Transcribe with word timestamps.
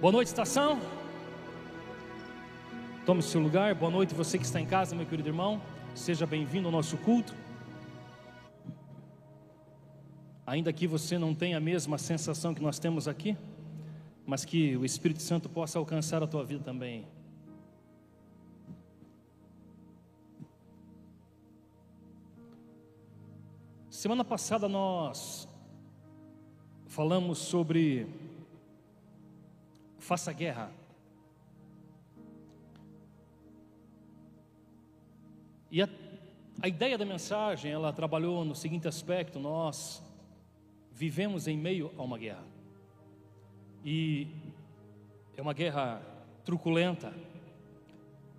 Boa 0.00 0.12
noite, 0.12 0.28
estação. 0.28 0.78
Tome 3.04 3.20
seu 3.20 3.40
lugar. 3.40 3.74
Boa 3.74 3.90
noite, 3.90 4.14
você 4.14 4.38
que 4.38 4.44
está 4.44 4.60
em 4.60 4.64
casa, 4.64 4.94
meu 4.94 5.04
querido 5.04 5.28
irmão. 5.28 5.60
Seja 5.92 6.24
bem-vindo 6.24 6.68
ao 6.68 6.72
nosso 6.72 6.96
culto. 6.98 7.34
Ainda 10.46 10.72
que 10.72 10.86
você 10.86 11.18
não 11.18 11.34
tenha 11.34 11.56
a 11.56 11.60
mesma 11.60 11.98
sensação 11.98 12.54
que 12.54 12.62
nós 12.62 12.78
temos 12.78 13.08
aqui, 13.08 13.36
mas 14.24 14.44
que 14.44 14.76
o 14.76 14.84
Espírito 14.84 15.20
Santo 15.20 15.48
possa 15.48 15.80
alcançar 15.80 16.22
a 16.22 16.28
tua 16.28 16.44
vida 16.44 16.62
também. 16.62 17.04
Semana 23.90 24.24
passada 24.24 24.68
nós 24.68 25.48
falamos 26.86 27.38
sobre 27.38 28.27
faça 30.08 30.32
guerra. 30.32 30.72
E 35.70 35.82
a, 35.82 35.88
a 36.62 36.66
ideia 36.66 36.96
da 36.96 37.04
mensagem, 37.04 37.70
ela 37.70 37.92
trabalhou 37.92 38.44
no 38.44 38.54
seguinte 38.54 38.88
aspecto: 38.88 39.38
nós 39.38 40.02
vivemos 40.90 41.46
em 41.46 41.58
meio 41.58 41.92
a 41.98 42.02
uma 42.02 42.16
guerra. 42.16 42.44
E 43.84 44.26
é 45.36 45.42
uma 45.42 45.52
guerra 45.52 46.02
truculenta, 46.44 47.14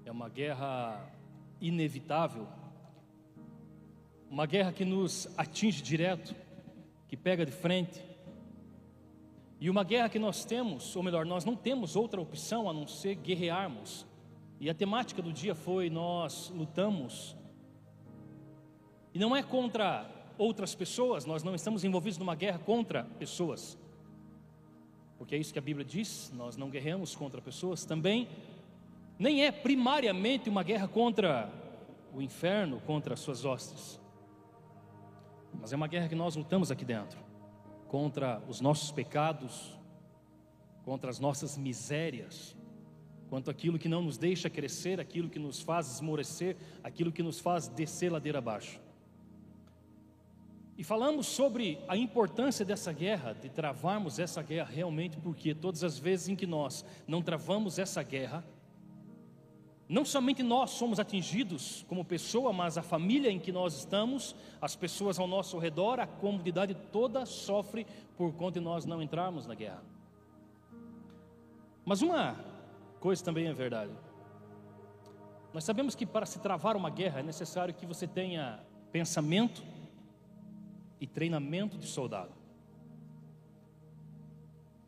é 0.04 0.12
uma 0.12 0.28
guerra 0.28 1.08
inevitável 1.62 2.48
uma 4.30 4.46
guerra 4.46 4.72
que 4.72 4.86
nos 4.86 5.28
atinge 5.36 5.82
direto, 5.82 6.36
que 7.08 7.18
pega 7.18 7.44
de 7.44 7.52
frente. 7.52 8.00
E 9.60 9.70
uma 9.70 9.84
guerra 9.84 10.08
que 10.08 10.18
nós 10.18 10.46
temos, 10.46 10.96
ou 10.96 11.04
melhor, 11.04 11.26
nós 11.26 11.44
não 11.44 11.56
temos 11.56 11.98
outra 11.98 12.22
opção 12.22 12.70
a 12.70 12.74
não 12.74 12.88
ser 12.88 13.16
guerrearmos. 13.16 14.06
E 14.58 14.70
a 14.70 14.74
temática 14.74 15.22
do 15.22 15.34
dia 15.34 15.54
foi: 15.54 15.90
nós 15.90 16.50
lutamos. 16.56 17.36
E 19.14 19.20
não 19.20 19.36
é 19.36 19.44
contra 19.44 20.10
outras 20.38 20.74
pessoas, 20.74 21.26
nós 21.26 21.44
não 21.44 21.54
estamos 21.54 21.84
envolvidos 21.84 22.18
numa 22.18 22.36
guerra 22.36 22.60
contra 22.60 23.04
pessoas. 23.04 23.78
Porque 25.18 25.36
é 25.36 25.38
isso 25.38 25.52
que 25.52 25.60
a 25.60 25.62
Bíblia 25.62 25.86
diz, 25.86 26.32
nós 26.34 26.56
não 26.56 26.70
guerreamos 26.70 27.14
contra 27.14 27.42
pessoas. 27.42 27.84
Também 27.84 28.30
nem 29.18 29.44
é 29.44 29.52
primariamente 29.52 30.50
uma 30.50 30.64
guerra 30.64 30.88
contra 30.88 31.52
o 32.14 32.22
inferno, 32.22 32.80
contra 32.86 33.16
as 33.16 33.20
suas 33.20 33.44
hostes. 33.44 34.00
Mas 35.60 35.74
é 35.74 35.76
uma 35.76 35.88
guerra 35.88 36.08
que 36.08 36.16
nós 36.16 36.38
lutamos 36.38 36.72
aqui 36.72 36.86
dentro 36.86 37.29
contra 37.90 38.42
os 38.48 38.62
nossos 38.62 38.92
pecados, 38.92 39.78
contra 40.86 41.10
as 41.10 41.20
nossas 41.20 41.58
misérias, 41.58 42.56
quanto 43.30 43.52
aquilo 43.52 43.78
que 43.78 43.90
não 43.90 44.02
nos 44.02 44.18
deixa 44.18 44.50
crescer, 44.50 45.00
aquilo 45.00 45.30
que 45.30 45.40
nos 45.40 45.62
faz 45.62 45.92
esmorecer, 45.96 46.56
aquilo 46.84 47.12
que 47.12 47.22
nos 47.22 47.40
faz 47.40 47.68
descer 47.68 48.12
ladeira 48.12 48.38
abaixo. 48.38 48.80
E 50.78 50.84
falamos 50.84 51.28
sobre 51.28 51.80
a 51.88 51.98
importância 51.98 52.64
dessa 52.64 52.94
guerra, 52.94 53.34
de 53.34 53.50
travarmos 53.50 54.18
essa 54.18 54.42
guerra 54.42 54.70
realmente, 54.72 55.18
porque 55.18 55.54
todas 55.54 55.84
as 55.84 56.00
vezes 56.00 56.30
em 56.30 56.36
que 56.36 56.48
nós 56.48 56.86
não 57.06 57.22
travamos 57.22 57.78
essa 57.78 58.02
guerra, 58.02 58.46
não 59.90 60.06
somente 60.06 60.44
nós 60.44 60.70
somos 60.70 61.00
atingidos 61.00 61.84
como 61.90 62.06
pessoa, 62.06 62.54
mas 62.54 62.78
a 62.78 62.84
família 62.84 63.32
em 63.32 63.40
que 63.40 63.52
nós 63.52 63.74
estamos, 63.74 64.36
as 64.62 64.76
pessoas 64.76 65.18
ao 65.18 65.26
nosso 65.26 65.58
redor, 65.58 66.00
a 66.00 66.06
comunidade 66.06 66.76
toda 66.92 67.26
sofre 67.26 67.88
por 68.16 68.32
conta 68.34 68.60
de 68.60 68.64
nós 68.64 68.86
não 68.86 69.02
entrarmos 69.02 69.48
na 69.48 69.56
guerra. 69.56 69.84
Mas 71.84 72.04
uma 72.04 72.36
coisa 73.00 73.24
também 73.24 73.48
é 73.48 73.54
verdade. 73.54 73.92
Nós 75.52 75.64
sabemos 75.64 75.96
que 75.96 76.06
para 76.06 76.28
se 76.28 76.38
travar 76.38 76.78
uma 76.78 76.92
guerra 76.92 77.22
é 77.22 77.24
necessário 77.24 77.74
que 77.74 77.88
você 77.88 78.06
tenha 78.06 78.60
pensamento 78.92 79.64
e 81.02 81.08
treinamento 81.08 81.80
de 81.80 81.88
soldado. 81.88 82.34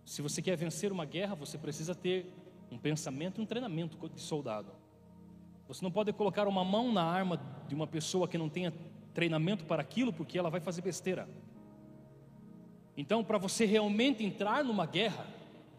Se 0.05 0.21
você 0.21 0.43
quer 0.43 0.55
vencer 0.55 0.91
uma 0.91 1.05
guerra, 1.05 1.33
você 1.33 1.57
precisa 1.57 1.95
ter 1.95 2.31
um 2.69 2.77
pensamento 2.77 3.41
e 3.41 3.43
um 3.43 3.47
treinamento 3.47 3.97
de 4.07 4.21
soldado. 4.21 4.80
Você 5.71 5.85
não 5.85 5.91
pode 5.91 6.11
colocar 6.11 6.49
uma 6.49 6.65
mão 6.65 6.91
na 6.91 7.01
arma 7.01 7.39
de 7.65 7.73
uma 7.73 7.87
pessoa 7.87 8.27
que 8.27 8.37
não 8.37 8.49
tenha 8.49 8.73
treinamento 9.13 9.63
para 9.63 9.81
aquilo, 9.81 10.11
porque 10.11 10.37
ela 10.37 10.49
vai 10.49 10.59
fazer 10.59 10.81
besteira. 10.81 11.29
Então, 12.97 13.23
para 13.23 13.37
você 13.37 13.63
realmente 13.63 14.21
entrar 14.21 14.65
numa 14.65 14.85
guerra 14.85 15.25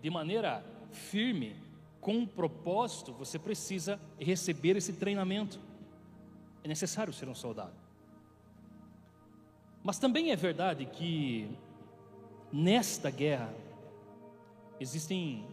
de 0.01 0.09
maneira 0.09 0.65
firme, 0.93 1.55
com 2.01 2.15
um 2.15 2.27
propósito, 2.27 3.13
você 3.13 3.39
precisa 3.39 4.01
receber 4.19 4.79
esse 4.79 4.95
treinamento. 4.95 5.61
É 6.65 6.69
necessário 6.69 7.13
ser 7.13 7.29
um 7.29 7.35
soldado. 7.35 7.75
Mas 9.85 9.99
também 9.99 10.31
é 10.31 10.37
verdade 10.37 10.87
que 10.87 11.51
nesta 12.51 13.11
guerra 13.11 13.55
existem 14.81 15.47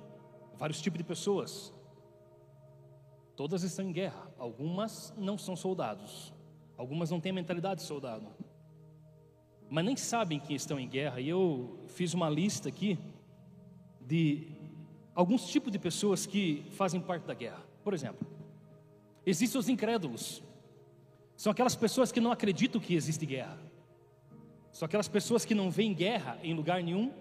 vários 0.57 0.79
tipos 0.79 0.97
de 0.97 1.03
pessoas. 1.03 1.73
Todas 3.35 3.63
estão 3.63 3.83
em 3.83 3.91
guerra. 3.91 4.28
Algumas 4.39 5.13
não 5.17 5.37
são 5.37 5.55
soldados. 5.55 6.33
Algumas 6.77 7.11
não 7.11 7.19
têm 7.19 7.33
mentalidade 7.33 7.81
de 7.81 7.85
soldado. 7.85 8.25
Mas 9.69 9.83
nem 9.83 9.97
sabem 9.97 10.39
que 10.39 10.53
estão 10.53 10.79
em 10.79 10.87
guerra. 10.87 11.19
E 11.19 11.27
eu 11.27 11.77
fiz 11.89 12.13
uma 12.13 12.29
lista 12.29 12.69
aqui 12.69 12.97
de 13.99 14.47
alguns 15.13 15.45
tipos 15.47 15.71
de 15.71 15.77
pessoas 15.77 16.25
que 16.25 16.65
fazem 16.71 17.01
parte 17.01 17.23
da 17.23 17.33
guerra. 17.33 17.61
Por 17.83 17.93
exemplo, 17.93 18.25
existem 19.25 19.59
os 19.59 19.67
incrédulos. 19.67 20.41
São 21.35 21.51
aquelas 21.51 21.75
pessoas 21.75 22.11
que 22.11 22.21
não 22.21 22.31
acreditam 22.31 22.79
que 22.79 22.95
existe 22.95 23.25
guerra. 23.25 23.59
São 24.71 24.85
aquelas 24.85 25.09
pessoas 25.09 25.43
que 25.43 25.53
não 25.53 25.69
veem 25.69 25.93
guerra 25.93 26.39
em 26.41 26.53
lugar 26.53 26.81
nenhum. 26.81 27.11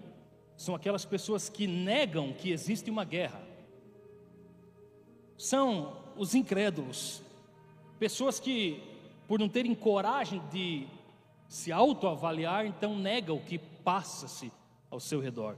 São 0.55 0.73
aquelas 0.73 1.03
pessoas 1.03 1.49
que 1.49 1.67
negam 1.67 2.31
que 2.31 2.49
existe 2.49 2.89
uma 2.89 3.03
guerra. 3.03 3.41
São 5.37 5.98
os 6.19 6.35
incrédulos, 6.35 7.23
pessoas 7.97 8.41
que, 8.41 8.83
por 9.25 9.39
não 9.39 9.47
terem 9.47 9.73
coragem 9.73 10.41
de 10.51 10.85
se 11.47 11.71
autoavaliar, 11.71 12.65
então 12.65 12.99
negam 12.99 13.37
o 13.37 13.41
que 13.41 13.57
passa-se 13.57 14.51
ao 14.91 14.99
seu 14.99 15.21
redor. 15.21 15.57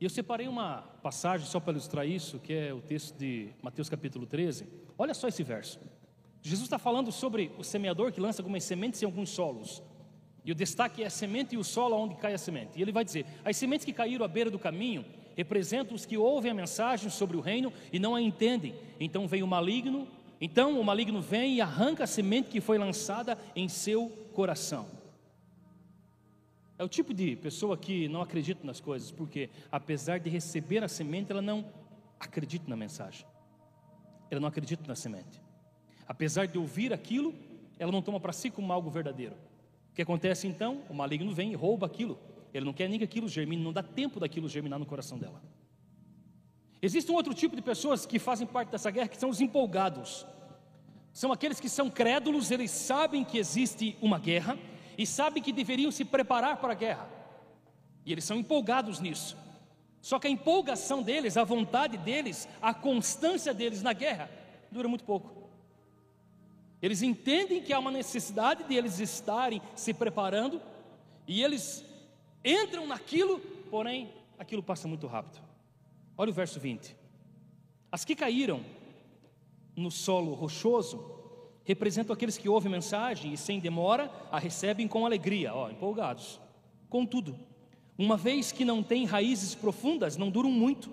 E 0.00 0.04
eu 0.04 0.10
separei 0.10 0.48
uma 0.48 0.78
passagem 1.02 1.46
só 1.46 1.60
para 1.60 1.72
ilustrar 1.72 2.08
isso, 2.08 2.38
que 2.38 2.54
é 2.54 2.72
o 2.72 2.80
texto 2.80 3.14
de 3.18 3.50
Mateus 3.62 3.90
capítulo 3.90 4.24
13. 4.24 4.66
Olha 4.96 5.12
só 5.12 5.28
esse 5.28 5.42
verso. 5.42 5.78
Jesus 6.40 6.64
está 6.64 6.78
falando 6.78 7.12
sobre 7.12 7.52
o 7.58 7.62
semeador 7.62 8.10
que 8.10 8.20
lança 8.20 8.40
algumas 8.40 8.64
sementes 8.64 9.02
em 9.02 9.06
alguns 9.06 9.28
solos. 9.28 9.82
E 10.46 10.50
o 10.50 10.54
destaque 10.54 11.02
é 11.02 11.06
a 11.06 11.10
semente 11.10 11.54
e 11.54 11.58
o 11.58 11.64
solo 11.64 11.94
onde 11.94 12.14
cai 12.16 12.32
a 12.32 12.38
semente. 12.38 12.78
E 12.78 12.82
ele 12.82 12.92
vai 12.92 13.04
dizer: 13.04 13.26
as 13.44 13.56
sementes 13.56 13.84
que 13.84 13.92
caíram 13.92 14.24
à 14.24 14.28
beira 14.28 14.50
do 14.50 14.58
caminho 14.58 15.04
representam 15.36 15.94
os 15.94 16.06
que 16.06 16.16
ouvem 16.16 16.50
a 16.50 16.54
mensagem 16.54 17.10
sobre 17.10 17.36
o 17.36 17.40
reino 17.40 17.72
e 17.92 17.98
não 17.98 18.14
a 18.14 18.20
entendem. 18.20 18.74
Então 18.98 19.26
vem 19.26 19.42
o 19.42 19.46
maligno, 19.46 20.08
então 20.40 20.80
o 20.80 20.84
maligno 20.84 21.20
vem 21.20 21.54
e 21.54 21.60
arranca 21.60 22.04
a 22.04 22.06
semente 22.06 22.48
que 22.48 22.60
foi 22.60 22.78
lançada 22.78 23.38
em 23.54 23.68
seu 23.68 24.08
coração. 24.32 24.86
É 26.76 26.82
o 26.82 26.88
tipo 26.88 27.14
de 27.14 27.36
pessoa 27.36 27.76
que 27.76 28.08
não 28.08 28.20
acredita 28.20 28.66
nas 28.66 28.80
coisas, 28.80 29.10
porque 29.10 29.48
apesar 29.70 30.18
de 30.18 30.28
receber 30.28 30.82
a 30.82 30.88
semente, 30.88 31.30
ela 31.30 31.42
não 31.42 31.64
acredita 32.18 32.68
na 32.68 32.76
mensagem. 32.76 33.24
Ela 34.30 34.40
não 34.40 34.48
acredita 34.48 34.82
na 34.86 34.96
semente. 34.96 35.40
Apesar 36.06 36.46
de 36.46 36.58
ouvir 36.58 36.92
aquilo, 36.92 37.32
ela 37.78 37.92
não 37.92 38.02
toma 38.02 38.18
para 38.18 38.32
si 38.32 38.50
como 38.50 38.72
algo 38.72 38.90
verdadeiro. 38.90 39.36
O 39.92 39.94
que 39.94 40.02
acontece 40.02 40.48
então? 40.48 40.82
O 40.90 40.94
maligno 40.94 41.32
vem 41.32 41.52
e 41.52 41.54
rouba 41.54 41.86
aquilo 41.86 42.18
ele 42.54 42.64
não 42.64 42.72
quer 42.72 42.88
nem 42.88 42.98
que 42.98 43.04
aquilo 43.04 43.28
germine, 43.28 43.62
não 43.62 43.72
dá 43.72 43.82
tempo 43.82 44.20
daquilo 44.20 44.48
germinar 44.48 44.78
no 44.78 44.86
coração 44.86 45.18
dela. 45.18 45.42
Existe 46.80 47.10
um 47.10 47.14
outro 47.16 47.34
tipo 47.34 47.56
de 47.56 47.62
pessoas 47.62 48.06
que 48.06 48.18
fazem 48.18 48.46
parte 48.46 48.70
dessa 48.70 48.90
guerra, 48.92 49.08
que 49.08 49.16
são 49.16 49.28
os 49.28 49.40
empolgados. 49.40 50.24
São 51.12 51.32
aqueles 51.32 51.58
que 51.58 51.68
são 51.68 51.90
crédulos, 51.90 52.52
eles 52.52 52.70
sabem 52.70 53.24
que 53.24 53.38
existe 53.38 53.96
uma 54.00 54.18
guerra 54.18 54.56
e 54.96 55.04
sabem 55.04 55.42
que 55.42 55.52
deveriam 55.52 55.90
se 55.90 56.04
preparar 56.04 56.58
para 56.58 56.72
a 56.72 56.76
guerra. 56.76 57.08
E 58.06 58.12
eles 58.12 58.24
são 58.24 58.36
empolgados 58.36 59.00
nisso. 59.00 59.36
Só 60.00 60.18
que 60.18 60.26
a 60.26 60.30
empolgação 60.30 61.02
deles, 61.02 61.36
a 61.36 61.44
vontade 61.44 61.96
deles, 61.96 62.46
a 62.60 62.72
constância 62.72 63.52
deles 63.52 63.82
na 63.82 63.92
guerra 63.92 64.30
dura 64.70 64.86
muito 64.86 65.04
pouco. 65.04 65.48
Eles 66.80 67.00
entendem 67.00 67.62
que 67.62 67.72
há 67.72 67.78
uma 67.78 67.90
necessidade 67.90 68.62
de 68.64 68.74
eles 68.74 69.00
estarem 69.00 69.62
se 69.74 69.94
preparando 69.94 70.60
e 71.26 71.42
eles 71.42 71.82
entram 72.44 72.86
naquilo, 72.86 73.40
porém 73.70 74.12
aquilo 74.38 74.62
passa 74.62 74.86
muito 74.86 75.06
rápido. 75.06 75.40
Olha 76.16 76.30
o 76.30 76.34
verso 76.34 76.60
20. 76.60 76.94
As 77.90 78.04
que 78.04 78.14
caíram 78.14 78.60
no 79.76 79.90
solo 79.90 80.34
rochoso 80.34 81.12
representam 81.64 82.12
aqueles 82.12 82.36
que 82.36 82.48
ouvem 82.48 82.70
mensagem 82.70 83.32
e 83.32 83.36
sem 83.36 83.58
demora 83.58 84.10
a 84.30 84.38
recebem 84.38 84.86
com 84.86 85.06
alegria, 85.06 85.54
ó, 85.54 85.70
empolgados. 85.70 86.40
Contudo, 86.90 87.38
Uma 87.96 88.16
vez 88.16 88.50
que 88.50 88.64
não 88.64 88.82
têm 88.82 89.04
raízes 89.04 89.54
profundas, 89.54 90.16
não 90.16 90.28
duram 90.28 90.50
muito, 90.50 90.90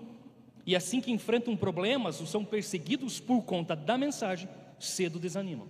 e 0.64 0.76
assim 0.76 1.00
que 1.00 1.10
enfrentam 1.10 1.56
problemas 1.56 2.20
ou 2.20 2.26
são 2.26 2.44
perseguidos 2.44 3.18
por 3.18 3.42
conta 3.42 3.74
da 3.74 3.98
mensagem, 3.98 4.48
cedo 4.78 5.18
desanimam. 5.18 5.66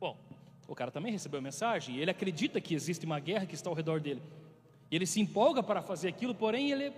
Bom, 0.00 0.16
o 0.66 0.74
cara 0.74 0.90
também 0.90 1.12
recebeu 1.12 1.38
a 1.38 1.42
mensagem, 1.42 1.94
e 1.96 2.00
ele 2.00 2.10
acredita 2.10 2.60
que 2.60 2.74
existe 2.74 3.06
uma 3.06 3.20
guerra 3.20 3.46
que 3.46 3.54
está 3.54 3.70
ao 3.70 3.76
redor 3.76 4.00
dele. 4.00 4.20
Ele 4.90 5.06
se 5.06 5.20
empolga 5.20 5.62
para 5.62 5.82
fazer 5.82 6.08
aquilo, 6.08 6.34
porém 6.34 6.70
ele 6.72 6.92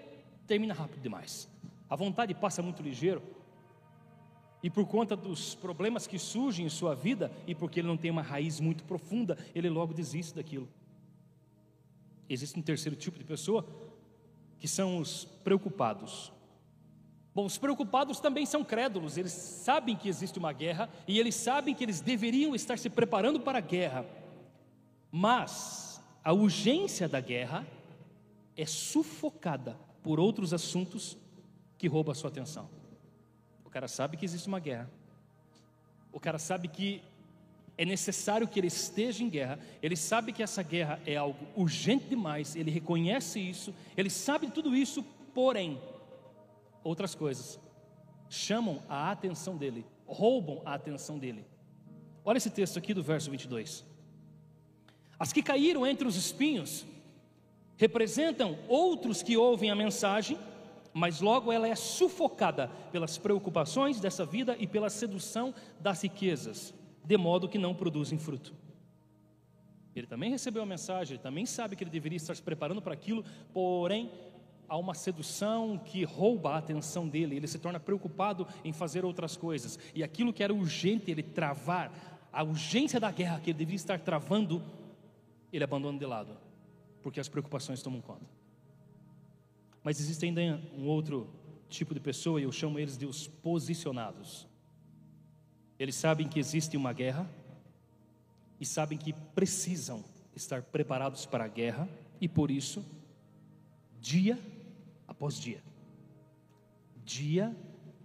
termina 0.46 0.72
rápido 0.72 1.02
demais. 1.02 1.48
A 1.88 1.96
vontade 1.96 2.34
passa 2.34 2.62
muito 2.62 2.82
ligeiro. 2.82 3.22
E 4.62 4.70
por 4.70 4.86
conta 4.86 5.16
dos 5.16 5.54
problemas 5.54 6.06
que 6.06 6.18
surgem 6.18 6.64
em 6.64 6.70
sua 6.70 6.94
vida, 6.94 7.30
e 7.46 7.54
porque 7.54 7.80
ele 7.80 7.88
não 7.88 7.96
tem 7.96 8.10
uma 8.10 8.22
raiz 8.22 8.60
muito 8.60 8.84
profunda, 8.84 9.36
ele 9.54 9.68
logo 9.68 9.92
desiste 9.92 10.34
daquilo. 10.34 10.68
Existe 12.28 12.58
um 12.58 12.62
terceiro 12.62 12.96
tipo 12.96 13.18
de 13.18 13.24
pessoa, 13.24 13.66
que 14.58 14.68
são 14.68 14.98
os 14.98 15.24
preocupados. 15.42 16.32
Bom, 17.34 17.44
os 17.44 17.58
preocupados 17.58 18.20
também 18.20 18.46
são 18.46 18.62
crédulos, 18.62 19.16
eles 19.16 19.32
sabem 19.32 19.96
que 19.96 20.08
existe 20.08 20.38
uma 20.38 20.52
guerra 20.52 20.88
e 21.08 21.18
eles 21.18 21.34
sabem 21.34 21.74
que 21.74 21.82
eles 21.82 22.00
deveriam 22.00 22.54
estar 22.54 22.78
se 22.78 22.88
preparando 22.88 23.40
para 23.40 23.58
a 23.58 23.62
guerra, 23.62 24.06
mas 25.10 26.00
a 26.22 26.32
urgência 26.32 27.08
da 27.08 27.20
guerra 27.20 27.66
é 28.56 28.66
sufocada 28.66 29.78
por 30.02 30.18
outros 30.20 30.52
assuntos 30.52 31.16
que 31.78 31.88
roubam 31.88 32.12
a 32.12 32.14
sua 32.14 32.28
atenção. 32.28 32.68
O 33.64 33.70
cara 33.70 33.88
sabe 33.88 34.16
que 34.16 34.24
existe 34.24 34.48
uma 34.48 34.60
guerra, 34.60 34.90
o 36.12 36.20
cara 36.20 36.38
sabe 36.38 36.68
que 36.68 37.02
é 37.78 37.84
necessário 37.84 38.46
que 38.46 38.60
ele 38.60 38.66
esteja 38.66 39.24
em 39.24 39.28
guerra, 39.28 39.58
ele 39.82 39.96
sabe 39.96 40.32
que 40.32 40.42
essa 40.42 40.62
guerra 40.62 41.00
é 41.06 41.16
algo 41.16 41.46
urgente 41.56 42.06
demais, 42.06 42.54
ele 42.54 42.70
reconhece 42.70 43.40
isso, 43.40 43.74
ele 43.96 44.10
sabe 44.10 44.50
tudo 44.50 44.76
isso, 44.76 45.02
porém, 45.34 45.80
outras 46.84 47.14
coisas 47.14 47.58
chamam 48.28 48.82
a 48.88 49.10
atenção 49.10 49.56
dele, 49.56 49.84
roubam 50.06 50.62
a 50.64 50.74
atenção 50.74 51.18
dele. 51.18 51.44
Olha 52.24 52.38
esse 52.38 52.50
texto 52.50 52.78
aqui 52.78 52.94
do 52.94 53.02
verso 53.02 53.30
22. 53.30 53.84
As 55.18 55.32
que 55.32 55.42
caíram 55.42 55.86
entre 55.86 56.06
os 56.06 56.16
espinhos 56.16 56.86
representam 57.76 58.58
outros 58.68 59.22
que 59.22 59.36
ouvem 59.36 59.70
a 59.70 59.74
mensagem, 59.74 60.38
mas 60.92 61.20
logo 61.20 61.50
ela 61.50 61.68
é 61.68 61.74
sufocada 61.74 62.68
pelas 62.90 63.16
preocupações 63.18 64.00
dessa 64.00 64.24
vida 64.24 64.56
e 64.58 64.66
pela 64.66 64.90
sedução 64.90 65.54
das 65.80 66.02
riquezas, 66.02 66.74
de 67.04 67.16
modo 67.16 67.48
que 67.48 67.58
não 67.58 67.74
produzem 67.74 68.18
fruto. 68.18 68.54
Ele 69.94 70.06
também 70.06 70.30
recebeu 70.30 70.62
a 70.62 70.66
mensagem, 70.66 71.14
ele 71.14 71.22
também 71.22 71.44
sabe 71.44 71.76
que 71.76 71.84
ele 71.84 71.90
deveria 71.90 72.16
estar 72.16 72.34
se 72.34 72.42
preparando 72.42 72.80
para 72.80 72.94
aquilo, 72.94 73.24
porém 73.52 74.10
há 74.68 74.76
uma 74.76 74.94
sedução 74.94 75.78
que 75.78 76.02
rouba 76.02 76.52
a 76.52 76.58
atenção 76.58 77.06
dele, 77.06 77.36
ele 77.36 77.46
se 77.46 77.58
torna 77.58 77.78
preocupado 77.78 78.46
em 78.64 78.72
fazer 78.72 79.04
outras 79.04 79.36
coisas, 79.36 79.78
e 79.94 80.02
aquilo 80.02 80.32
que 80.32 80.42
era 80.42 80.52
urgente 80.52 81.10
ele 81.10 81.22
travar, 81.22 81.92
a 82.32 82.42
urgência 82.42 82.98
da 82.98 83.10
guerra 83.10 83.38
que 83.38 83.50
ele 83.50 83.58
deveria 83.58 83.76
estar 83.76 84.00
travando, 84.00 84.62
ele 85.52 85.62
abandona 85.62 85.98
de 85.98 86.06
lado, 86.06 86.38
porque 87.02 87.20
as 87.20 87.28
preocupações 87.28 87.82
tomam 87.82 88.00
conta. 88.00 88.26
Mas 89.82 90.00
existe 90.00 90.24
ainda 90.24 90.60
um 90.76 90.86
outro 90.86 91.28
tipo 91.68 91.94
de 91.94 92.00
pessoa, 92.00 92.40
e 92.40 92.44
eu 92.44 92.52
chamo 92.52 92.78
eles 92.78 92.96
de 92.96 93.06
os 93.06 93.26
posicionados. 93.26 94.46
Eles 95.78 95.96
sabem 95.96 96.28
que 96.28 96.38
existe 96.38 96.76
uma 96.76 96.92
guerra 96.92 97.28
e 98.60 98.66
sabem 98.66 98.96
que 98.96 99.12
precisam 99.12 100.04
estar 100.36 100.62
preparados 100.62 101.26
para 101.26 101.44
a 101.44 101.48
guerra, 101.48 101.88
e 102.20 102.28
por 102.28 102.50
isso, 102.50 102.84
dia 104.00 104.38
após 105.08 105.38
dia. 105.38 105.62
Dia 107.04 107.54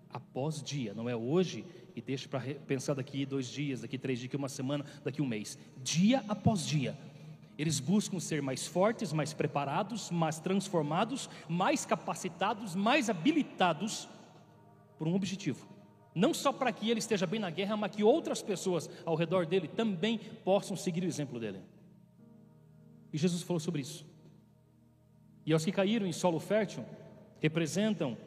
após 0.09 0.63
dia, 0.63 0.93
não 0.95 1.07
é 1.07 1.15
hoje 1.15 1.63
e 1.95 2.01
deixa 2.01 2.27
para 2.27 2.41
pensar 2.67 2.93
daqui 2.93 3.25
dois 3.25 3.47
dias, 3.47 3.81
daqui 3.81 3.97
três 3.97 4.19
dias, 4.19 4.29
daqui 4.29 4.37
uma 4.37 4.49
semana, 4.49 4.85
daqui 5.03 5.21
um 5.21 5.27
mês. 5.27 5.57
Dia 5.83 6.23
após 6.27 6.65
dia, 6.65 6.97
eles 7.57 7.79
buscam 7.79 8.19
ser 8.19 8.41
mais 8.41 8.67
fortes, 8.67 9.11
mais 9.11 9.33
preparados, 9.33 10.11
mais 10.11 10.39
transformados, 10.39 11.29
mais 11.49 11.85
capacitados, 11.85 12.75
mais 12.75 13.09
habilitados 13.09 14.07
por 14.97 15.07
um 15.07 15.15
objetivo. 15.15 15.67
Não 16.13 16.33
só 16.33 16.51
para 16.51 16.71
que 16.71 16.89
ele 16.89 16.99
esteja 16.99 17.25
bem 17.25 17.39
na 17.39 17.49
guerra, 17.49 17.75
mas 17.75 17.95
que 17.95 18.03
outras 18.03 18.41
pessoas 18.41 18.89
ao 19.05 19.15
redor 19.15 19.45
dele 19.45 19.67
também 19.67 20.19
possam 20.43 20.75
seguir 20.75 21.03
o 21.03 21.07
exemplo 21.07 21.39
dele. 21.39 21.59
E 23.11 23.17
Jesus 23.17 23.41
falou 23.41 23.59
sobre 23.59 23.81
isso. 23.81 24.05
E 25.45 25.53
aos 25.53 25.63
que 25.63 25.71
caíram 25.71 26.05
em 26.05 26.11
solo 26.11 26.39
fértil, 26.39 26.85
representam 27.39 28.17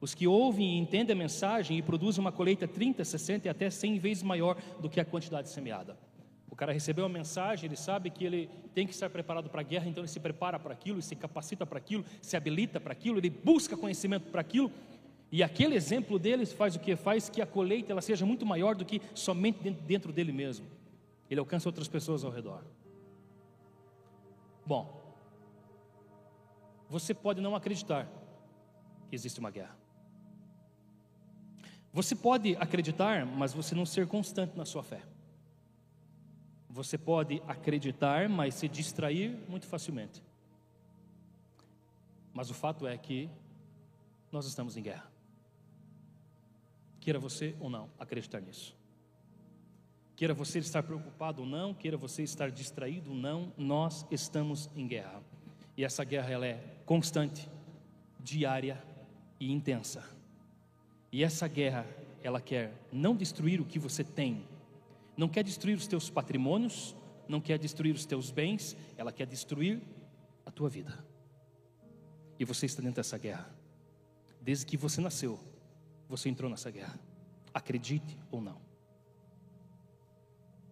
os 0.00 0.14
que 0.14 0.26
ouvem 0.26 0.74
e 0.74 0.78
entendem 0.78 1.14
a 1.14 1.18
mensagem 1.18 1.78
e 1.78 1.82
produzem 1.82 2.20
uma 2.20 2.32
colheita 2.32 2.68
30, 2.68 3.04
60 3.04 3.46
e 3.46 3.50
até 3.50 3.70
100 3.70 3.98
vezes 3.98 4.22
maior 4.22 4.56
do 4.80 4.90
que 4.90 5.00
a 5.00 5.04
quantidade 5.04 5.48
semeada. 5.48 5.96
O 6.54 6.56
cara 6.56 6.72
recebeu 6.72 7.04
a 7.04 7.08
mensagem, 7.08 7.66
ele 7.66 7.74
sabe 7.74 8.10
que 8.10 8.24
ele 8.24 8.48
tem 8.72 8.86
que 8.86 8.92
estar 8.92 9.10
preparado 9.10 9.50
para 9.50 9.60
a 9.60 9.64
guerra, 9.64 9.88
então 9.88 10.04
ele 10.04 10.08
se 10.08 10.20
prepara 10.20 10.56
para 10.56 10.72
aquilo, 10.72 11.02
se 11.02 11.16
capacita 11.16 11.66
para 11.66 11.78
aquilo, 11.78 12.04
se 12.22 12.36
habilita 12.36 12.78
para 12.78 12.92
aquilo, 12.92 13.18
ele 13.18 13.28
busca 13.28 13.76
conhecimento 13.76 14.30
para 14.30 14.40
aquilo. 14.40 14.70
E 15.32 15.42
aquele 15.42 15.74
exemplo 15.74 16.16
deles 16.16 16.52
faz 16.52 16.76
o 16.76 16.78
que? 16.78 16.94
Faz 16.94 17.28
que 17.28 17.42
a 17.42 17.46
colheita 17.46 17.90
ela 17.90 18.00
seja 18.00 18.24
muito 18.24 18.46
maior 18.46 18.76
do 18.76 18.84
que 18.84 19.02
somente 19.16 19.68
dentro 19.68 20.12
dele 20.12 20.30
mesmo. 20.30 20.64
Ele 21.28 21.40
alcança 21.40 21.68
outras 21.68 21.88
pessoas 21.88 22.22
ao 22.22 22.30
redor. 22.30 22.62
Bom, 24.64 25.02
você 26.88 27.12
pode 27.12 27.40
não 27.40 27.56
acreditar 27.56 28.08
que 29.10 29.16
existe 29.16 29.40
uma 29.40 29.50
guerra. 29.50 29.76
Você 31.92 32.14
pode 32.14 32.56
acreditar, 32.60 33.26
mas 33.26 33.52
você 33.52 33.74
não 33.74 33.84
ser 33.84 34.06
constante 34.06 34.56
na 34.56 34.64
sua 34.64 34.84
fé. 34.84 35.02
Você 36.74 36.98
pode 36.98 37.40
acreditar, 37.46 38.28
mas 38.28 38.56
se 38.56 38.66
distrair 38.66 39.38
muito 39.48 39.64
facilmente. 39.64 40.20
Mas 42.32 42.50
o 42.50 42.54
fato 42.54 42.84
é 42.84 42.98
que 42.98 43.30
nós 44.32 44.44
estamos 44.44 44.76
em 44.76 44.82
guerra. 44.82 45.08
Queira 46.98 47.20
você 47.20 47.54
ou 47.60 47.70
não 47.70 47.88
acreditar 47.96 48.40
nisso. 48.40 48.76
Queira 50.16 50.34
você 50.34 50.58
estar 50.58 50.82
preocupado 50.82 51.42
ou 51.42 51.46
não, 51.46 51.72
queira 51.72 51.96
você 51.96 52.24
estar 52.24 52.50
distraído 52.50 53.10
ou 53.10 53.16
não, 53.16 53.52
nós 53.56 54.04
estamos 54.10 54.68
em 54.74 54.88
guerra. 54.88 55.22
E 55.76 55.84
essa 55.84 56.02
guerra 56.02 56.32
ela 56.32 56.46
é 56.46 56.60
constante, 56.84 57.48
diária 58.18 58.82
e 59.38 59.52
intensa. 59.52 60.02
E 61.12 61.22
essa 61.22 61.46
guerra, 61.46 61.86
ela 62.20 62.40
quer 62.40 62.74
não 62.92 63.14
destruir 63.14 63.60
o 63.60 63.64
que 63.64 63.78
você 63.78 64.02
tem, 64.02 64.44
não 65.16 65.28
quer 65.28 65.42
destruir 65.42 65.76
os 65.76 65.86
teus 65.86 66.10
patrimônios, 66.10 66.94
não 67.28 67.40
quer 67.40 67.58
destruir 67.58 67.94
os 67.94 68.04
teus 68.04 68.30
bens, 68.30 68.76
ela 68.96 69.12
quer 69.12 69.26
destruir 69.26 69.80
a 70.44 70.50
tua 70.50 70.68
vida. 70.68 71.04
E 72.38 72.44
você 72.44 72.66
está 72.66 72.82
dentro 72.82 72.96
dessa 72.96 73.16
guerra. 73.16 73.48
Desde 74.40 74.66
que 74.66 74.76
você 74.76 75.00
nasceu, 75.00 75.38
você 76.08 76.28
entrou 76.28 76.50
nessa 76.50 76.70
guerra. 76.70 76.98
Acredite 77.52 78.18
ou 78.30 78.40
não. 78.40 78.56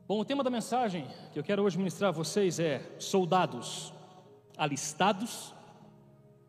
Bom, 0.06 0.20
o 0.20 0.24
tema 0.24 0.42
da 0.42 0.50
mensagem 0.50 1.06
que 1.32 1.38
eu 1.38 1.44
quero 1.44 1.62
hoje 1.62 1.78
ministrar 1.78 2.08
a 2.08 2.12
vocês 2.12 2.58
é 2.58 2.82
soldados 2.98 3.92
alistados 4.56 5.54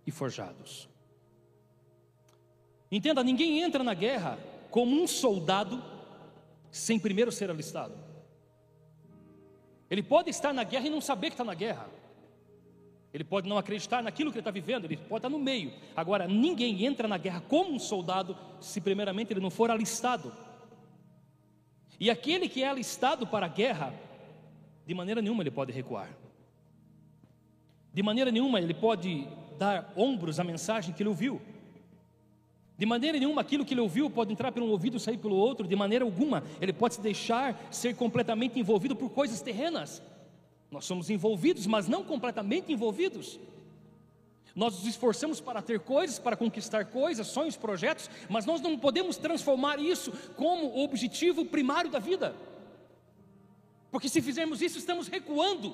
e 0.05 0.11
forjados. 0.11 0.89
Entenda, 2.91 3.23
ninguém 3.23 3.61
entra 3.61 3.83
na 3.83 3.93
guerra 3.93 4.37
como 4.69 5.01
um 5.01 5.07
soldado 5.07 5.81
sem 6.73 6.99
primeiro 6.99 7.31
ser 7.31 7.51
alistado. 7.51 7.93
Ele 9.89 10.01
pode 10.01 10.31
estar 10.31 10.51
na 10.51 10.63
guerra 10.63 10.87
e 10.87 10.89
não 10.89 10.99
saber 10.99 11.27
que 11.27 11.33
está 11.33 11.43
na 11.43 11.53
guerra. 11.53 11.87
Ele 13.13 13.23
pode 13.23 13.47
não 13.47 13.59
acreditar 13.59 14.01
naquilo 14.01 14.31
que 14.31 14.37
ele 14.37 14.41
está 14.41 14.49
vivendo, 14.49 14.85
ele 14.85 14.97
pode 14.97 15.19
estar 15.19 15.29
no 15.29 15.37
meio. 15.37 15.71
Agora, 15.95 16.27
ninguém 16.27 16.83
entra 16.83 17.07
na 17.07 17.19
guerra 17.19 17.41
como 17.41 17.71
um 17.75 17.79
soldado 17.79 18.35
se 18.59 18.81
primeiramente 18.81 19.31
ele 19.31 19.39
não 19.39 19.51
for 19.51 19.69
alistado. 19.69 20.33
E 21.99 22.09
aquele 22.09 22.49
que 22.49 22.63
é 22.63 22.67
alistado 22.67 23.27
para 23.27 23.45
a 23.45 23.49
guerra, 23.49 23.93
de 24.83 24.95
maneira 24.95 25.21
nenhuma 25.21 25.43
ele 25.43 25.51
pode 25.51 25.71
recuar. 25.71 26.09
De 27.93 28.01
maneira 28.01 28.31
nenhuma 28.31 28.59
ele 28.59 28.73
pode 28.73 29.27
dar 29.59 29.93
ombros 29.95 30.39
à 30.39 30.43
mensagem 30.43 30.91
que 30.91 31.03
ele 31.03 31.09
ouviu. 31.09 31.39
De 32.83 32.85
maneira 32.85 33.17
nenhuma 33.17 33.39
aquilo 33.39 33.63
que 33.63 33.73
ele 33.73 33.79
ouviu 33.79 34.09
pode 34.09 34.33
entrar 34.33 34.51
pelo 34.51 34.65
um 34.65 34.69
ouvido 34.71 34.97
e 34.97 34.99
sair 34.99 35.17
pelo 35.17 35.37
outro. 35.37 35.65
De 35.65 35.73
maneira 35.73 36.03
alguma 36.03 36.43
ele 36.59 36.73
pode 36.73 36.95
se 36.95 36.99
deixar 36.99 37.57
ser 37.71 37.95
completamente 37.95 38.59
envolvido 38.59 38.93
por 38.93 39.09
coisas 39.09 39.41
terrenas. 39.41 40.01
Nós 40.69 40.83
somos 40.83 41.09
envolvidos, 41.09 41.65
mas 41.65 41.87
não 41.87 42.03
completamente 42.03 42.73
envolvidos. 42.73 43.39
Nós 44.53 44.75
nos 44.75 44.85
esforçamos 44.85 45.39
para 45.39 45.61
ter 45.61 45.79
coisas, 45.79 46.19
para 46.19 46.35
conquistar 46.35 46.83
coisas, 46.83 47.25
sonhos, 47.27 47.55
projetos, 47.55 48.09
mas 48.27 48.45
nós 48.45 48.59
não 48.59 48.77
podemos 48.77 49.15
transformar 49.15 49.79
isso 49.79 50.11
como 50.35 50.83
objetivo 50.83 51.45
primário 51.45 51.89
da 51.89 51.99
vida. 51.99 52.35
Porque 53.89 54.09
se 54.09 54.21
fizermos 54.21 54.61
isso, 54.61 54.77
estamos 54.77 55.07
recuando 55.07 55.73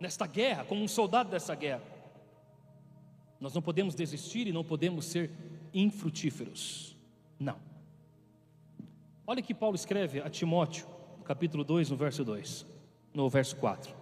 nesta 0.00 0.26
guerra, 0.26 0.64
como 0.64 0.82
um 0.82 0.88
soldado 0.88 1.28
dessa 1.28 1.54
guerra. 1.54 1.99
Nós 3.40 3.54
não 3.54 3.62
podemos 3.62 3.94
desistir 3.94 4.46
e 4.46 4.52
não 4.52 4.62
podemos 4.62 5.06
ser 5.06 5.30
infrutíferos. 5.72 6.94
Não. 7.38 7.56
Olha 9.26 9.40
que 9.40 9.54
Paulo 9.54 9.76
escreve 9.76 10.20
a 10.20 10.28
Timóteo, 10.28 10.86
capítulo 11.24 11.64
2, 11.64 11.90
no 11.90 11.96
verso 11.96 12.24
2, 12.24 12.66
no 13.14 13.30
verso 13.30 13.56
4. 13.56 13.94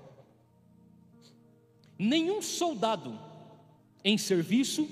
Nenhum 1.99 2.42
soldado 2.42 3.18
em 4.04 4.16
serviço 4.18 4.88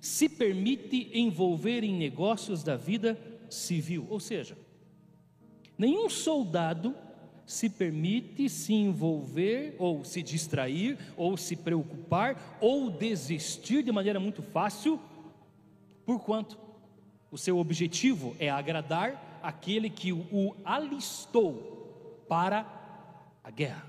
se 0.00 0.28
permite 0.28 1.10
envolver 1.12 1.84
em 1.84 1.94
negócios 1.94 2.62
da 2.62 2.76
vida 2.76 3.18
civil, 3.50 4.06
ou 4.08 4.18
seja, 4.18 4.56
nenhum 5.76 6.08
soldado 6.08 6.94
se 7.46 7.70
permite 7.70 8.48
se 8.48 8.74
envolver 8.74 9.76
ou 9.78 10.04
se 10.04 10.20
distrair 10.20 10.98
ou 11.16 11.36
se 11.36 11.54
preocupar 11.54 12.58
ou 12.60 12.90
desistir 12.90 13.84
de 13.84 13.92
maneira 13.92 14.18
muito 14.18 14.42
fácil, 14.42 15.00
porquanto 16.04 16.58
o 17.30 17.38
seu 17.38 17.58
objetivo 17.58 18.34
é 18.40 18.50
agradar 18.50 19.40
aquele 19.42 19.88
que 19.88 20.12
o 20.12 20.56
alistou 20.64 22.24
para 22.28 22.66
a 23.44 23.50
guerra. 23.50 23.88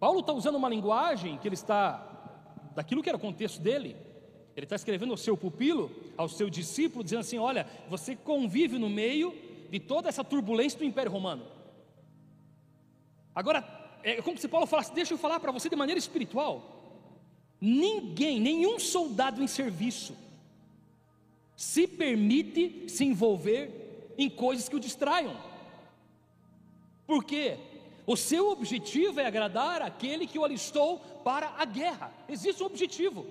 Paulo 0.00 0.20
está 0.20 0.32
usando 0.32 0.56
uma 0.56 0.68
linguagem 0.68 1.38
que 1.38 1.46
ele 1.46 1.54
está, 1.54 2.70
daquilo 2.74 3.02
que 3.02 3.08
era 3.08 3.16
o 3.16 3.20
contexto 3.20 3.60
dele, 3.60 3.96
ele 4.56 4.66
está 4.66 4.76
escrevendo 4.76 5.12
ao 5.12 5.16
seu 5.16 5.36
pupilo, 5.36 5.90
ao 6.16 6.28
seu 6.28 6.50
discípulo, 6.50 7.02
dizendo 7.02 7.20
assim: 7.20 7.38
Olha, 7.38 7.66
você 7.88 8.14
convive 8.14 8.78
no 8.78 8.88
meio 8.88 9.32
de 9.74 9.80
toda 9.80 10.08
essa 10.08 10.22
turbulência 10.22 10.78
do 10.78 10.84
Império 10.84 11.10
Romano. 11.10 11.44
Agora, 13.34 13.58
é 14.04 14.22
como 14.22 14.38
se 14.38 14.46
Paulo 14.46 14.68
falasse: 14.68 14.94
Deixa 14.94 15.12
eu 15.12 15.18
falar 15.18 15.40
para 15.40 15.50
você 15.50 15.68
de 15.68 15.74
maneira 15.74 15.98
espiritual. 15.98 16.54
Ninguém, 17.60 18.38
nenhum 18.38 18.78
soldado 18.78 19.42
em 19.42 19.48
serviço, 19.48 20.16
se 21.56 21.88
permite 21.88 22.88
se 22.88 23.04
envolver 23.04 24.14
em 24.16 24.30
coisas 24.30 24.68
que 24.68 24.76
o 24.76 24.80
distraiam. 24.80 25.36
Por 27.04 27.24
quê? 27.24 27.58
O 28.06 28.16
seu 28.16 28.50
objetivo 28.50 29.18
é 29.18 29.26
agradar 29.26 29.82
aquele 29.82 30.24
que 30.24 30.38
o 30.38 30.44
alistou 30.44 31.00
para 31.24 31.48
a 31.58 31.64
guerra. 31.64 32.12
Existe 32.28 32.62
um 32.62 32.66
objetivo. 32.66 33.26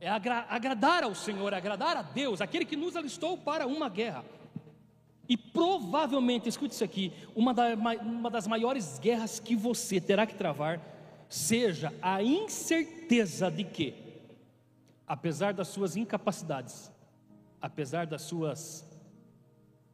É 0.00 0.08
agra 0.08 0.46
agradar 0.48 1.04
ao 1.04 1.14
Senhor, 1.14 1.52
agradar 1.52 1.98
a 1.98 2.02
Deus, 2.02 2.40
aquele 2.40 2.64
que 2.64 2.76
nos 2.76 2.96
alistou 2.96 3.36
para 3.36 3.66
uma 3.66 3.90
guerra. 3.90 4.24
E 5.28 5.36
provavelmente, 5.36 6.48
escute 6.48 6.72
isso 6.72 6.82
aqui, 6.84 7.12
uma, 7.36 7.52
da, 7.52 7.74
uma 7.74 8.30
das 8.30 8.46
maiores 8.46 8.98
guerras 8.98 9.38
que 9.38 9.54
você 9.54 10.00
terá 10.00 10.26
que 10.26 10.34
travar 10.34 10.80
seja 11.28 11.92
a 12.00 12.22
incerteza 12.22 13.50
de 13.50 13.64
que, 13.64 13.94
apesar 15.06 15.52
das 15.52 15.68
suas 15.68 15.96
incapacidades, 15.96 16.90
apesar 17.60 18.06
das 18.06 18.22
suas 18.22 18.88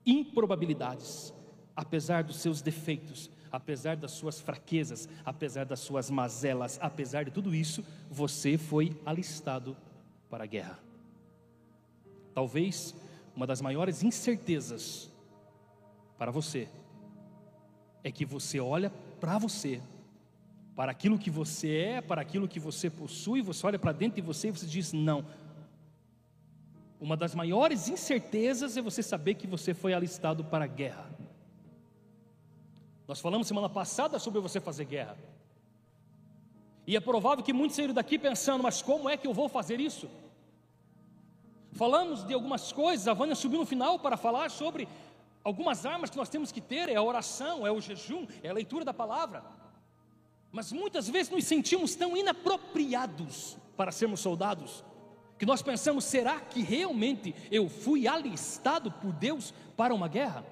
improbabilidades, 0.07 1.35
apesar 1.75 2.23
dos 2.23 2.37
seus 2.37 2.63
defeitos, 2.63 3.29
apesar 3.51 3.97
das 3.97 4.13
suas 4.13 4.41
fraquezas, 4.41 5.09
apesar 5.25 5.65
das 5.65 5.81
suas 5.81 6.11
mazelas, 6.11 6.79
apesar 6.81 7.25
de 7.25 7.33
tudo 7.33 7.53
isso, 7.53 7.85
você 8.09 8.57
foi 8.57 8.97
alistado 9.05 9.77
para 10.31 10.45
a 10.45 10.47
guerra. 10.47 10.79
Talvez 12.33 12.95
uma 13.35 13.47
das 13.47 13.61
maiores 13.61 14.05
incertezas 14.05 15.11
para 16.19 16.31
você 16.31 16.69
é 18.03 18.13
que 18.13 18.25
você 18.25 18.61
olha 18.61 18.91
para 19.19 19.39
você, 19.39 19.81
para 20.77 20.93
aquilo 20.93 21.19
que 21.19 21.31
você 21.31 21.77
é, 21.77 22.01
para 22.01 22.21
aquilo 22.21 22.47
que 22.47 22.61
você 22.61 22.91
possui, 22.91 23.41
você 23.41 23.67
olha 23.67 23.79
para 23.79 23.93
dentro 23.93 24.17
de 24.17 24.27
você 24.27 24.49
e 24.49 24.51
você 24.51 24.67
diz: 24.67 24.93
não. 24.93 25.25
Uma 27.01 27.17
das 27.17 27.35
maiores 27.35 27.89
incertezas 27.89 28.77
é 28.77 28.83
você 28.83 29.03
saber 29.03 29.35
que 29.35 29.47
você 29.47 29.75
foi 29.75 29.95
alistado 29.95 30.45
para 30.45 30.65
a 30.65 30.69
guerra. 30.69 31.11
Nós 33.07 33.21
falamos 33.21 33.47
semana 33.47 33.69
passada 33.69 34.19
sobre 34.19 34.41
você 34.41 34.61
fazer 34.61 34.85
guerra. 34.85 35.17
E 36.87 36.97
é 36.97 37.01
provável 37.01 37.45
que 37.45 37.53
muitos 37.53 37.77
saíram 37.77 37.95
daqui 37.95 38.19
pensando, 38.19 38.63
mas 38.63 38.83
como 38.83 39.09
é 39.09 39.17
que 39.17 39.27
eu 39.27 39.33
vou 39.33 39.49
fazer 39.49 39.81
isso? 39.81 40.09
Falamos 41.73 42.25
de 42.25 42.33
algumas 42.35 42.73
coisas, 42.73 43.09
a 43.09 43.15
Vânia 43.15 43.35
subiu 43.35 43.59
no 43.59 43.67
final 43.67 43.99
para 43.99 44.17
falar 44.17 44.51
sobre 44.51 44.87
algumas 45.45 45.85
armas 45.85 46.09
que 46.11 46.17
nós 46.17 46.31
temos 46.31 46.51
que 46.51 46.61
ter: 46.61 46.89
é 46.89 46.97
a 46.97 47.03
oração, 47.03 47.67
é 47.67 47.71
o 47.71 47.81
jejum, 47.81 48.27
é 48.43 48.49
a 48.49 48.55
leitura 48.55 48.85
da 48.85 48.95
palavra. 48.95 49.45
Mas 50.51 50.73
muitas 50.73 51.09
vezes 51.09 51.31
nos 51.31 51.45
sentimos 51.45 51.95
tão 51.95 52.17
inapropriados 52.17 53.57
para 53.77 53.93
sermos 53.93 54.21
soldados, 54.21 54.85
que 55.39 55.45
nós 55.45 55.61
pensamos: 55.61 56.05
será 56.05 56.41
que 56.41 56.63
realmente 56.63 57.35
eu 57.51 57.69
fui 57.69 58.09
alistado 58.09 58.91
por 58.91 59.13
Deus 59.13 59.53
para 59.77 59.95
uma 59.95 60.09
guerra? 60.09 60.45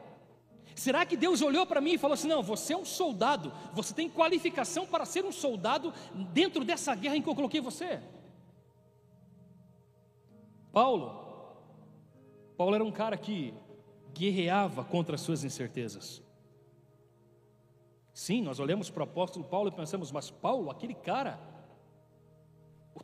Será 0.74 1.04
que 1.04 1.16
Deus 1.16 1.42
olhou 1.42 1.66
para 1.66 1.80
mim 1.80 1.92
e 1.92 1.98
falou 1.98 2.14
assim: 2.14 2.28
não, 2.28 2.42
você 2.42 2.72
é 2.72 2.76
um 2.76 2.84
soldado, 2.84 3.52
você 3.72 3.94
tem 3.94 4.08
qualificação 4.08 4.86
para 4.86 5.04
ser 5.04 5.24
um 5.24 5.32
soldado 5.32 5.92
dentro 6.32 6.64
dessa 6.64 6.94
guerra 6.94 7.16
em 7.16 7.22
que 7.22 7.28
eu 7.28 7.34
coloquei 7.34 7.60
você? 7.60 8.00
Paulo, 10.72 11.22
Paulo 12.56 12.74
era 12.74 12.84
um 12.84 12.90
cara 12.90 13.16
que 13.16 13.52
guerreava 14.14 14.84
contra 14.84 15.14
as 15.14 15.20
suas 15.20 15.44
incertezas. 15.44 16.22
Sim, 18.12 18.42
nós 18.42 18.58
olhamos 18.58 18.90
para 18.90 19.00
o 19.00 19.04
apóstolo 19.04 19.44
Paulo 19.44 19.68
e 19.68 19.72
pensamos, 19.72 20.12
mas 20.12 20.30
Paulo, 20.30 20.70
aquele 20.70 20.94
cara, 20.94 21.40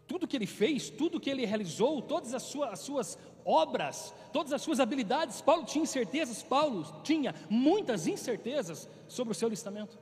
tudo 0.07 0.27
que 0.27 0.37
ele 0.37 0.47
fez, 0.47 0.91
tudo 0.91 1.21
que 1.21 1.31
ele 1.31 1.47
realizou, 1.47 2.03
todas 2.03 2.35
as 2.35 2.43
suas, 2.43 2.73
as 2.73 2.81
suas 2.81 3.19
obras, 3.45 4.15
todas 4.33 4.53
as 4.53 4.61
suas 4.61 4.81
habilidades. 4.81 5.41
Paulo 5.41 5.65
tinha 5.65 5.83
incertezas, 5.83 6.43
Paulo 6.43 6.85
tinha 7.03 7.35
muitas 7.49 8.07
incertezas 8.07 8.89
sobre 9.09 9.33
o 9.33 9.35
seu 9.35 9.49
listamento 9.49 9.99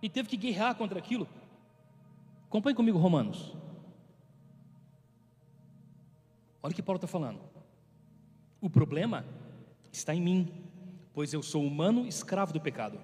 e 0.00 0.08
teve 0.08 0.28
que 0.28 0.36
guerrear 0.36 0.74
contra 0.74 0.98
aquilo. 0.98 1.28
Acompanhe 2.46 2.74
comigo, 2.74 2.98
Romanos. 2.98 3.54
Olha 6.62 6.72
o 6.72 6.74
que 6.74 6.82
Paulo 6.82 6.96
está 6.96 7.06
falando. 7.06 7.40
O 8.60 8.70
problema 8.70 9.24
está 9.92 10.14
em 10.14 10.20
mim, 10.20 10.52
pois 11.12 11.32
eu 11.32 11.42
sou 11.42 11.64
humano, 11.64 12.06
escravo 12.06 12.52
do 12.52 12.60
pecado. 12.60 13.00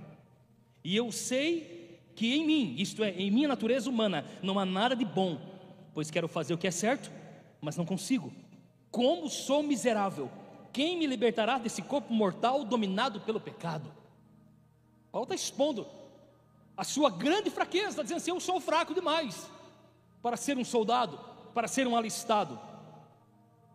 E 0.83 0.95
eu 0.97 1.11
sei 1.11 2.01
que 2.15 2.35
em 2.35 2.47
mim, 2.47 2.75
isto 2.79 3.03
é, 3.03 3.11
em 3.11 3.31
minha 3.31 3.49
natureza 3.49 3.91
humana, 3.91 4.25
não 4.43 4.59
há 4.59 4.65
nada 4.65 4.95
de 4.95 5.05
bom, 5.05 5.41
pois 5.93 6.11
quero 6.11 6.29
fazer 6.29 6.55
o 6.55 6.59
que 6.59 6.67
é 6.67 6.71
certo, 6.71 7.11
mas 7.61 7.77
não 7.77 7.85
consigo. 7.85 8.33
Como 8.91 9.29
sou 9.29 9.63
miserável! 9.63 10.31
Quem 10.73 10.99
me 10.99 11.07
libertará 11.07 11.59
desse 11.59 11.83
corpo 11.83 12.13
mortal 12.13 12.65
dominado 12.65 13.21
pelo 13.21 13.41
pecado? 13.41 13.93
Paulo 15.11 15.25
está 15.25 15.35
expondo 15.35 15.87
a 16.77 16.83
sua 16.83 17.11
grande 17.11 17.49
fraqueza, 17.51 18.03
dizendo 18.03 18.19
assim: 18.19 18.31
eu 18.31 18.41
sou 18.41 18.61
fraco 18.61 18.93
demais 18.93 19.49
para 20.21 20.37
ser 20.37 20.57
um 20.59 20.65
soldado, 20.65 21.19
para 21.55 21.69
ser 21.69 21.87
um 21.87 21.97
alistado. 21.97 22.59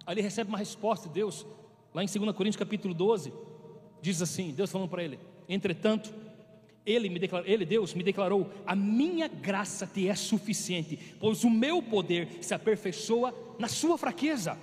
Aí 0.06 0.14
ele 0.14 0.22
recebe 0.22 0.50
uma 0.50 0.58
resposta 0.58 1.08
de 1.08 1.14
Deus, 1.14 1.46
lá 1.94 2.04
em 2.04 2.08
2 2.08 2.36
Coríntios 2.36 2.56
capítulo 2.56 2.94
12, 2.94 3.34
diz 4.02 4.22
assim: 4.22 4.52
Deus 4.52 4.72
falando 4.72 4.90
para 4.90 5.04
ele: 5.04 5.20
Entretanto, 5.48 6.14
ele, 6.86 7.10
me 7.10 7.20
declarou, 7.20 7.48
ele, 7.48 7.66
Deus, 7.66 7.94
me 7.94 8.04
declarou: 8.04 8.50
A 8.66 8.76
minha 8.76 9.28
graça 9.28 9.86
te 9.86 10.08
é 10.08 10.16
suficiente, 10.16 10.98
pois 11.20 11.44
o 11.44 11.50
meu 11.50 11.82
poder 11.82 12.40
se 12.42 12.54
aperfeiçoa 12.54 13.34
na 13.58 13.68
sua 13.68 13.98
fraqueza. 13.98 14.58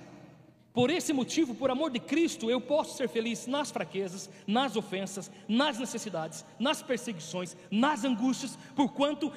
Por 0.73 0.91
esse 0.91 1.11
motivo, 1.11 1.55
por 1.55 1.71
amor 1.71 1.89
de 1.89 1.99
Cristo, 1.99 2.51
eu 2.51 2.61
posso 2.61 2.97
ser 2.97 3.09
feliz 3.09 3.47
nas 3.47 3.71
fraquezas, 3.71 4.29
nas 4.45 4.75
ofensas, 4.75 5.31
nas 5.47 5.79
necessidades, 5.79 6.45
nas 6.59 6.83
perseguições, 6.83 7.57
nas 7.71 8.03
angústias, 8.03 8.59
porquanto, 8.75 9.33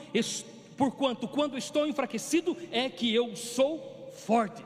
porquanto 0.77 1.27
quando 1.27 1.57
estou 1.57 1.87
enfraquecido 1.87 2.55
é 2.71 2.91
que 2.91 3.15
eu 3.15 3.35
sou 3.37 4.11
forte. 4.13 4.63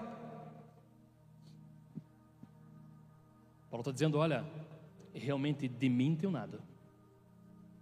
Paulo 3.75 3.83
está 3.83 3.91
dizendo: 3.91 4.19
olha, 4.19 4.45
realmente 5.13 5.67
de 5.67 5.89
mim 5.89 6.11
não 6.11 6.17
tenho 6.17 6.31
nada, 6.31 6.61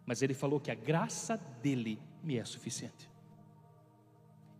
mas 0.06 0.22
ele 0.22 0.32
falou 0.32 0.58
que 0.58 0.70
a 0.70 0.75
graça 0.75 1.37
dele 1.62 1.99
me 2.25 2.38
é 2.38 2.44
suficiente, 2.46 3.11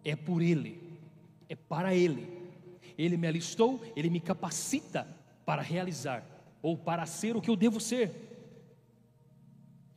é 0.05 0.15
por 0.15 0.43
ele, 0.43 1.01
é 1.49 1.57
para 1.57 1.95
ele. 1.95 2.53
Ele 2.99 3.17
me 3.17 3.27
alistou, 3.27 3.81
Ele 3.97 4.11
me 4.11 4.21
capacita 4.21 5.09
para 5.47 5.63
realizar 5.63 6.23
ou 6.61 6.77
para 6.77 7.07
ser 7.07 7.35
o 7.35 7.41
que 7.41 7.49
eu 7.49 7.57
devo 7.57 7.81
ser. 7.81 8.13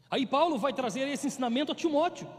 Aí 0.10 0.26
Paulo 0.26 0.58
vai 0.58 0.72
trazer 0.72 1.02
esse 1.10 1.28
ensinamento 1.28 1.74
a 1.74 1.76
Timóteo, 1.76 2.30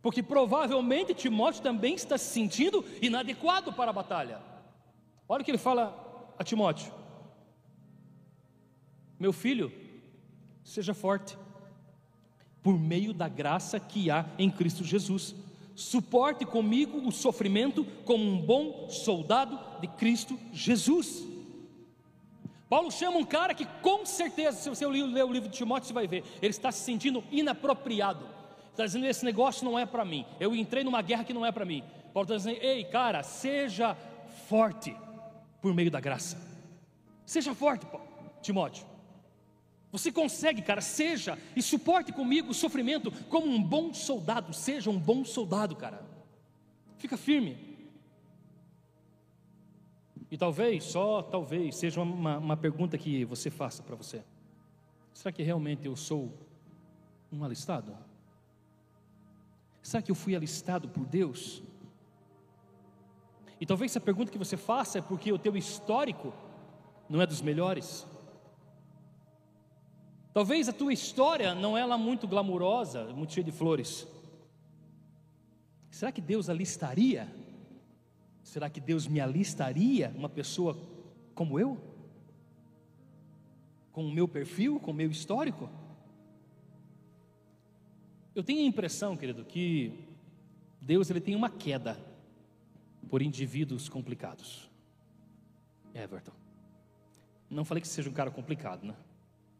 porque 0.00 0.22
provavelmente 0.22 1.12
Timóteo 1.12 1.60
também 1.60 1.96
está 1.96 2.16
se 2.16 2.26
sentindo 2.26 2.84
inadequado 3.02 3.72
para 3.72 3.90
a 3.90 3.92
batalha. 3.92 4.40
Olha 5.28 5.42
o 5.42 5.44
que 5.44 5.50
ele 5.50 5.58
fala 5.58 6.32
a 6.38 6.44
Timóteo: 6.44 7.02
Meu 9.24 9.32
filho, 9.32 9.72
seja 10.62 10.92
forte, 10.92 11.38
por 12.62 12.78
meio 12.78 13.10
da 13.14 13.26
graça 13.26 13.80
que 13.80 14.10
há 14.10 14.26
em 14.38 14.50
Cristo 14.50 14.84
Jesus. 14.84 15.34
Suporte 15.74 16.44
comigo 16.44 16.98
o 16.98 17.10
sofrimento 17.10 17.86
como 18.04 18.22
um 18.22 18.38
bom 18.38 18.90
soldado 18.90 19.58
de 19.80 19.88
Cristo 19.88 20.38
Jesus. 20.52 21.24
Paulo 22.68 22.90
chama 22.92 23.16
um 23.16 23.24
cara 23.24 23.54
que, 23.54 23.64
com 23.80 24.04
certeza, 24.04 24.58
se 24.58 24.68
você 24.68 24.86
ler 24.86 25.24
o 25.24 25.32
livro 25.32 25.48
de 25.48 25.56
Timóteo, 25.56 25.88
você 25.88 25.94
vai 25.94 26.06
ver, 26.06 26.22
ele 26.42 26.50
está 26.50 26.70
se 26.70 26.84
sentindo 26.84 27.24
inapropriado. 27.30 28.28
Está 28.72 28.84
dizendo: 28.84 29.06
esse 29.06 29.24
negócio 29.24 29.64
não 29.64 29.78
é 29.78 29.86
para 29.86 30.04
mim. 30.04 30.26
Eu 30.38 30.54
entrei 30.54 30.84
numa 30.84 31.00
guerra 31.00 31.24
que 31.24 31.32
não 31.32 31.46
é 31.46 31.50
para 31.50 31.64
mim. 31.64 31.82
Paulo 32.12 32.26
está 32.26 32.36
dizendo: 32.36 32.62
ei, 32.62 32.84
cara, 32.84 33.22
seja 33.22 33.96
forte 34.50 34.94
por 35.62 35.72
meio 35.72 35.90
da 35.90 35.98
graça. 35.98 36.36
Seja 37.24 37.54
forte, 37.54 37.86
Timóteo. 38.42 38.92
Você 39.94 40.10
consegue, 40.10 40.60
cara, 40.60 40.80
seja 40.80 41.38
e 41.54 41.62
suporte 41.62 42.12
comigo 42.12 42.50
o 42.50 42.54
sofrimento 42.54 43.12
como 43.28 43.46
um 43.46 43.62
bom 43.62 43.94
soldado. 43.94 44.52
Seja 44.52 44.90
um 44.90 44.98
bom 44.98 45.24
soldado, 45.24 45.76
cara. 45.76 46.04
Fica 46.98 47.16
firme. 47.16 47.56
E 50.28 50.36
talvez, 50.36 50.82
só 50.82 51.22
talvez, 51.22 51.76
seja 51.76 52.02
uma, 52.02 52.38
uma 52.38 52.56
pergunta 52.56 52.98
que 52.98 53.24
você 53.24 53.50
faça 53.50 53.84
para 53.84 53.94
você: 53.94 54.24
será 55.12 55.30
que 55.30 55.44
realmente 55.44 55.86
eu 55.86 55.94
sou 55.94 56.36
um 57.30 57.44
alistado? 57.44 57.96
Será 59.80 60.02
que 60.02 60.10
eu 60.10 60.16
fui 60.16 60.34
alistado 60.34 60.88
por 60.88 61.06
Deus? 61.06 61.62
E 63.60 63.64
talvez 63.64 63.92
essa 63.92 64.00
pergunta 64.00 64.32
que 64.32 64.38
você 64.38 64.56
faça 64.56 64.98
é 64.98 65.02
porque 65.02 65.32
o 65.32 65.38
teu 65.38 65.56
histórico 65.56 66.34
não 67.08 67.22
é 67.22 67.26
dos 67.28 67.40
melhores. 67.40 68.04
Talvez 70.34 70.68
a 70.68 70.72
tua 70.72 70.92
história 70.92 71.54
não 71.54 71.78
é 71.78 71.86
lá 71.86 71.96
muito 71.96 72.26
glamurosa, 72.26 73.04
muito 73.14 73.32
cheia 73.32 73.44
de 73.44 73.52
flores. 73.52 74.04
Será 75.92 76.10
que 76.10 76.20
Deus 76.20 76.48
alistaria? 76.48 77.32
Será 78.42 78.68
que 78.68 78.80
Deus 78.80 79.06
me 79.06 79.20
alistaria 79.20 80.12
uma 80.16 80.28
pessoa 80.28 80.76
como 81.36 81.56
eu? 81.56 81.78
Com 83.92 84.04
o 84.04 84.12
meu 84.12 84.26
perfil, 84.26 84.80
com 84.80 84.90
o 84.90 84.94
meu 84.94 85.08
histórico? 85.08 85.70
Eu 88.34 88.42
tenho 88.42 88.62
a 88.62 88.66
impressão, 88.66 89.16
querido, 89.16 89.44
que 89.44 90.04
Deus 90.80 91.08
ele 91.10 91.20
tem 91.20 91.36
uma 91.36 91.48
queda 91.48 91.96
por 93.08 93.22
indivíduos 93.22 93.88
complicados. 93.88 94.68
Everton. 95.94 96.32
Não 97.48 97.64
falei 97.64 97.80
que 97.80 97.86
seja 97.86 98.10
um 98.10 98.12
cara 98.12 98.32
complicado, 98.32 98.84
né? 98.84 98.96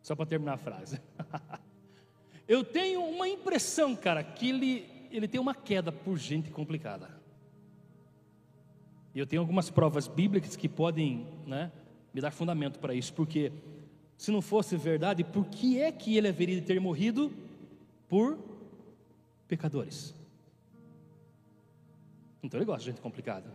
Só 0.04 0.14
para 0.14 0.26
terminar 0.26 0.52
a 0.52 0.58
frase. 0.58 1.00
Eu 2.46 2.62
tenho 2.62 3.02
uma 3.02 3.26
impressão, 3.26 3.96
cara, 3.96 4.22
que 4.22 4.50
ele, 4.50 4.86
ele 5.10 5.26
tem 5.26 5.40
uma 5.40 5.54
queda 5.54 5.90
por 5.90 6.18
gente 6.18 6.50
complicada. 6.50 7.08
E 9.14 9.18
eu 9.18 9.26
tenho 9.26 9.40
algumas 9.40 9.70
provas 9.70 10.06
bíblicas 10.06 10.54
que 10.54 10.68
podem 10.68 11.26
né, 11.46 11.72
me 12.12 12.20
dar 12.20 12.30
fundamento 12.30 12.78
para 12.78 12.92
isso, 12.92 13.14
porque 13.14 13.50
se 14.18 14.30
não 14.30 14.42
fosse 14.42 14.76
verdade, 14.76 15.24
por 15.24 15.46
que 15.46 15.80
é 15.80 15.90
que 15.90 16.18
ele 16.18 16.28
haveria 16.28 16.60
de 16.60 16.66
ter 16.66 16.78
morrido 16.78 17.32
por 18.06 18.38
pecadores? 19.48 20.14
Então 22.42 22.58
ele 22.58 22.66
gosta 22.66 22.80
de 22.80 22.90
gente 22.90 23.00
complicada. 23.00 23.50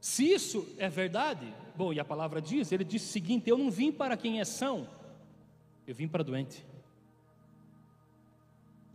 Se 0.00 0.28
isso 0.28 0.66
é 0.76 0.88
verdade, 0.88 1.54
bom, 1.74 1.92
e 1.92 2.00
a 2.00 2.04
palavra 2.04 2.40
diz, 2.40 2.72
ele 2.72 2.84
disse 2.84 3.06
o 3.06 3.12
seguinte: 3.12 3.50
Eu 3.50 3.58
não 3.58 3.70
vim 3.70 3.92
para 3.92 4.16
quem 4.16 4.40
é 4.40 4.44
são, 4.44 4.88
eu 5.86 5.94
vim 5.94 6.08
para 6.08 6.22
doente. 6.22 6.64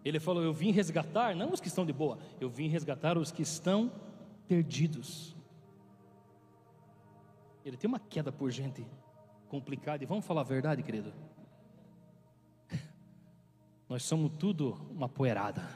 Ele 0.03 0.19
falou: 0.19 0.43
Eu 0.43 0.53
vim 0.53 0.71
resgatar, 0.71 1.35
não 1.35 1.51
os 1.51 1.59
que 1.59 1.67
estão 1.67 1.85
de 1.85 1.93
boa, 1.93 2.17
eu 2.39 2.49
vim 2.49 2.67
resgatar 2.67 3.17
os 3.17 3.31
que 3.31 3.41
estão 3.41 3.91
perdidos. 4.47 5.35
Ele 7.63 7.77
tem 7.77 7.87
uma 7.87 7.99
queda 7.99 8.31
por 8.31 8.49
gente 8.49 8.85
complicada, 9.49 10.03
e 10.03 10.07
vamos 10.07 10.25
falar 10.25 10.41
a 10.41 10.45
verdade, 10.45 10.81
querido. 10.81 11.13
Nós 13.89 14.03
somos 14.03 14.31
tudo 14.37 14.73
uma 14.91 15.09
poeirada, 15.09 15.67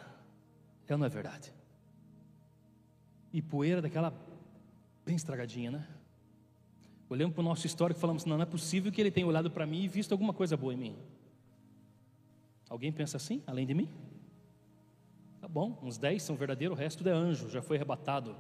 é 0.87 0.95
não 0.95 1.05
é 1.05 1.09
verdade? 1.09 1.53
E 3.31 3.41
poeira 3.41 3.81
daquela 3.81 4.13
bem 5.05 5.15
estragadinha, 5.15 5.71
né? 5.71 5.87
Olhamos 7.13 7.35
para 7.35 7.41
o 7.41 7.45
nosso 7.45 7.67
histórico 7.67 7.99
falamos: 7.99 8.25
não, 8.25 8.37
não 8.37 8.41
é 8.41 8.45
possível 8.47 8.91
que 8.91 8.99
ele 8.99 9.11
tenha 9.11 9.27
olhado 9.27 9.51
para 9.51 9.67
mim 9.67 9.83
e 9.83 9.87
visto 9.87 10.13
alguma 10.13 10.33
coisa 10.33 10.57
boa 10.57 10.73
em 10.73 10.77
mim. 10.77 10.97
Alguém 12.67 12.91
pensa 12.91 13.17
assim, 13.17 13.43
além 13.45 13.67
de 13.67 13.73
mim? 13.75 13.87
Tá 15.39 15.47
bom, 15.47 15.77
uns 15.83 15.99
dez 15.99 16.23
são 16.23 16.35
verdadeiros, 16.35 16.75
o 16.75 16.79
resto 16.79 17.07
é 17.07 17.11
anjo, 17.11 17.51
já 17.51 17.61
foi 17.61 17.77
arrebatado. 17.77 18.35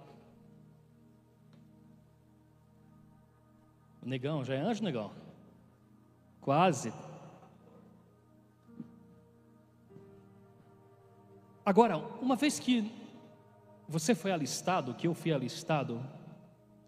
O 4.01 4.09
negão, 4.09 4.43
já 4.43 4.55
é 4.55 4.59
anjo, 4.59 4.83
negão? 4.83 5.11
Quase. 6.41 6.91
Agora, 11.63 11.97
uma 12.19 12.35
vez 12.35 12.59
que 12.59 12.91
você 13.87 14.15
foi 14.15 14.31
alistado, 14.31 14.95
que 14.95 15.05
eu 15.05 15.13
fui 15.13 15.31
alistado, 15.31 16.03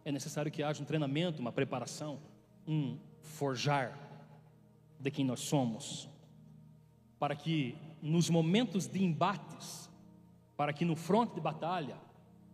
é 0.06 0.12
necessário 0.12 0.52
que 0.52 0.62
haja 0.62 0.82
um 0.82 0.86
treinamento, 0.86 1.42
uma 1.42 1.52
preparação, 1.52 2.20
um 2.68 2.98
forjar 3.22 3.98
de 5.00 5.10
quem 5.10 5.26
nós 5.26 5.40
somos, 5.40 6.08
para 7.18 7.36
que 7.36 7.76
nos 8.02 8.30
momentos 8.30 8.88
de 8.88 9.04
embates, 9.04 9.90
para 10.56 10.72
que 10.72 10.86
no 10.86 10.96
fronte 10.96 11.34
de 11.34 11.42
batalha, 11.42 11.98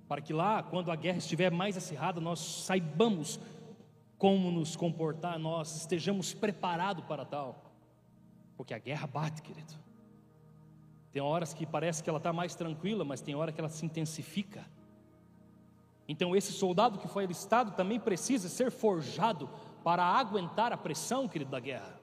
para 0.07 0.21
que 0.21 0.31
lá, 0.31 0.63
quando 0.63 0.91
a 0.91 0.95
guerra 0.95 1.17
estiver 1.17 1.51
mais 1.51 1.75
acirrada, 1.75 2.21
nós 2.21 2.39
saibamos 2.39 3.39
como 4.17 4.49
nos 4.49 4.75
comportar, 4.75 5.37
nós 5.37 5.75
estejamos 5.75 6.33
preparados 6.33 7.03
para 7.05 7.25
tal, 7.25 7.65
porque 8.55 8.73
a 8.73 8.79
guerra 8.79 9.07
bate, 9.07 9.41
querido. 9.41 9.73
Tem 11.11 11.21
horas 11.21 11.53
que 11.53 11.65
parece 11.65 12.01
que 12.01 12.09
ela 12.09 12.17
está 12.17 12.31
mais 12.31 12.55
tranquila, 12.55 13.03
mas 13.03 13.19
tem 13.19 13.35
hora 13.35 13.51
que 13.51 13.59
ela 13.59 13.69
se 13.69 13.85
intensifica. 13.85 14.65
Então, 16.11 16.35
esse 16.35 16.51
soldado 16.51 16.99
que 16.99 17.07
foi 17.07 17.23
alistado 17.23 17.71
também 17.71 17.97
precisa 17.97 18.49
ser 18.49 18.69
forjado 18.69 19.49
para 19.81 20.03
aguentar 20.03 20.73
a 20.73 20.77
pressão, 20.77 21.25
querido, 21.25 21.51
da 21.51 21.59
guerra, 21.61 21.97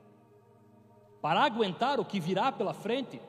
para 1.21 1.45
aguentar 1.45 2.01
o 2.01 2.05
que 2.07 2.19
virá 2.19 2.51
pela 2.51 2.73
frente. 2.73 3.21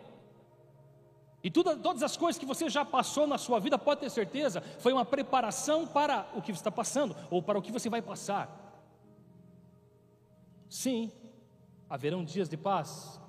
E 1.44 1.52
tudo, 1.52 1.76
todas 1.80 2.02
as 2.02 2.16
coisas 2.16 2.40
que 2.40 2.46
você 2.46 2.70
já 2.70 2.86
passou 2.86 3.28
na 3.28 3.38
sua 3.38 3.60
vida, 3.60 3.78
pode 3.78 4.00
ter 4.00 4.10
certeza, 4.10 4.62
foi 4.80 4.94
uma 4.94 5.04
preparação 5.04 5.86
para 5.86 6.26
o 6.34 6.42
que 6.42 6.54
você 6.54 6.62
está 6.62 6.72
passando, 6.72 7.14
ou 7.30 7.44
para 7.44 7.60
o 7.60 7.62
que 7.62 7.74
você 7.74 7.90
vai 7.90 8.02
passar. 8.02 8.50
Sim, 10.70 11.12
haverão 11.90 12.24
dias 12.24 12.48
de 12.48 12.56
paz 12.56 13.20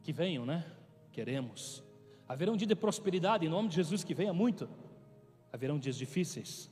que 0.00 0.12
venham, 0.12 0.46
né? 0.46 0.64
Queremos. 1.10 1.82
Haverá 2.28 2.52
um 2.52 2.56
dia 2.56 2.68
de 2.68 2.76
prosperidade, 2.76 3.44
em 3.44 3.48
nome 3.48 3.68
de 3.68 3.74
Jesus, 3.74 4.04
que 4.04 4.14
venha 4.14 4.32
muito 4.32 4.68
haverão 5.52 5.78
dias 5.78 5.96
difíceis, 5.96 6.70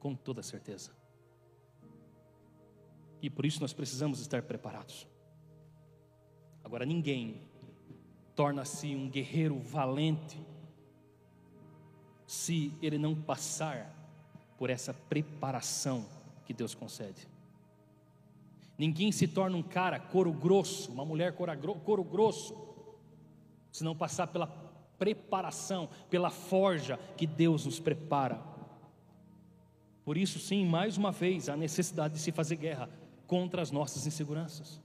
com 0.00 0.14
toda 0.14 0.42
certeza. 0.42 0.90
E 3.22 3.30
por 3.30 3.46
isso 3.46 3.60
nós 3.60 3.72
precisamos 3.72 4.20
estar 4.20 4.42
preparados. 4.42 5.06
Agora, 6.64 6.84
ninguém 6.84 7.40
torna-se 8.34 8.94
um 8.94 9.08
guerreiro 9.08 9.58
valente 9.58 10.40
se 12.26 12.72
ele 12.82 12.98
não 12.98 13.14
passar 13.14 13.94
por 14.58 14.70
essa 14.70 14.92
preparação 14.92 16.06
que 16.44 16.52
Deus 16.52 16.74
concede. 16.74 17.26
Ninguém 18.76 19.10
se 19.10 19.26
torna 19.26 19.56
um 19.56 19.62
cara 19.62 19.98
couro 19.98 20.32
grosso, 20.32 20.92
uma 20.92 21.04
mulher 21.04 21.34
couro 21.34 22.04
grosso, 22.04 22.56
se 23.72 23.82
não 23.82 23.96
passar 23.96 24.28
pela 24.28 24.46
preparação, 24.98 25.88
pela 26.10 26.30
forja 26.30 26.98
que 27.16 27.26
Deus 27.26 27.64
nos 27.64 27.78
prepara. 27.78 28.40
Por 30.04 30.16
isso, 30.16 30.38
sim, 30.38 30.66
mais 30.66 30.96
uma 30.96 31.12
vez, 31.12 31.48
a 31.48 31.56
necessidade 31.56 32.14
de 32.14 32.20
se 32.20 32.32
fazer 32.32 32.56
guerra 32.56 32.88
contra 33.26 33.60
as 33.60 33.70
nossas 33.70 34.06
inseguranças. 34.06 34.80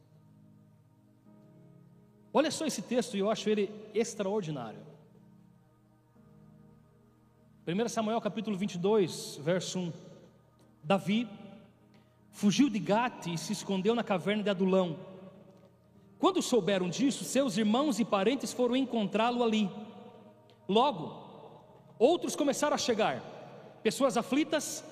Olha 2.33 2.51
só 2.51 2.65
esse 2.65 2.81
texto, 2.81 3.15
e 3.15 3.19
eu 3.19 3.29
acho 3.29 3.49
ele 3.49 3.69
extraordinário. 3.93 4.79
1 7.65 7.87
Samuel 7.87 8.19
capítulo 8.19 8.57
22, 8.57 9.39
verso 9.41 9.79
1. 9.79 9.93
Davi 10.83 11.29
fugiu 12.29 12.69
de 12.69 12.79
Gate 12.79 13.27
e 13.27 13.37
se 13.37 13.53
escondeu 13.53 13.95
na 13.95 14.03
caverna 14.03 14.43
de 14.43 14.49
Adulão. 14.49 14.97
Quando 16.19 16.41
souberam 16.41 16.89
disso, 16.89 17.23
seus 17.23 17.57
irmãos 17.57 17.99
e 17.99 18.05
parentes 18.05 18.51
foram 18.51 18.75
encontrá-lo 18.75 19.43
ali. 19.43 19.69
Logo, 20.73 21.15
outros 21.99 22.35
começaram 22.35 22.73
a 22.73 22.79
chegar, 22.79 23.21
pessoas 23.83 24.17
aflitas, 24.17 24.83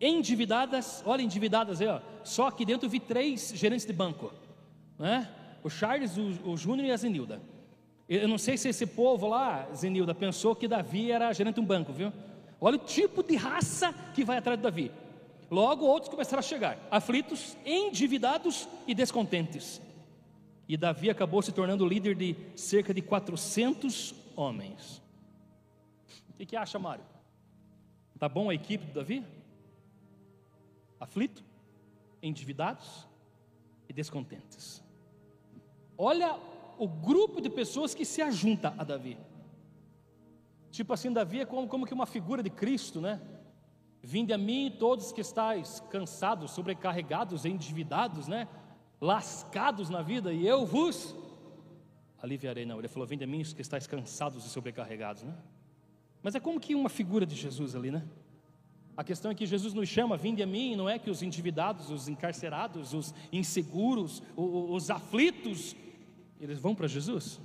endividadas, 0.00 1.02
olha 1.04 1.20
endividadas 1.20 1.80
aí, 1.80 1.88
ó. 1.88 2.00
só 2.22 2.46
aqui 2.46 2.64
dentro 2.64 2.88
vi 2.88 3.00
três 3.00 3.52
gerentes 3.56 3.84
de 3.84 3.92
banco, 3.92 4.32
né? 4.96 5.28
O 5.64 5.68
Charles, 5.68 6.16
o, 6.16 6.50
o 6.50 6.56
Júnior 6.56 6.86
e 6.86 6.92
a 6.92 6.96
Zenilda. 6.96 7.42
Eu 8.08 8.28
não 8.28 8.38
sei 8.38 8.56
se 8.56 8.68
esse 8.68 8.86
povo 8.86 9.26
lá, 9.26 9.68
Zenilda, 9.74 10.14
pensou 10.14 10.54
que 10.54 10.68
Davi 10.68 11.10
era 11.10 11.32
gerente 11.32 11.56
de 11.56 11.60
um 11.60 11.64
banco, 11.64 11.92
viu? 11.92 12.12
Olha 12.60 12.76
o 12.76 12.78
tipo 12.78 13.22
de 13.22 13.34
raça 13.34 13.92
que 14.14 14.24
vai 14.24 14.38
atrás 14.38 14.58
de 14.58 14.62
Davi. 14.62 14.92
Logo 15.50 15.84
outros 15.84 16.08
começaram 16.08 16.38
a 16.38 16.42
chegar, 16.42 16.78
aflitos, 16.88 17.56
endividados 17.66 18.68
e 18.86 18.94
descontentes. 18.94 19.82
E 20.68 20.76
Davi 20.76 21.10
acabou 21.10 21.42
se 21.42 21.50
tornando 21.50 21.84
líder 21.84 22.14
de 22.14 22.36
cerca 22.54 22.94
de 22.94 23.02
400 23.02 24.14
homens. 24.40 25.02
O 26.30 26.32
que, 26.32 26.46
que 26.46 26.56
acha, 26.56 26.78
Mário? 26.78 27.04
Tá 28.18 28.28
bom 28.28 28.50
a 28.50 28.54
equipe 28.54 28.86
de 28.86 28.92
Davi? 28.92 29.24
Aflito, 30.98 31.44
endividados 32.22 33.06
e 33.88 33.92
descontentes. 33.92 34.82
Olha 35.96 36.38
o 36.78 36.88
grupo 36.88 37.40
de 37.40 37.50
pessoas 37.50 37.94
que 37.94 38.04
se 38.04 38.22
ajunta 38.22 38.74
a 38.78 38.84
Davi. 38.84 39.18
Tipo 40.70 40.94
assim, 40.94 41.12
Davi 41.12 41.40
é 41.40 41.44
como, 41.44 41.68
como 41.68 41.86
que 41.86 41.94
uma 41.94 42.06
figura 42.06 42.42
de 42.42 42.50
Cristo, 42.50 43.00
né? 43.00 43.20
Vinde 44.02 44.32
a 44.32 44.38
mim 44.38 44.74
todos 44.78 45.12
que 45.12 45.20
estáis 45.20 45.80
cansados, 45.90 46.52
sobrecarregados, 46.52 47.44
endividados, 47.44 48.28
né? 48.28 48.48
Lascados 49.00 49.90
na 49.90 50.02
vida, 50.02 50.32
e 50.32 50.46
eu 50.46 50.64
vos 50.64 51.14
aliviarei. 52.22 52.64
Não, 52.64 52.78
ele 52.78 52.88
falou: 52.88 53.06
Vinde 53.06 53.24
a 53.24 53.26
mim 53.26 53.40
os 53.40 53.52
que 53.52 53.62
estáis 53.62 53.86
cansados 53.86 54.44
e 54.44 54.48
sobrecarregados, 54.48 55.22
né? 55.22 55.34
Mas 56.22 56.34
é 56.34 56.40
como 56.40 56.60
que 56.60 56.74
uma 56.74 56.88
figura 56.88 57.24
de 57.24 57.34
Jesus 57.34 57.74
ali, 57.74 57.90
né? 57.90 58.06
A 58.96 59.04
questão 59.04 59.30
é 59.30 59.34
que 59.34 59.46
Jesus 59.46 59.72
nos 59.72 59.88
chama, 59.88 60.16
vinde 60.16 60.42
a 60.42 60.46
mim, 60.46 60.76
não 60.76 60.88
é 60.88 60.98
que 60.98 61.08
os 61.08 61.22
endividados, 61.22 61.90
os 61.90 62.08
encarcerados, 62.08 62.92
os 62.92 63.14
inseguros, 63.32 64.22
os, 64.36 64.70
os 64.70 64.90
aflitos, 64.90 65.74
eles 66.38 66.58
vão 66.58 66.74
para 66.74 66.86
Jesus? 66.86 67.40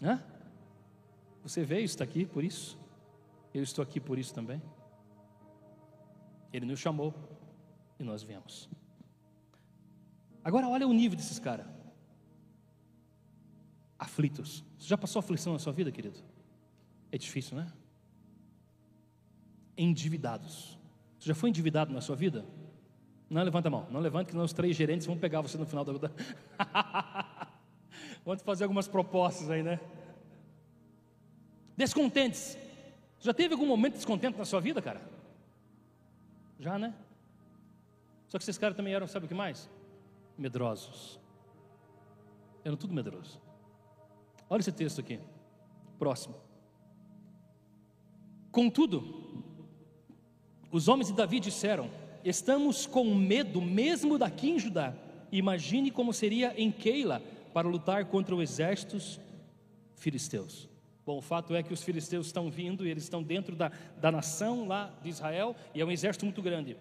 Né? 0.00 0.20
Você 1.44 1.62
veio, 1.64 1.84
está 1.84 2.02
aqui 2.02 2.26
por 2.26 2.42
isso. 2.42 2.76
Eu 3.54 3.62
estou 3.62 3.82
aqui 3.82 4.00
por 4.00 4.18
isso 4.18 4.34
também. 4.34 4.60
Ele 6.52 6.66
nos 6.66 6.80
chamou 6.80 7.14
e 7.98 8.02
nós 8.02 8.22
viemos. 8.22 8.68
Agora 10.42 10.68
olha 10.68 10.88
o 10.88 10.92
nível 10.92 11.16
desses 11.16 11.38
caras. 11.38 11.66
Aflitos. 14.02 14.64
Você 14.76 14.88
já 14.88 14.98
passou 14.98 15.20
aflição 15.20 15.52
na 15.52 15.60
sua 15.60 15.72
vida, 15.72 15.92
querido? 15.92 16.18
É 17.12 17.16
difícil, 17.16 17.56
né? 17.56 17.72
Endividados. 19.78 20.76
Você 21.20 21.28
já 21.28 21.36
foi 21.36 21.50
endividado 21.50 21.92
na 21.92 22.00
sua 22.00 22.16
vida? 22.16 22.44
Não 23.30 23.40
levanta 23.44 23.68
a 23.68 23.70
mão, 23.70 23.86
não 23.92 24.00
levanta 24.00 24.30
que 24.30 24.36
nós 24.36 24.52
três 24.52 24.74
gerentes 24.74 25.06
vão 25.06 25.16
pegar 25.16 25.40
você 25.40 25.56
no 25.56 25.64
final 25.64 25.84
da. 25.84 25.92
Vamos 28.24 28.42
fazer 28.44 28.64
algumas 28.64 28.88
propostas 28.88 29.48
aí, 29.50 29.62
né? 29.62 29.78
Descontentes. 31.76 32.58
Já 33.20 33.32
teve 33.32 33.54
algum 33.54 33.66
momento 33.66 33.94
descontente 33.94 34.36
na 34.36 34.44
sua 34.44 34.60
vida, 34.60 34.82
cara? 34.82 35.00
Já, 36.58 36.76
né? 36.76 36.92
Só 38.26 38.36
que 38.36 38.42
esses 38.42 38.58
caras 38.58 38.76
também 38.76 38.94
eram, 38.94 39.06
sabe 39.06 39.26
o 39.26 39.28
que 39.28 39.34
mais? 39.34 39.70
Medrosos. 40.36 41.20
Eram 42.64 42.76
tudo 42.76 42.92
medrosos. 42.92 43.40
Olha 44.48 44.60
esse 44.60 44.72
texto 44.72 45.00
aqui. 45.00 45.18
Próximo. 45.98 46.34
Contudo, 48.50 49.02
os 50.70 50.88
homens 50.88 51.08
de 51.08 51.14
Davi 51.14 51.40
disseram: 51.40 51.90
Estamos 52.24 52.86
com 52.86 53.14
medo 53.14 53.60
mesmo 53.60 54.18
daqui 54.18 54.50
em 54.50 54.58
Judá. 54.58 54.94
Imagine 55.30 55.90
como 55.90 56.12
seria 56.12 56.52
em 56.60 56.70
Keila 56.70 57.22
para 57.54 57.68
lutar 57.68 58.04
contra 58.06 58.34
os 58.34 58.42
exércitos 58.42 59.18
filisteus. 59.96 60.68
Bom, 61.04 61.18
o 61.18 61.22
fato 61.22 61.54
é 61.54 61.62
que 61.62 61.72
os 61.72 61.82
filisteus 61.82 62.26
estão 62.26 62.50
vindo 62.50 62.86
e 62.86 62.90
eles 62.90 63.02
estão 63.02 63.22
dentro 63.22 63.56
da, 63.56 63.72
da 64.00 64.12
nação 64.12 64.66
lá 64.68 64.92
de 65.02 65.08
Israel 65.08 65.56
e 65.74 65.80
é 65.80 65.84
um 65.84 65.90
exército 65.90 66.24
muito 66.24 66.40
grande. 66.40 66.76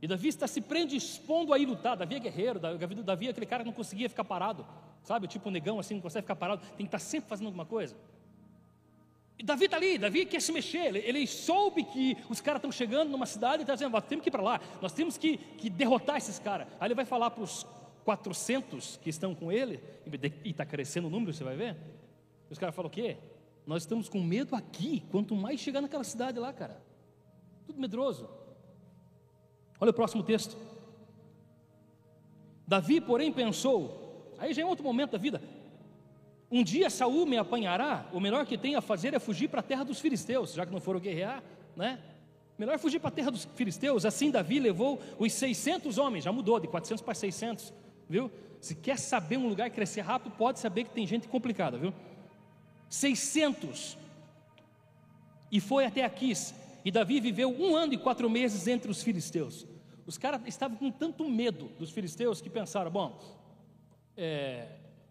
E 0.00 0.06
Davi 0.06 0.28
está 0.28 0.46
se 0.46 0.60
predispondo 0.60 1.52
a 1.52 1.58
ir 1.58 1.66
lutar. 1.66 1.96
Davi 1.96 2.14
é 2.16 2.20
guerreiro, 2.20 2.58
Davi, 2.58 2.94
Davi 2.96 3.28
aquele 3.28 3.46
cara 3.46 3.62
que 3.62 3.68
não 3.68 3.74
conseguia 3.74 4.08
ficar 4.08 4.24
parado, 4.24 4.66
sabe? 5.04 5.28
Tipo 5.28 5.48
o 5.48 5.52
negão 5.52 5.78
assim, 5.78 5.94
não 5.94 6.00
consegue 6.00 6.24
ficar 6.24 6.36
parado, 6.36 6.62
tem 6.76 6.78
que 6.78 6.84
estar 6.84 6.98
sempre 6.98 7.28
fazendo 7.28 7.46
alguma 7.46 7.64
coisa. 7.64 7.94
E 9.38 9.42
Davi 9.42 9.64
está 9.66 9.76
ali, 9.76 9.98
Davi 9.98 10.26
quer 10.26 10.40
se 10.40 10.52
mexer, 10.52 10.86
ele, 10.86 10.98
ele 11.00 11.26
soube 11.26 11.84
que 11.84 12.16
os 12.28 12.40
caras 12.40 12.58
estão 12.58 12.72
chegando 12.72 13.10
numa 13.10 13.26
cidade 13.26 13.58
e 13.58 13.62
está 13.62 13.74
dizendo: 13.74 13.92
nós 13.92 14.04
temos 14.04 14.22
que 14.22 14.30
ir 14.30 14.32
para 14.32 14.42
lá, 14.42 14.60
nós 14.80 14.92
temos 14.92 15.18
que, 15.18 15.36
que 15.36 15.68
derrotar 15.68 16.16
esses 16.16 16.38
caras. 16.38 16.66
Aí 16.80 16.88
ele 16.88 16.94
vai 16.94 17.04
falar 17.04 17.30
para 17.30 17.42
os 17.42 17.66
400 18.04 18.98
que 18.98 19.10
estão 19.10 19.34
com 19.34 19.50
ele, 19.50 19.80
e 20.44 20.50
está 20.50 20.64
crescendo 20.64 21.08
o 21.08 21.10
número, 21.10 21.32
você 21.32 21.42
vai 21.42 21.56
ver. 21.56 21.76
Os 22.50 22.58
caras 22.58 22.74
falam 22.74 22.88
o 22.88 22.92
quê? 22.92 23.16
Nós 23.66 23.82
estamos 23.82 24.08
com 24.08 24.22
medo 24.22 24.54
aqui, 24.54 25.02
quanto 25.10 25.34
mais 25.34 25.58
chegar 25.58 25.80
naquela 25.80 26.04
cidade 26.04 26.38
lá, 26.38 26.52
cara. 26.52 26.80
Tudo 27.66 27.80
medroso. 27.80 28.28
Olha 29.80 29.90
o 29.90 29.94
próximo 29.94 30.22
texto. 30.22 30.56
Davi, 32.66 33.00
porém, 33.00 33.32
pensou, 33.32 34.03
aí 34.44 34.54
já 34.54 34.62
é 34.62 34.64
outro 34.64 34.84
momento 34.84 35.12
da 35.12 35.18
vida. 35.18 35.42
Um 36.50 36.62
dia 36.62 36.88
Saul 36.88 37.26
me 37.26 37.36
apanhará, 37.36 38.08
o 38.12 38.20
melhor 38.20 38.46
que 38.46 38.56
tem 38.56 38.76
a 38.76 38.80
fazer 38.80 39.14
é 39.14 39.18
fugir 39.18 39.48
para 39.48 39.60
a 39.60 39.62
terra 39.62 39.84
dos 39.84 40.00
filisteus, 40.00 40.52
já 40.54 40.64
que 40.64 40.72
não 40.72 40.80
foram 40.80 41.00
guerrear, 41.00 41.42
né? 41.76 41.98
Melhor 42.56 42.78
fugir 42.78 43.00
para 43.00 43.08
a 43.08 43.12
terra 43.12 43.30
dos 43.30 43.48
filisteus. 43.56 44.04
Assim 44.04 44.30
Davi 44.30 44.60
levou 44.60 45.00
os 45.18 45.32
600 45.32 45.98
homens, 45.98 46.22
já 46.24 46.30
mudou 46.30 46.60
de 46.60 46.68
400 46.68 47.02
para 47.02 47.14
600 47.14 47.72
viu? 48.08 48.30
Se 48.60 48.74
quer 48.74 48.98
saber 48.98 49.36
um 49.36 49.48
lugar 49.48 49.70
crescer 49.70 50.00
rápido, 50.00 50.32
pode 50.36 50.58
saber 50.58 50.84
que 50.84 50.90
tem 50.90 51.06
gente 51.06 51.28
complicada, 51.28 51.76
viu? 51.76 51.92
600. 52.88 53.98
E 55.50 55.60
foi 55.60 55.84
até 55.84 56.04
Aquis. 56.04 56.54
E 56.84 56.90
Davi 56.90 57.20
viveu 57.20 57.48
um 57.50 57.76
ano 57.76 57.94
e 57.94 57.98
quatro 57.98 58.28
meses 58.28 58.66
entre 58.66 58.90
os 58.90 59.02
filisteus. 59.02 59.66
Os 60.06 60.18
caras 60.18 60.40
estavam 60.46 60.76
com 60.76 60.90
tanto 60.90 61.28
medo 61.28 61.70
dos 61.78 61.90
filisteus 61.90 62.40
que 62.40 62.50
pensaram: 62.50 62.90
bom, 62.90 63.18
é, 64.16 64.68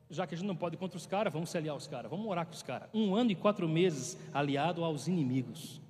já 0.09 0.27
que 0.27 0.35
a 0.35 0.37
gente 0.37 0.47
não 0.47 0.55
pode 0.55 0.77
contra 0.77 0.97
os 0.97 1.05
caras, 1.05 1.33
vamos 1.33 1.49
se 1.49 1.57
aliar 1.57 1.73
aos 1.73 1.87
caras, 1.87 2.09
vamos 2.09 2.25
morar 2.25 2.45
com 2.45 2.53
os 2.53 2.63
caras. 2.63 2.89
Um 2.93 3.15
ano 3.15 3.31
e 3.31 3.35
quatro 3.35 3.67
meses 3.67 4.17
aliado 4.33 4.83
aos 4.83 5.07
inimigos, 5.07 5.81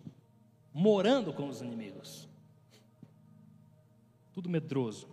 morando 0.73 1.33
com 1.33 1.47
os 1.47 1.61
inimigos. 1.61 2.27
Tudo 4.33 4.49
medroso. 4.49 5.07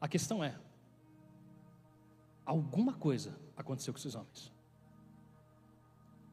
A 0.00 0.06
questão 0.06 0.44
é: 0.44 0.54
alguma 2.44 2.94
coisa 2.94 3.36
aconteceu 3.56 3.92
com 3.92 3.98
esses 3.98 4.14
homens. 4.14 4.52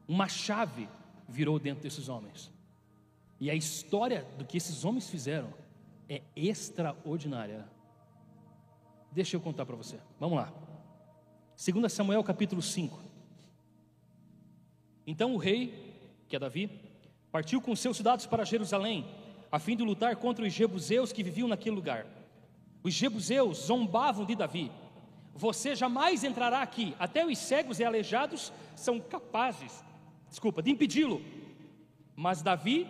Uma 0.06 0.28
chave 0.28 0.88
virou 1.28 1.58
dentro 1.58 1.82
desses 1.82 2.08
homens. 2.08 2.52
E 3.40 3.50
a 3.50 3.54
história 3.54 4.24
do 4.38 4.44
que 4.44 4.56
esses 4.56 4.84
homens 4.84 5.10
fizeram 5.10 5.52
é 6.08 6.22
extraordinária. 6.34 7.68
Deixa 9.16 9.34
eu 9.34 9.40
contar 9.40 9.64
para 9.64 9.74
você. 9.74 9.98
Vamos 10.20 10.36
lá. 10.36 10.52
2 11.56 11.90
Samuel 11.90 12.22
capítulo 12.22 12.60
5. 12.60 13.00
Então 15.06 15.34
o 15.34 15.38
rei, 15.38 15.72
que 16.28 16.36
é 16.36 16.38
Davi, 16.38 16.70
partiu 17.32 17.62
com 17.62 17.74
seus 17.74 17.96
soldados 17.96 18.26
para 18.26 18.44
Jerusalém, 18.44 19.08
a 19.50 19.58
fim 19.58 19.74
de 19.74 19.82
lutar 19.82 20.16
contra 20.16 20.44
os 20.44 20.52
jebuseus 20.52 21.14
que 21.14 21.22
viviam 21.22 21.48
naquele 21.48 21.74
lugar. 21.74 22.06
Os 22.82 22.92
jebuseus 22.92 23.56
zombavam 23.56 24.26
de 24.26 24.36
Davi. 24.36 24.70
Você 25.34 25.74
jamais 25.74 26.22
entrará 26.22 26.60
aqui, 26.60 26.94
até 26.98 27.24
os 27.24 27.38
cegos 27.38 27.80
e 27.80 27.84
aleijados 27.84 28.52
são 28.74 29.00
capazes, 29.00 29.82
desculpa, 30.28 30.62
de 30.62 30.70
impedi-lo. 30.70 31.22
Mas 32.14 32.42
Davi 32.42 32.86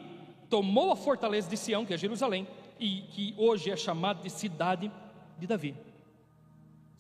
tomou 0.51 0.91
a 0.91 0.97
fortaleza 0.97 1.49
de 1.49 1.57
Sião, 1.57 1.87
que 1.87 1.95
é 1.95 1.97
Jerusalém, 1.97 2.49
e 2.81 3.03
que 3.13 3.33
hoje 3.39 3.71
é 3.71 3.77
chamada 3.77 4.21
de 4.25 4.31
cidade 4.31 4.91
de 5.39 5.47
Davi. 5.47 5.87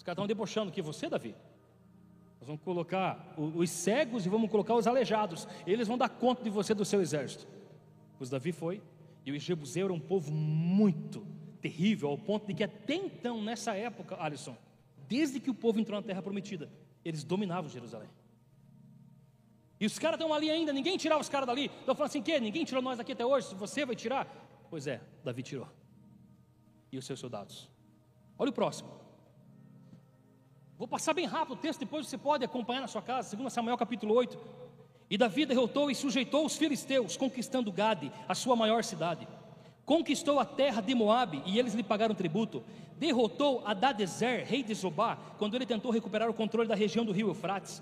Caras 0.06 0.18
estão 0.18 0.26
debochando 0.28 0.70
que 0.70 0.80
você, 0.80 1.08
Davi. 1.08 1.34
Nós 2.38 2.46
vamos 2.46 2.62
colocar 2.62 3.34
os 3.36 3.68
cegos 3.68 4.24
e 4.24 4.28
vamos 4.28 4.48
colocar 4.48 4.76
os 4.76 4.86
aleijados. 4.86 5.48
Eles 5.66 5.88
vão 5.88 5.98
dar 5.98 6.08
conta 6.08 6.44
de 6.44 6.48
você 6.48 6.72
do 6.72 6.84
seu 6.84 7.00
exército. 7.02 7.44
Pois 8.16 8.30
Davi 8.30 8.52
foi, 8.52 8.80
e 9.24 9.32
os 9.32 9.42
jebuseus 9.42 9.86
eram 9.86 9.96
um 9.96 10.00
povo 10.00 10.30
muito 10.30 11.26
terrível, 11.60 12.10
ao 12.10 12.16
ponto 12.16 12.46
de 12.46 12.54
que 12.54 12.62
até 12.62 12.94
então, 12.94 13.42
nessa 13.42 13.74
época, 13.74 14.16
Alisson, 14.22 14.56
desde 15.08 15.40
que 15.40 15.50
o 15.50 15.54
povo 15.54 15.80
entrou 15.80 16.00
na 16.00 16.06
terra 16.06 16.22
prometida, 16.22 16.70
eles 17.04 17.24
dominavam 17.24 17.68
Jerusalém. 17.68 18.08
E 19.80 19.86
os 19.86 19.98
caras 19.98 20.20
estão 20.20 20.32
ali 20.32 20.48
ainda, 20.48 20.72
ninguém 20.72 20.96
tirava 20.96 21.20
os 21.20 21.28
caras 21.28 21.48
dali. 21.48 21.64
Estão 21.64 21.96
falando 21.96 22.10
assim: 22.10 22.22
que? 22.22 22.38
Ninguém 22.38 22.64
tirou 22.64 22.80
nós 22.80 22.96
daqui 22.96 23.10
até 23.10 23.26
hoje, 23.26 23.52
você 23.56 23.84
vai 23.84 23.96
tirar? 23.96 24.24
Pois 24.70 24.86
é, 24.86 25.00
Davi 25.24 25.42
tirou. 25.42 25.68
E 26.92 26.96
os 26.96 27.04
seus 27.04 27.18
soldados. 27.18 27.68
Olha 28.38 28.50
o 28.50 28.52
próximo. 28.52 29.05
Vou 30.78 30.86
passar 30.86 31.14
bem 31.14 31.24
rápido 31.24 31.54
o 31.54 31.56
texto, 31.56 31.80
depois 31.80 32.06
você 32.06 32.18
pode 32.18 32.44
acompanhar 32.44 32.82
na 32.82 32.86
sua 32.86 33.00
casa, 33.00 33.34
2 33.34 33.50
Samuel 33.50 33.78
capítulo 33.78 34.14
8. 34.14 34.38
E 35.08 35.16
Davi 35.16 35.46
derrotou 35.46 35.90
e 35.90 35.94
sujeitou 35.94 36.44
os 36.44 36.56
filisteus, 36.56 37.16
conquistando 37.16 37.72
Gade, 37.72 38.12
a 38.28 38.34
sua 38.34 38.54
maior 38.54 38.84
cidade. 38.84 39.26
conquistou 39.86 40.38
a 40.38 40.44
terra 40.44 40.82
de 40.82 40.94
Moabe 40.94 41.42
e 41.46 41.58
eles 41.58 41.72
lhe 41.72 41.82
pagaram 41.82 42.14
tributo. 42.14 42.62
Derrotou 42.98 43.62
Adadezer, 43.64 44.44
rei 44.44 44.62
de 44.62 44.74
Zobá, 44.74 45.16
quando 45.38 45.54
ele 45.54 45.64
tentou 45.64 45.90
recuperar 45.92 46.28
o 46.28 46.34
controle 46.34 46.68
da 46.68 46.74
região 46.74 47.04
do 47.04 47.12
rio 47.12 47.28
Eufrates. 47.28 47.80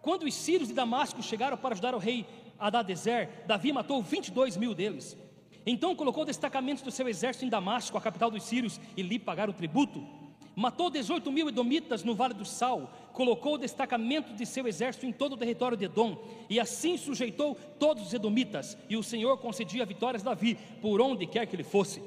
Quando 0.00 0.24
os 0.24 0.34
sírios 0.34 0.68
de 0.68 0.74
Damasco 0.74 1.22
chegaram 1.22 1.56
para 1.56 1.74
ajudar 1.74 1.94
o 1.94 1.98
rei 1.98 2.26
Adadezer, 2.58 3.44
Davi 3.46 3.72
matou 3.72 4.02
22 4.02 4.56
mil 4.56 4.74
deles. 4.74 5.16
Então 5.64 5.94
colocou 5.94 6.24
destacamentos 6.24 6.82
do 6.82 6.90
seu 6.90 7.06
exército 7.06 7.44
em 7.44 7.48
Damasco, 7.48 7.96
a 7.96 8.00
capital 8.00 8.30
dos 8.30 8.42
sírios, 8.42 8.80
e 8.96 9.02
lhe 9.02 9.18
pagaram 9.18 9.52
tributo. 9.52 10.21
Matou 10.54 10.90
18 10.90 11.32
mil 11.32 11.48
edomitas 11.48 12.04
no 12.04 12.14
Vale 12.14 12.34
do 12.34 12.44
Sal, 12.44 12.90
colocou 13.12 13.54
o 13.54 13.58
destacamento 13.58 14.34
de 14.34 14.44
seu 14.44 14.66
exército 14.66 15.06
em 15.06 15.12
todo 15.12 15.32
o 15.32 15.36
território 15.36 15.76
de 15.76 15.86
Edom, 15.86 16.16
e 16.48 16.60
assim 16.60 16.96
sujeitou 16.98 17.54
todos 17.78 18.06
os 18.06 18.14
edomitas, 18.14 18.76
e 18.88 18.96
o 18.96 19.02
Senhor 19.02 19.38
concedia 19.38 19.86
vitórias 19.86 20.22
a 20.22 20.30
Davi, 20.30 20.58
por 20.80 21.00
onde 21.00 21.26
quer 21.26 21.46
que 21.46 21.56
ele 21.56 21.64
fosse. 21.64 22.02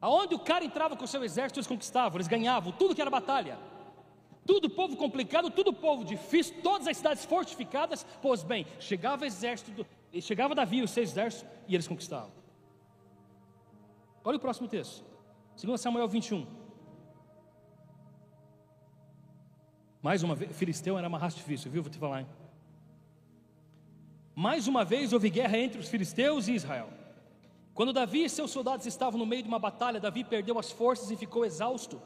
Aonde 0.00 0.34
o 0.34 0.38
cara 0.38 0.64
entrava 0.64 0.96
com 0.96 1.04
o 1.04 1.08
seu 1.08 1.24
exército, 1.24 1.58
eles 1.58 1.66
conquistavam, 1.66 2.16
eles 2.16 2.28
ganhavam, 2.28 2.72
tudo 2.72 2.94
que 2.94 3.00
era 3.00 3.10
batalha. 3.10 3.58
Tudo 4.46 4.70
povo 4.70 4.96
complicado, 4.96 5.50
tudo 5.50 5.72
povo 5.72 6.04
difícil, 6.04 6.56
todas 6.62 6.86
as 6.86 6.96
cidades 6.96 7.24
fortificadas, 7.24 8.06
pois 8.22 8.42
bem, 8.42 8.66
chegava 8.78 9.24
o 9.24 9.26
exército, 9.26 9.86
chegava 10.20 10.54
Davi 10.54 10.78
e 10.78 10.82
os 10.82 10.90
seus 10.90 11.10
exércitos, 11.10 11.48
e 11.68 11.74
eles 11.74 11.86
conquistavam. 11.86 12.32
Olha 14.24 14.36
o 14.36 14.40
próximo 14.40 14.68
texto, 14.68 15.04
2 15.62 15.80
Samuel 15.80 16.08
21. 16.08 16.59
Mais 20.02 20.22
uma 20.22 20.34
vez, 20.34 20.56
Filisteu 20.56 20.96
era 20.96 21.08
mais 21.08 21.34
difícil, 21.34 21.70
viu? 21.70 21.82
Vou 21.82 21.90
te 21.90 21.98
falar. 21.98 22.20
Hein? 22.20 22.26
Mais 24.34 24.66
uma 24.66 24.84
vez 24.84 25.12
houve 25.12 25.28
guerra 25.28 25.58
entre 25.58 25.78
os 25.78 25.88
filisteus 25.88 26.48
e 26.48 26.54
Israel. 26.54 26.88
Quando 27.74 27.92
Davi 27.92 28.24
e 28.24 28.28
seus 28.28 28.50
soldados 28.50 28.86
estavam 28.86 29.18
no 29.18 29.26
meio 29.26 29.42
de 29.42 29.48
uma 29.48 29.58
batalha, 29.58 30.00
Davi 30.00 30.24
perdeu 30.24 30.58
as 30.58 30.70
forças 30.70 31.10
e 31.10 31.16
ficou 31.16 31.44
exausto. 31.44 32.00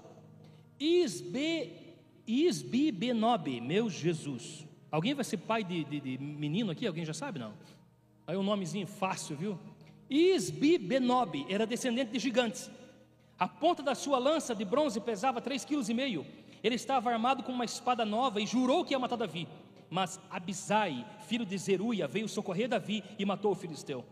Isbe, 0.79 1.73
Isbi 2.27 2.91
Benob, 2.91 3.61
meu 3.61 3.89
Jesus. 3.89 4.67
Alguém 4.91 5.15
vai 5.15 5.25
ser 5.25 5.39
pai 5.39 5.63
de, 5.63 5.85
de, 5.85 6.01
de, 6.01 6.19
menino 6.19 6.73
aqui? 6.73 6.87
Alguém 6.87 7.05
já 7.05 7.15
sabe, 7.15 7.39
não? 7.39 7.53
Aí 8.27 8.37
um 8.37 8.43
nomezinho 8.43 8.87
fácil, 8.87 9.37
viu? 9.37 9.59
Isbi 10.11 10.79
Benob 10.79 11.47
era 11.49 11.67
descendente 11.67 12.13
de 12.13 12.19
gigantes. 12.19 12.71
A 13.39 13.49
ponta 13.49 13.83
da 13.83 13.95
sua 13.95 14.19
lança 14.19 14.55
de 14.55 14.65
bronze 14.65 15.01
pesava 15.01 15.41
3,5 15.41 15.67
kg 15.67 16.27
ele 16.65 16.77
estava 16.77 17.11
armado 17.11 17.43
com 17.43 17.53
uma 17.53 17.67
espada 17.67 18.07
nova 18.07 18.41
e 18.41 18.47
jurou 18.47 18.85
que 18.85 18.95
ia 18.95 18.99
matar 18.99 19.17
Davi. 19.17 19.47
Mas 19.91 20.19
Abisai, 20.31 21.07
filho 21.29 21.45
de 21.45 21.59
Zeruia, 21.59 22.09
veio 22.09 22.27
socorrer 22.27 22.69
Davi 22.69 23.05
e 23.19 23.25
matou 23.27 23.53
o 23.53 23.55
filisteu. 23.55 24.03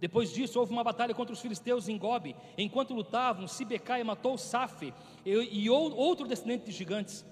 Depois 0.00 0.32
disso, 0.32 0.58
houve 0.58 0.72
uma 0.72 0.82
batalha 0.82 1.14
contra 1.14 1.32
os 1.32 1.40
filisteus 1.40 1.88
em 1.88 1.96
Gobe. 1.96 2.34
Enquanto 2.58 2.92
lutavam, 2.92 3.46
Sibecaia 3.46 4.04
matou 4.04 4.36
Safe 4.36 4.92
e 5.24 5.70
outro 5.70 6.26
descendente 6.26 6.64
de 6.64 6.72
gigantes. 6.72 7.24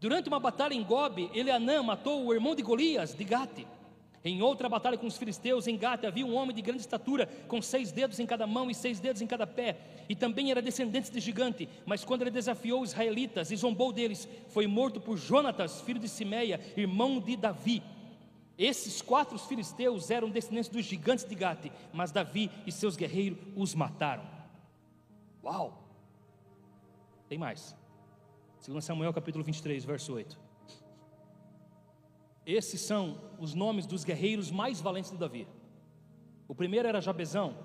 Durante 0.00 0.28
uma 0.28 0.40
batalha 0.40 0.72
em 0.72 0.82
Gobe, 0.82 1.30
Eleanã 1.34 1.82
matou 1.82 2.24
o 2.24 2.32
irmão 2.32 2.54
de 2.54 2.62
Golias, 2.62 3.14
de 3.14 3.22
Gate. 3.22 3.66
Em 4.26 4.42
outra 4.42 4.68
batalha 4.68 4.98
com 4.98 5.06
os 5.06 5.16
filisteus, 5.16 5.68
em 5.68 5.78
Gate, 5.78 6.02
havia 6.02 6.26
um 6.26 6.34
homem 6.34 6.52
de 6.52 6.60
grande 6.60 6.80
estatura, 6.80 7.26
com 7.46 7.62
seis 7.62 7.92
dedos 7.92 8.18
em 8.18 8.26
cada 8.26 8.44
mão 8.44 8.68
e 8.68 8.74
seis 8.74 8.98
dedos 8.98 9.22
em 9.22 9.26
cada 9.26 9.46
pé, 9.46 9.76
e 10.08 10.16
também 10.16 10.50
era 10.50 10.60
descendente 10.60 11.12
de 11.12 11.20
gigante. 11.20 11.68
Mas 11.86 12.04
quando 12.04 12.22
ele 12.22 12.32
desafiou 12.32 12.82
os 12.82 12.90
israelitas 12.90 13.52
e 13.52 13.56
zombou 13.56 13.92
deles, 13.92 14.28
foi 14.48 14.66
morto 14.66 15.00
por 15.00 15.16
Jonatas, 15.16 15.80
filho 15.80 16.00
de 16.00 16.08
Simeia, 16.08 16.60
irmão 16.76 17.20
de 17.20 17.36
Davi. 17.36 17.84
Esses 18.58 19.00
quatro 19.00 19.38
filisteus 19.38 20.10
eram 20.10 20.28
descendentes 20.28 20.70
dos 20.70 20.84
gigantes 20.84 21.24
de 21.24 21.34
Gate, 21.36 21.70
mas 21.92 22.10
Davi 22.10 22.50
e 22.66 22.72
seus 22.72 22.96
guerreiros 22.96 23.38
os 23.54 23.76
mataram. 23.76 24.24
Uau! 25.44 25.84
Tem 27.28 27.38
mais. 27.38 27.76
2 28.66 28.84
Samuel 28.84 29.12
capítulo 29.12 29.44
23, 29.44 29.84
verso 29.84 30.14
8. 30.14 30.45
Esses 32.46 32.80
são 32.80 33.18
os 33.40 33.54
nomes 33.54 33.86
dos 33.86 34.04
guerreiros 34.04 34.52
mais 34.52 34.80
valentes 34.80 35.10
de 35.10 35.18
Davi. 35.18 35.48
O 36.46 36.54
primeiro 36.54 36.86
era 36.86 37.00
Jabezão, 37.00 37.58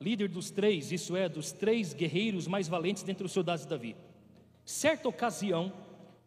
líder 0.00 0.28
dos 0.28 0.50
três, 0.50 0.90
isso 0.90 1.16
é, 1.16 1.28
dos 1.28 1.52
três 1.52 1.94
guerreiros 1.94 2.48
mais 2.48 2.66
valentes 2.66 3.04
dentre 3.04 3.24
os 3.24 3.30
soldados 3.30 3.62
de 3.62 3.68
Davi. 3.68 3.96
Certa 4.64 5.08
ocasião, 5.08 5.72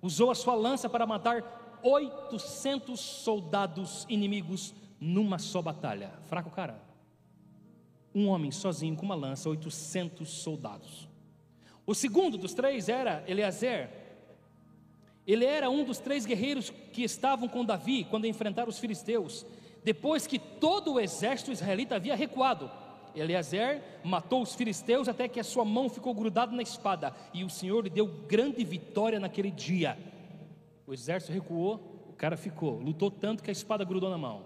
usou 0.01 0.31
a 0.31 0.35
sua 0.35 0.55
lança 0.55 0.89
para 0.89 1.05
matar 1.05 1.79
800 1.83 2.97
soldados 2.97 4.05
inimigos 4.07 4.73
numa 4.99 5.37
só 5.37 5.61
batalha. 5.61 6.13
Fraco 6.29 6.49
cara. 6.49 6.81
Um 8.15 8.29
homem 8.29 8.51
sozinho 8.51 8.95
com 8.95 9.05
uma 9.05 9.15
lança, 9.15 9.49
800 9.49 10.27
soldados. 10.29 11.09
O 11.85 11.93
segundo 11.93 12.37
dos 12.37 12.53
três 12.53 12.89
era 12.89 13.23
Eleazer, 13.27 14.06
ele 15.27 15.43
era 15.43 15.69
um 15.69 15.83
dos 15.83 15.99
três 15.99 16.25
guerreiros 16.25 16.71
que 16.93 17.03
estavam 17.03 17.49
com 17.49 17.65
Davi 17.65 18.05
quando 18.05 18.25
enfrentaram 18.25 18.69
os 18.69 18.79
filisteus, 18.79 19.45
depois 19.83 20.25
que 20.25 20.39
todo 20.39 20.93
o 20.93 20.99
exército 20.99 21.51
israelita 21.51 21.95
havia 21.95 22.15
recuado. 22.15 22.71
Eliezer 23.13 23.81
matou 24.03 24.41
os 24.41 24.55
filisteus 24.55 25.07
até 25.07 25.27
que 25.27 25.39
a 25.39 25.43
sua 25.43 25.65
mão 25.65 25.89
ficou 25.89 26.13
grudada 26.13 26.55
na 26.55 26.61
espada, 26.61 27.13
e 27.33 27.43
o 27.43 27.49
Senhor 27.49 27.83
lhe 27.83 27.89
deu 27.89 28.07
grande 28.07 28.63
vitória 28.63 29.19
naquele 29.19 29.51
dia. 29.51 29.97
O 30.85 30.93
exército 30.93 31.33
recuou, 31.33 32.05
o 32.09 32.13
cara 32.13 32.37
ficou, 32.37 32.79
lutou 32.79 33.11
tanto 33.11 33.43
que 33.43 33.49
a 33.49 33.53
espada 33.53 33.83
grudou 33.83 34.09
na 34.09 34.17
mão. 34.17 34.45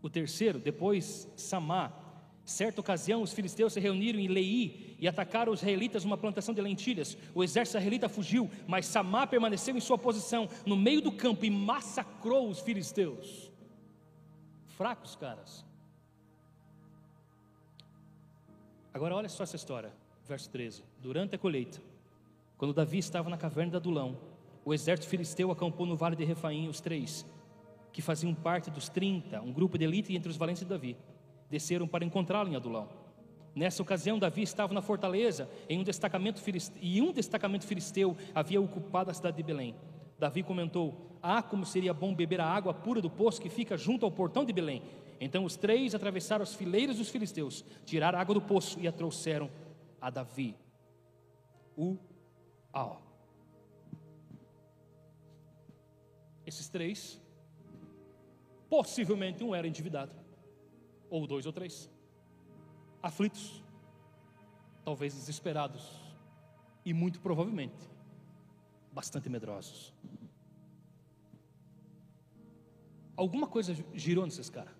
O 0.00 0.08
terceiro, 0.08 0.58
depois 0.58 1.28
Samá, 1.36 1.92
Certa 2.46 2.80
ocasião, 2.80 3.22
os 3.22 3.32
filisteus 3.32 3.72
se 3.72 3.80
reuniram 3.80 4.20
em 4.20 4.28
Lei 4.28 4.94
e 5.00 5.08
atacaram 5.08 5.52
os 5.52 5.58
israelitas 5.58 6.04
numa 6.04 6.16
plantação 6.16 6.54
de 6.54 6.60
lentilhas. 6.60 7.18
O 7.34 7.42
exército 7.42 7.76
israelita 7.76 8.08
fugiu, 8.08 8.48
mas 8.68 8.86
Samá 8.86 9.26
permaneceu 9.26 9.76
em 9.76 9.80
sua 9.80 9.98
posição 9.98 10.48
no 10.64 10.76
meio 10.76 11.00
do 11.02 11.10
campo 11.10 11.44
e 11.44 11.50
massacrou 11.50 12.48
os 12.48 12.60
filisteus. 12.60 13.50
Fracos, 14.64 15.16
caras. 15.16 15.64
Agora 18.94 19.16
olha 19.16 19.28
só 19.28 19.42
essa 19.42 19.56
história, 19.56 19.92
verso 20.24 20.48
13. 20.50 20.84
Durante 21.02 21.34
a 21.34 21.38
colheita, 21.38 21.82
quando 22.56 22.72
Davi 22.72 22.98
estava 22.98 23.28
na 23.28 23.36
caverna 23.36 23.72
de 23.72 23.76
Adulão, 23.78 24.20
o 24.64 24.72
exército 24.72 25.08
filisteu 25.08 25.50
acampou 25.50 25.84
no 25.84 25.96
vale 25.96 26.14
de 26.14 26.24
Refaim, 26.24 26.68
os 26.68 26.80
três, 26.80 27.26
que 27.92 28.00
faziam 28.00 28.32
parte 28.32 28.70
dos 28.70 28.88
30, 28.88 29.42
um 29.42 29.52
grupo 29.52 29.76
de 29.76 29.84
elite 29.84 30.14
entre 30.14 30.30
os 30.30 30.36
valentes 30.36 30.62
de 30.62 30.68
Davi 30.68 30.96
desceram 31.48 31.86
para 31.86 32.04
encontrá-lo 32.04 32.48
em 32.48 32.56
Adulão. 32.56 32.88
Nessa 33.54 33.82
ocasião, 33.82 34.18
Davi 34.18 34.42
estava 34.42 34.74
na 34.74 34.82
fortaleza 34.82 35.48
em 35.68 35.78
um 35.78 35.82
destacamento 35.82 36.40
filisteu, 36.40 36.78
e 36.82 37.00
um 37.00 37.10
destacamento 37.10 37.66
filisteu 37.66 38.14
havia 38.34 38.60
ocupado 38.60 39.10
a 39.10 39.14
cidade 39.14 39.38
de 39.38 39.42
Belém. 39.42 39.74
Davi 40.18 40.42
comentou: 40.42 41.18
Ah, 41.22 41.42
como 41.42 41.64
seria 41.64 41.94
bom 41.94 42.14
beber 42.14 42.40
a 42.40 42.46
água 42.46 42.74
pura 42.74 43.00
do 43.00 43.08
poço 43.08 43.40
que 43.40 43.48
fica 43.48 43.76
junto 43.76 44.04
ao 44.04 44.12
portão 44.12 44.44
de 44.44 44.52
Belém. 44.52 44.82
Então 45.18 45.44
os 45.44 45.56
três 45.56 45.94
atravessaram 45.94 46.42
as 46.42 46.54
fileiras 46.54 46.98
dos 46.98 47.08
filisteus, 47.08 47.64
tiraram 47.86 48.18
a 48.18 48.20
água 48.20 48.34
do 48.34 48.42
poço 48.42 48.78
e 48.78 48.86
a 48.86 48.92
trouxeram 48.92 49.50
a 49.98 50.10
Davi. 50.10 50.54
Uau! 51.78 53.02
Esses 56.46 56.68
três, 56.68 57.18
possivelmente 58.68 59.42
um 59.42 59.54
era 59.54 59.66
endividado 59.66 60.25
ou 61.10 61.26
dois 61.26 61.46
ou 61.46 61.52
três, 61.52 61.90
aflitos, 63.02 63.62
talvez 64.84 65.14
desesperados 65.14 66.06
e 66.84 66.92
muito 66.92 67.20
provavelmente 67.20 67.76
bastante 68.92 69.28
medrosos. 69.28 69.92
Alguma 73.16 73.46
coisa 73.46 73.74
girou 73.94 74.24
nesses 74.24 74.50
caras. 74.50 74.74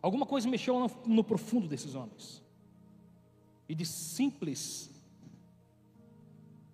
Alguma 0.00 0.24
coisa 0.24 0.48
mexeu 0.48 0.78
no, 0.78 1.14
no 1.14 1.24
profundo 1.24 1.68
desses 1.68 1.94
homens. 1.94 2.42
E 3.68 3.74
de 3.74 3.84
simples, 3.84 4.90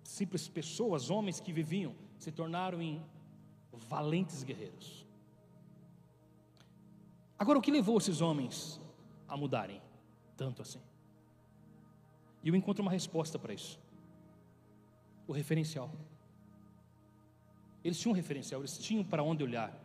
simples 0.03 0.47
pessoas, 0.47 1.09
homens 1.09 1.39
que 1.39 1.51
viviam, 1.51 1.95
se 2.17 2.31
tornaram 2.31 2.81
em 2.81 3.03
valentes 3.71 4.43
guerreiros. 4.43 5.02
Agora, 7.43 7.59
o 7.59 7.61
que 7.61 7.71
levou 7.71 7.97
esses 7.97 8.21
homens 8.21 8.79
a 9.27 9.35
mudarem 9.35 9.81
tanto 10.37 10.61
assim? 10.61 10.79
E 12.41 12.47
eu 12.47 12.55
encontro 12.55 12.81
uma 12.81 12.89
resposta 12.89 13.37
para 13.37 13.53
isso: 13.53 13.77
o 15.27 15.33
referencial. 15.33 15.91
Eles 17.83 17.99
tinham 17.99 18.13
um 18.13 18.15
referencial, 18.15 18.61
eles 18.61 18.77
tinham 18.77 19.03
para 19.03 19.21
onde 19.21 19.43
olhar. 19.43 19.77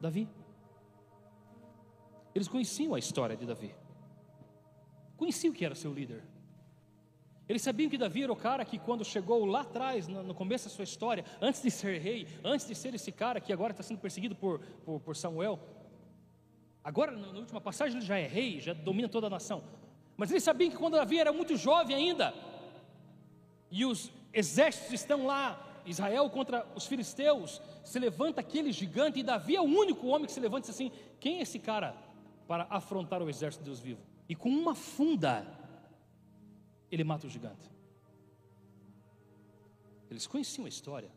Davi. 0.00 0.28
Eles 2.32 2.46
conheciam 2.46 2.94
a 2.94 2.98
história 3.00 3.36
de 3.36 3.44
Davi, 3.44 3.74
conheciam 5.16 5.52
que 5.52 5.64
era 5.64 5.74
seu 5.74 5.92
líder. 5.92 6.22
Eles 7.48 7.62
sabiam 7.62 7.90
que 7.90 7.98
Davi 7.98 8.22
era 8.22 8.32
o 8.32 8.36
cara 8.36 8.64
que, 8.64 8.78
quando 8.78 9.04
chegou 9.04 9.44
lá 9.46 9.62
atrás, 9.62 10.06
no 10.06 10.34
começo 10.34 10.68
da 10.68 10.70
sua 10.70 10.84
história, 10.84 11.24
antes 11.40 11.60
de 11.60 11.72
ser 11.72 12.00
rei, 12.00 12.28
antes 12.44 12.68
de 12.68 12.74
ser 12.76 12.94
esse 12.94 13.10
cara 13.10 13.40
que 13.40 13.52
agora 13.52 13.72
está 13.72 13.82
sendo 13.82 13.98
perseguido 13.98 14.36
por, 14.36 14.60
por, 14.84 15.00
por 15.00 15.16
Samuel, 15.16 15.58
Agora, 16.86 17.10
na 17.10 17.40
última 17.40 17.60
passagem, 17.60 17.96
ele 17.96 18.06
já 18.06 18.16
é 18.16 18.28
rei, 18.28 18.60
já 18.60 18.72
domina 18.72 19.08
toda 19.08 19.26
a 19.26 19.30
nação. 19.30 19.60
Mas 20.16 20.30
eles 20.30 20.44
sabiam 20.44 20.70
que 20.70 20.76
quando 20.76 20.92
Davi 20.92 21.18
era 21.18 21.32
muito 21.32 21.56
jovem 21.56 21.96
ainda, 21.96 22.32
e 23.72 23.84
os 23.84 24.12
exércitos 24.32 24.92
estão 24.92 25.26
lá, 25.26 25.80
Israel 25.84 26.30
contra 26.30 26.64
os 26.76 26.86
filisteus, 26.86 27.60
se 27.82 27.98
levanta 27.98 28.40
aquele 28.40 28.70
gigante, 28.70 29.18
e 29.18 29.24
Davi 29.24 29.56
é 29.56 29.60
o 29.60 29.64
único 29.64 30.06
homem 30.06 30.26
que 30.26 30.32
se 30.32 30.38
levanta 30.38 30.68
e 30.68 30.70
diz 30.70 30.76
assim: 30.76 30.92
quem 31.18 31.38
é 31.38 31.42
esse 31.42 31.58
cara 31.58 31.92
para 32.46 32.68
afrontar 32.70 33.20
o 33.20 33.28
exército 33.28 33.64
de 33.64 33.70
Deus 33.70 33.80
vivo? 33.80 34.00
E 34.28 34.36
com 34.36 34.48
uma 34.48 34.76
funda, 34.76 35.44
ele 36.88 37.02
mata 37.02 37.26
o 37.26 37.30
gigante. 37.30 37.68
Eles 40.08 40.24
conheciam 40.28 40.66
a 40.66 40.68
história. 40.68 41.10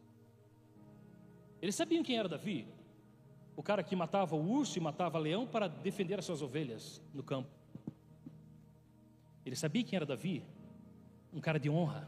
Eles 1.61 1.75
sabiam 1.75 2.03
quem 2.03 2.17
era 2.17 2.27
Davi 2.27 2.67
o 3.59 3.61
cara 3.61 3.83
que 3.83 3.93
matava 3.93 4.37
o 4.37 4.51
urso 4.51 4.77
e 4.77 4.81
matava 4.81 5.19
o 5.19 5.21
leão 5.21 5.45
para 5.45 5.67
defender 5.67 6.17
as 6.17 6.23
suas 6.23 6.41
ovelhas 6.41 7.01
no 7.13 7.21
campo. 7.21 7.49
Ele 9.45 9.53
sabia 9.53 9.83
quem 9.83 9.97
era 9.97 10.05
Davi, 10.05 10.41
um 11.33 11.41
cara 11.41 11.59
de 11.59 11.69
honra, 11.69 12.07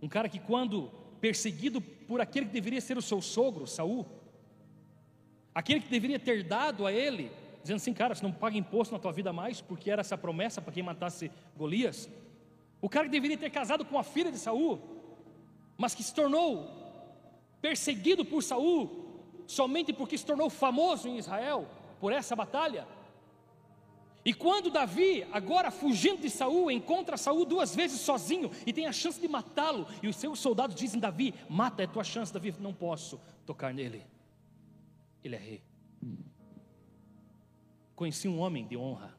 um 0.00 0.08
cara 0.08 0.26
que 0.26 0.38
quando 0.38 0.90
perseguido 1.20 1.78
por 1.78 2.22
aquele 2.22 2.46
que 2.46 2.52
deveria 2.52 2.80
ser 2.80 2.96
o 2.96 3.02
seu 3.02 3.20
sogro, 3.20 3.66
Saul, 3.66 4.06
aquele 5.54 5.80
que 5.80 5.90
deveria 5.90 6.18
ter 6.18 6.42
dado 6.42 6.86
a 6.86 6.90
ele, 6.90 7.30
dizendo 7.60 7.76
assim, 7.76 7.92
cara, 7.92 8.14
você 8.14 8.22
não 8.22 8.32
paga 8.32 8.56
imposto 8.56 8.94
na 8.94 8.98
tua 8.98 9.12
vida 9.12 9.30
mais, 9.30 9.60
porque 9.60 9.90
era 9.90 10.00
essa 10.00 10.16
promessa 10.16 10.62
para 10.62 10.72
quem 10.72 10.82
matasse 10.82 11.30
Golias. 11.54 12.08
O 12.80 12.88
cara 12.88 13.04
que 13.04 13.12
deveria 13.12 13.36
ter 13.36 13.50
casado 13.50 13.84
com 13.84 13.98
a 13.98 14.02
filha 14.02 14.32
de 14.32 14.38
Saul, 14.38 14.80
mas 15.76 15.94
que 15.94 16.02
se 16.02 16.14
tornou 16.14 16.66
perseguido 17.60 18.24
por 18.24 18.42
Saul, 18.42 19.03
somente 19.46 19.92
porque 19.92 20.16
se 20.16 20.26
tornou 20.26 20.48
famoso 20.50 21.08
em 21.08 21.18
Israel 21.18 21.68
por 22.00 22.12
essa 22.12 22.34
batalha. 22.36 22.86
E 24.24 24.32
quando 24.32 24.70
Davi, 24.70 25.22
agora 25.32 25.70
fugindo 25.70 26.22
de 26.22 26.30
Saul, 26.30 26.70
encontra 26.70 27.16
Saul 27.16 27.44
duas 27.44 27.76
vezes 27.76 28.00
sozinho 28.00 28.50
e 28.66 28.72
tem 28.72 28.86
a 28.86 28.92
chance 28.92 29.20
de 29.20 29.28
matá-lo, 29.28 29.86
e 30.02 30.08
os 30.08 30.16
seus 30.16 30.38
soldados 30.38 30.74
dizem: 30.74 30.98
Davi, 30.98 31.34
mata, 31.48 31.82
é 31.82 31.86
tua 31.86 32.02
chance, 32.02 32.32
Davi, 32.32 32.54
não 32.58 32.72
posso 32.72 33.20
tocar 33.44 33.74
nele. 33.74 34.06
Ele 35.22 35.36
é 35.36 35.38
rei. 35.38 35.62
Conheci 37.94 38.26
um 38.26 38.40
homem 38.40 38.66
de 38.66 38.76
honra, 38.76 39.14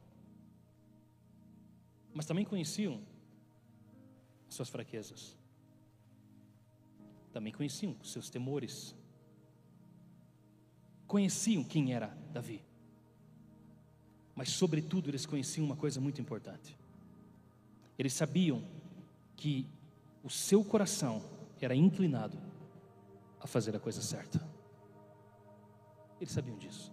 mas 2.14 2.26
também 2.26 2.44
conheciam 2.44 3.02
suas 4.50 4.70
fraquezas, 4.70 5.38
também 7.32 7.54
conheciam 7.54 7.96
seus 8.04 8.30
temores, 8.30 8.96
conheciam 11.08 11.64
quem 11.64 11.94
era 11.94 12.08
Davi. 12.32 12.64
Mas, 14.36 14.50
sobretudo, 14.50 15.10
eles 15.10 15.26
conheciam 15.26 15.66
uma 15.66 15.76
coisa 15.76 16.02
muito 16.02 16.20
importante. 16.20 16.78
Eles 17.98 18.14
sabiam 18.14 18.64
que 19.36 19.68
o 20.24 20.30
seu 20.30 20.64
coração 20.64 21.24
era 21.62 21.76
inclinado 21.76 22.38
a 23.40 23.48
fazer 23.48 23.76
a 23.76 23.80
coisa 23.80 24.02
certa. 24.02 24.46
Eles 26.20 26.34
sabiam 26.34 26.58
disso. 26.58 26.92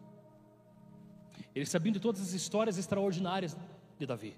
Eles 1.55 1.69
sabiam 1.69 1.93
de 1.93 2.01
todas 2.01 2.21
as 2.21 2.33
histórias 2.33 2.79
extraordinárias 2.79 3.57
de 3.99 4.07
Davi. 4.07 4.37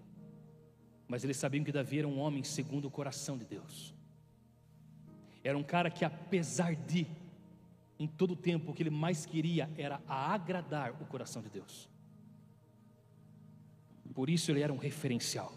Mas 1.07 1.23
eles 1.23 1.37
sabiam 1.37 1.65
que 1.65 1.73
Davi 1.73 1.99
era 1.99 2.09
um 2.09 2.19
homem 2.19 2.43
segundo 2.43 2.87
o 2.87 2.91
coração 2.91 3.37
de 3.37 3.45
Deus. 3.45 3.95
Era 5.43 5.59
um 5.59 5.63
cara 5.63 5.91
que, 5.91 6.05
apesar 6.05 6.75
de 6.75 7.07
em 7.99 8.07
todo 8.07 8.33
o 8.33 8.37
tempo, 8.37 8.71
o 8.71 8.75
que 8.75 8.83
ele 8.83 8.91
mais 8.91 9.25
queria 9.25 9.71
era 9.77 10.01
agradar 10.09 10.93
o 11.01 11.07
coração 11.07 11.43
de 11.43 11.49
Deus. 11.49 11.89
Por 14.15 14.31
isso 14.31 14.51
ele 14.51 14.63
era 14.63 14.73
um 14.73 14.77
referencial. 14.77 15.53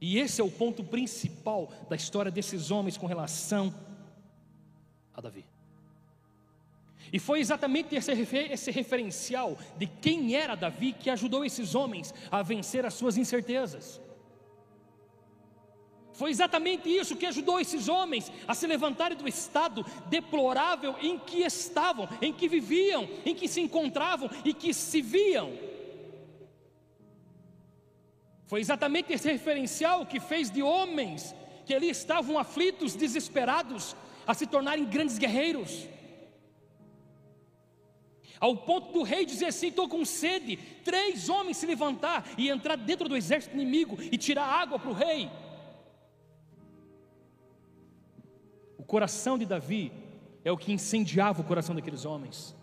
E 0.00 0.18
esse 0.18 0.40
é 0.40 0.44
o 0.44 0.50
ponto 0.50 0.82
principal 0.82 1.70
da 1.88 1.96
história 1.96 2.30
desses 2.30 2.70
homens 2.70 2.96
com 2.96 3.06
relação 3.06 3.74
a 5.12 5.20
Davi. 5.20 5.44
E 7.12 7.18
foi 7.18 7.40
exatamente 7.40 7.94
esse, 7.94 8.12
esse 8.12 8.70
referencial 8.70 9.58
de 9.76 9.86
quem 9.86 10.34
era 10.34 10.54
Davi 10.54 10.92
que 10.92 11.10
ajudou 11.10 11.44
esses 11.44 11.74
homens 11.74 12.14
a 12.30 12.42
vencer 12.42 12.86
as 12.86 12.94
suas 12.94 13.16
incertezas. 13.16 14.00
Foi 16.18 16.30
exatamente 16.30 16.88
isso 16.88 17.14
que 17.14 17.26
ajudou 17.26 17.60
esses 17.60 17.88
homens 17.88 18.32
a 18.48 18.52
se 18.52 18.66
levantarem 18.66 19.16
do 19.16 19.28
estado 19.28 19.86
deplorável 20.06 20.96
em 21.00 21.16
que 21.16 21.42
estavam, 21.44 22.08
em 22.20 22.32
que 22.32 22.48
viviam, 22.48 23.08
em 23.24 23.36
que 23.36 23.46
se 23.46 23.60
encontravam 23.60 24.28
e 24.44 24.52
que 24.52 24.74
se 24.74 25.00
viam. 25.00 25.56
Foi 28.48 28.60
exatamente 28.60 29.12
esse 29.12 29.30
referencial 29.30 30.04
que 30.06 30.18
fez 30.18 30.50
de 30.50 30.60
homens 30.60 31.36
que 31.64 31.72
ali 31.72 31.88
estavam 31.88 32.36
aflitos, 32.36 32.96
desesperados, 32.96 33.94
a 34.26 34.34
se 34.34 34.44
tornarem 34.44 34.86
grandes 34.86 35.18
guerreiros. 35.18 35.86
Ao 38.40 38.56
ponto 38.56 38.92
do 38.92 39.04
rei 39.04 39.24
dizer 39.24 39.46
assim: 39.46 39.68
estou 39.68 39.88
com 39.88 40.04
sede. 40.04 40.56
Três 40.84 41.28
homens 41.28 41.58
se 41.58 41.66
levantar 41.66 42.28
e 42.36 42.48
entrar 42.48 42.76
dentro 42.76 43.08
do 43.08 43.16
exército 43.16 43.54
inimigo 43.54 43.96
e 44.00 44.18
tirar 44.18 44.46
água 44.46 44.80
para 44.80 44.90
o 44.90 44.94
rei. 44.94 45.30
Coração 48.88 49.36
de 49.38 49.44
Davi 49.44 49.92
é 50.42 50.50
o 50.50 50.56
que 50.56 50.72
incendiava 50.72 51.42
o 51.42 51.44
coração 51.44 51.74
daqueles 51.74 52.04
homens. 52.06 52.56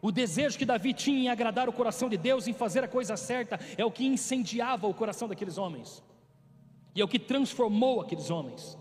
O 0.00 0.12
desejo 0.12 0.56
que 0.56 0.64
Davi 0.64 0.94
tinha 0.94 1.18
em 1.18 1.28
agradar 1.28 1.68
o 1.68 1.72
coração 1.72 2.08
de 2.08 2.16
Deus, 2.16 2.46
em 2.46 2.52
fazer 2.52 2.84
a 2.84 2.88
coisa 2.88 3.16
certa, 3.16 3.58
é 3.76 3.84
o 3.84 3.90
que 3.90 4.06
incendiava 4.06 4.86
o 4.86 4.94
coração 4.94 5.26
daqueles 5.26 5.58
homens. 5.58 6.02
E 6.94 7.00
é 7.00 7.04
o 7.04 7.08
que 7.08 7.18
transformou 7.18 8.00
aqueles 8.00 8.30
homens. 8.30 8.78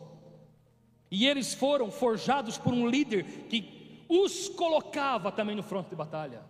E 1.09 1.25
eles 1.25 1.53
foram 1.53 1.89
forjados 1.89 2.57
por 2.59 2.73
um 2.73 2.87
líder 2.87 3.23
que 3.49 4.05
os 4.07 4.47
colocava 4.49 5.31
também 5.31 5.55
no 5.55 5.63
fronte 5.63 5.89
de 5.89 5.95
batalha. 5.95 6.43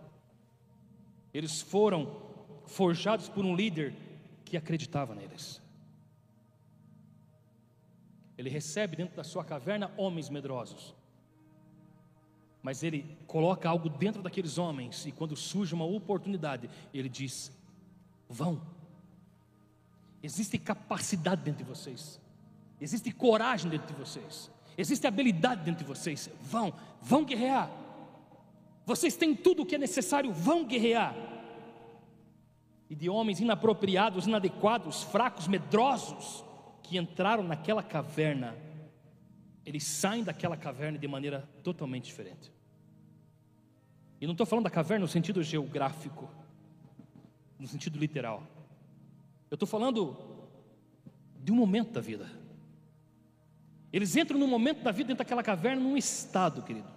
Eles 1.33 1.61
foram 1.61 2.17
forjados 2.65 3.29
por 3.29 3.45
um 3.45 3.55
líder 3.55 3.95
que 4.43 4.57
acreditava 4.57 5.15
neles. 5.15 5.62
Ele 8.37 8.49
recebe 8.49 8.95
dentro 8.95 9.15
da 9.15 9.23
sua 9.23 9.43
caverna 9.43 9.91
homens 9.97 10.29
medrosos. 10.29 10.95
Mas 12.61 12.81
ele 12.81 13.17
coloca 13.27 13.69
algo 13.69 13.89
dentro 13.89 14.21
daqueles 14.21 14.57
homens, 14.57 15.05
e 15.05 15.11
quando 15.11 15.35
surge 15.35 15.73
uma 15.73 15.85
oportunidade, 15.85 16.69
ele 16.93 17.09
diz: 17.09 17.51
Vão. 18.29 18.61
Existe 20.21 20.57
capacidade 20.57 21.43
dentro 21.43 21.65
de 21.65 21.69
vocês, 21.69 22.19
existe 22.79 23.11
coragem 23.11 23.69
dentro 23.69 23.87
de 23.87 23.93
vocês, 23.93 24.49
existe 24.77 25.05
habilidade 25.05 25.63
dentro 25.63 25.83
de 25.83 25.87
vocês. 25.87 26.29
Vão, 26.41 26.73
vão 27.01 27.25
guerrear. 27.25 27.69
Vocês 28.85 29.17
têm 29.17 29.35
tudo 29.35 29.63
o 29.63 29.65
que 29.65 29.75
é 29.75 29.77
necessário, 29.77 30.31
vão 30.31 30.65
guerrear. 30.65 31.13
E 32.89 32.95
de 32.95 33.09
homens 33.09 33.41
inapropriados, 33.41 34.27
inadequados, 34.27 35.03
fracos, 35.03 35.47
medrosos, 35.47 36.43
que 36.93 36.97
entraram 36.99 37.43
naquela 37.43 37.81
caverna, 37.81 38.55
eles 39.65 39.83
saem 39.83 40.23
daquela 40.23 40.55
caverna 40.55 40.99
de 40.99 41.07
maneira 41.07 41.49
totalmente 41.63 42.05
diferente. 42.05 42.53
E 44.21 44.27
não 44.27 44.33
estou 44.33 44.45
falando 44.45 44.65
da 44.65 44.69
caverna 44.69 45.01
no 45.01 45.07
sentido 45.07 45.41
geográfico, 45.41 46.29
no 47.57 47.67
sentido 47.67 47.97
literal. 47.97 48.43
Eu 49.49 49.55
estou 49.55 49.67
falando 49.67 50.15
de 51.39 51.51
um 51.51 51.55
momento 51.55 51.93
da 51.93 51.99
vida. 51.99 52.29
Eles 53.91 54.15
entram 54.15 54.37
num 54.37 54.47
momento 54.47 54.83
da 54.83 54.91
vida 54.91 55.07
dentro 55.07 55.25
daquela 55.25 55.41
caverna, 55.41 55.81
num 55.81 55.97
estado, 55.97 56.61
querido. 56.61 56.87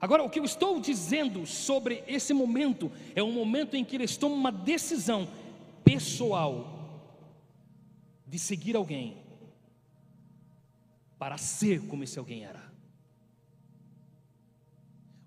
Agora, 0.00 0.22
o 0.22 0.30
que 0.30 0.38
eu 0.38 0.44
estou 0.44 0.80
dizendo 0.80 1.44
sobre 1.44 2.02
esse 2.06 2.32
momento 2.32 2.90
é 3.14 3.22
um 3.22 3.32
momento 3.32 3.76
em 3.76 3.84
que 3.84 3.96
eles 3.96 4.16
tomam 4.16 4.38
uma 4.38 4.50
decisão 4.50 5.28
pessoal 5.84 6.75
de 8.26 8.38
seguir 8.38 8.76
alguém 8.76 9.22
para 11.18 11.38
ser 11.38 11.86
como 11.86 12.04
esse 12.04 12.18
alguém 12.18 12.44
era. 12.44 12.72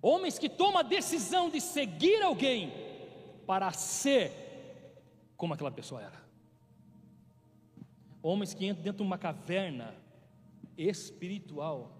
Homens 0.02 0.38
que 0.38 0.50
tomam 0.50 0.80
a 0.80 0.84
decisão 0.84 1.50
de 1.50 1.60
seguir 1.60 2.22
alguém 2.22 2.72
para 3.46 3.72
ser 3.72 4.32
como 5.36 5.54
aquela 5.54 5.72
pessoa 5.72 6.02
era. 6.02 6.24
Homens 8.22 8.54
que 8.54 8.66
entram 8.66 8.84
dentro 8.84 9.04
de 9.04 9.08
uma 9.08 9.18
caverna 9.18 9.96
espiritual, 10.78 11.98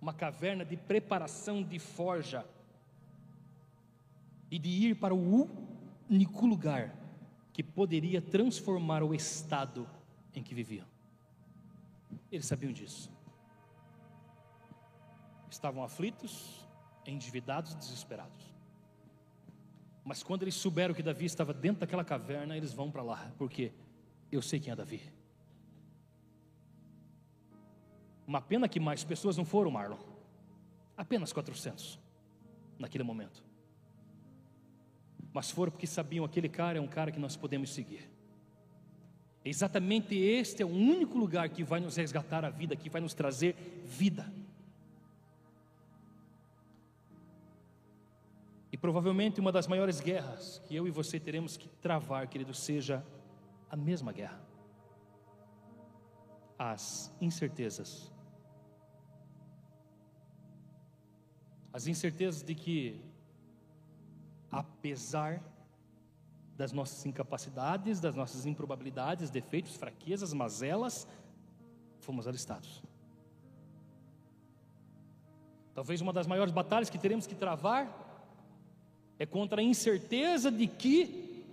uma 0.00 0.14
caverna 0.14 0.64
de 0.64 0.76
preparação 0.76 1.62
de 1.62 1.78
forja, 1.78 2.44
e 4.50 4.58
de 4.58 4.68
ir 4.68 4.96
para 4.96 5.14
o 5.14 5.48
único 6.08 6.46
lugar 6.46 6.94
que 7.56 7.62
poderia 7.62 8.20
transformar 8.20 9.02
o 9.02 9.14
estado 9.14 9.88
em 10.34 10.42
que 10.42 10.54
viviam. 10.54 10.86
Eles 12.30 12.44
sabiam 12.44 12.70
disso. 12.70 13.10
Estavam 15.50 15.82
aflitos, 15.82 16.68
endividados 17.06 17.72
e 17.72 17.76
desesperados. 17.78 18.44
Mas 20.04 20.22
quando 20.22 20.42
eles 20.42 20.54
souberam 20.54 20.92
que 20.92 21.02
Davi 21.02 21.24
estava 21.24 21.54
dentro 21.54 21.80
daquela 21.80 22.04
caverna, 22.04 22.54
eles 22.54 22.74
vão 22.74 22.90
para 22.90 23.02
lá, 23.02 23.32
porque 23.38 23.72
eu 24.30 24.42
sei 24.42 24.60
quem 24.60 24.70
é 24.70 24.76
Davi. 24.76 25.00
Uma 28.26 28.42
pena 28.42 28.68
que 28.68 28.78
mais 28.78 29.02
pessoas 29.02 29.34
não 29.34 29.46
foram, 29.46 29.70
Marlon. 29.70 29.96
Apenas 30.94 31.32
400 31.32 31.98
naquele 32.78 33.02
momento. 33.02 33.45
Mas 35.36 35.50
foram 35.50 35.70
porque 35.70 35.86
sabiam 35.86 36.24
aquele 36.24 36.48
cara 36.48 36.78
é 36.78 36.80
um 36.80 36.86
cara 36.86 37.12
que 37.12 37.20
nós 37.20 37.36
podemos 37.36 37.68
seguir. 37.68 38.08
Exatamente 39.44 40.16
este 40.16 40.62
é 40.62 40.64
o 40.64 40.70
único 40.70 41.18
lugar 41.18 41.50
que 41.50 41.62
vai 41.62 41.78
nos 41.78 41.94
resgatar 41.96 42.42
a 42.42 42.48
vida, 42.48 42.74
que 42.74 42.88
vai 42.88 43.02
nos 43.02 43.12
trazer 43.12 43.54
vida. 43.84 44.32
E 48.72 48.78
provavelmente 48.78 49.38
uma 49.38 49.52
das 49.52 49.66
maiores 49.66 50.00
guerras 50.00 50.62
que 50.66 50.74
eu 50.74 50.88
e 50.88 50.90
você 50.90 51.20
teremos 51.20 51.58
que 51.58 51.68
travar, 51.82 52.26
querido, 52.28 52.54
seja 52.54 53.04
a 53.68 53.76
mesma 53.76 54.12
guerra. 54.12 54.40
As 56.58 57.14
incertezas. 57.20 58.10
As 61.74 61.86
incertezas 61.86 62.42
de 62.42 62.54
que, 62.54 63.04
apesar 64.50 65.42
das 66.56 66.72
nossas 66.72 67.04
incapacidades, 67.04 68.00
das 68.00 68.14
nossas 68.14 68.46
improbabilidades, 68.46 69.30
defeitos, 69.30 69.76
fraquezas, 69.76 70.32
mazelas, 70.32 71.06
fomos 72.00 72.26
alistados. 72.26 72.82
Talvez 75.74 76.00
uma 76.00 76.12
das 76.12 76.26
maiores 76.26 76.54
batalhas 76.54 76.88
que 76.88 76.98
teremos 76.98 77.26
que 77.26 77.34
travar 77.34 78.04
é 79.18 79.26
contra 79.26 79.60
a 79.60 79.64
incerteza 79.64 80.50
de 80.50 80.66
que 80.66 81.44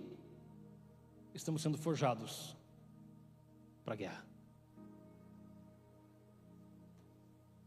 estamos 1.34 1.60
sendo 1.60 1.76
forjados 1.76 2.56
para 3.84 3.92
a 3.92 3.96
guerra. 3.96 4.24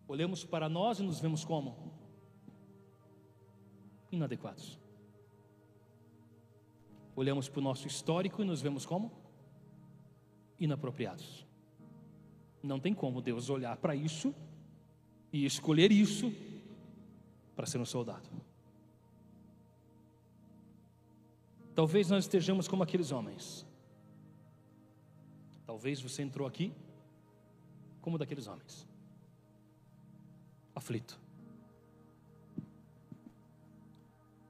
Olhamos 0.08 0.44
para 0.44 0.68
nós 0.68 1.00
e 1.00 1.04
nos 1.04 1.20
vemos 1.20 1.46
como 1.46 1.94
inadequados. 4.12 4.80
Olhamos 7.18 7.50
para 7.50 7.60
o 7.60 7.64
nosso 7.64 7.88
histórico 7.88 8.44
e 8.44 8.46
nos 8.46 8.62
vemos 8.62 8.86
como 8.86 9.12
inapropriados. 10.60 11.48
Não 12.62 12.80
tem 12.80 12.94
como 12.94 13.24
Deus 13.24 13.50
olhar 13.50 13.76
para 13.78 13.96
isso 13.96 14.36
e 15.34 15.44
escolher 15.44 15.92
isso 15.92 16.32
para 17.56 17.66
ser 17.66 17.80
um 17.80 17.86
soldado. 17.86 18.30
Talvez 21.74 22.08
nós 22.08 22.26
estejamos 22.26 22.68
como 22.68 22.84
aqueles 22.84 23.12
homens. 23.12 23.66
Talvez 25.66 26.00
você 26.00 26.22
entrou 26.22 26.48
aqui 26.48 26.72
como 28.00 28.20
daqueles 28.20 28.46
homens, 28.46 28.88
aflito. 30.76 31.20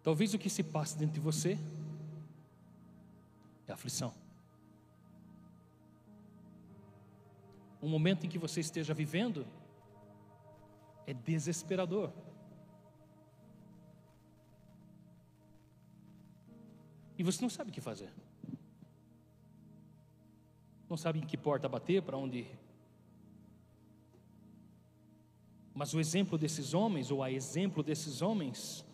Talvez 0.04 0.34
o 0.34 0.38
que 0.38 0.50
se 0.50 0.64
passe 0.64 0.98
dentro 0.98 1.14
de 1.14 1.22
você 1.22 1.58
é 3.68 3.74
aflição. 3.74 4.14
Um 7.82 7.90
momento 7.90 8.26
em 8.26 8.30
que 8.30 8.40
você 8.40 8.60
esteja 8.60 8.94
vivendo 8.94 9.46
é 11.06 11.14
desesperador. 11.14 12.12
E 17.18 17.24
você 17.24 17.42
não 17.42 17.50
sabe 17.50 17.70
o 17.70 17.74
que 17.74 17.82
fazer. 17.82 18.12
Não 20.90 20.98
sabe 20.98 21.20
em 21.20 21.26
que 21.26 21.38
porta 21.38 21.68
bater, 21.68 22.02
para 22.02 22.18
onde 22.18 22.40
ir. 22.40 22.60
Mas 25.74 25.94
o 25.94 26.00
exemplo 26.00 26.38
desses 26.38 26.74
homens, 26.74 27.12
ou 27.12 27.22
a 27.22 27.32
exemplo 27.32 27.84
desses 27.84 28.22
homens, 28.22 28.86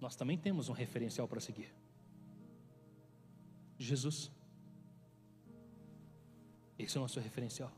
nós 0.00 0.16
também 0.16 0.36
temos 0.36 0.68
um 0.68 0.72
referencial 0.72 1.26
para 1.26 1.40
seguir. 1.40 1.72
Jesus. 3.78 4.30
Esse 6.78 6.96
é 6.96 7.00
o 7.00 7.02
nosso 7.02 7.20
referencial. 7.20 7.72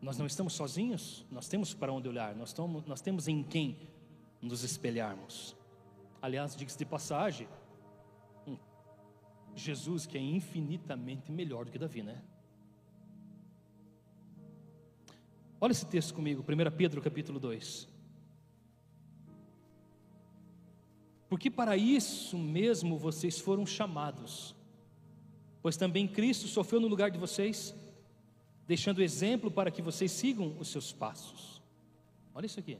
Nós 0.00 0.16
não 0.16 0.26
estamos 0.26 0.52
sozinhos, 0.52 1.26
nós 1.30 1.48
temos 1.48 1.74
para 1.74 1.92
onde 1.92 2.08
olhar, 2.08 2.34
nós, 2.36 2.50
estamos, 2.50 2.86
nós 2.86 3.00
temos 3.00 3.26
em 3.26 3.42
quem 3.42 3.88
nos 4.40 4.62
espelharmos. 4.62 5.56
Aliás, 6.22 6.54
diga-se 6.54 6.78
de 6.78 6.84
passagem, 6.84 7.48
Jesus 9.54 10.06
que 10.06 10.16
é 10.16 10.20
infinitamente 10.20 11.32
melhor 11.32 11.64
do 11.64 11.70
que 11.72 11.78
Davi, 11.78 12.02
né? 12.02 12.22
Olha 15.60 15.72
esse 15.72 15.84
texto 15.84 16.14
comigo, 16.14 16.42
1 16.42 16.76
Pedro 16.76 17.02
capítulo 17.02 17.40
2. 17.40 17.88
Porque 21.28 21.50
para 21.50 21.76
isso 21.76 22.38
mesmo 22.38 22.96
vocês 22.96 23.38
foram 23.38 23.66
chamados, 23.66 24.54
pois 25.60 25.76
também 25.76 26.08
Cristo 26.08 26.48
sofreu 26.48 26.80
no 26.80 26.88
lugar 26.88 27.10
de 27.10 27.18
vocês, 27.18 27.74
deixando 28.66 29.02
exemplo 29.02 29.50
para 29.50 29.70
que 29.70 29.82
vocês 29.82 30.10
sigam 30.10 30.56
os 30.58 30.68
seus 30.68 30.92
passos. 30.92 31.62
Olha 32.34 32.46
isso 32.46 32.58
aqui. 32.58 32.78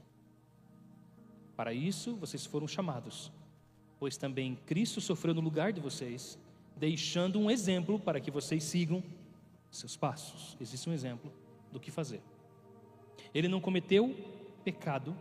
Para 1.55 1.73
isso 1.73 2.15
vocês 2.15 2.45
foram 2.45 2.67
chamados, 2.67 3.31
pois 3.99 4.17
também 4.17 4.55
Cristo 4.65 4.99
sofreu 4.99 5.33
no 5.33 5.41
lugar 5.41 5.71
de 5.71 5.81
vocês, 5.81 6.39
deixando 6.75 7.37
um 7.37 7.51
exemplo 7.51 7.99
para 7.99 8.19
que 8.19 8.31
vocês 8.31 8.63
sigam 8.63 9.03
seus 9.69 9.95
passos. 9.95 10.57
Existe 10.59 10.89
um 10.89 10.93
exemplo 10.93 11.31
do 11.71 11.79
que 11.79 11.91
fazer. 11.91 12.21
Ele 13.33 13.47
não 13.47 13.61
cometeu 13.61 14.15
pecado 14.63 15.15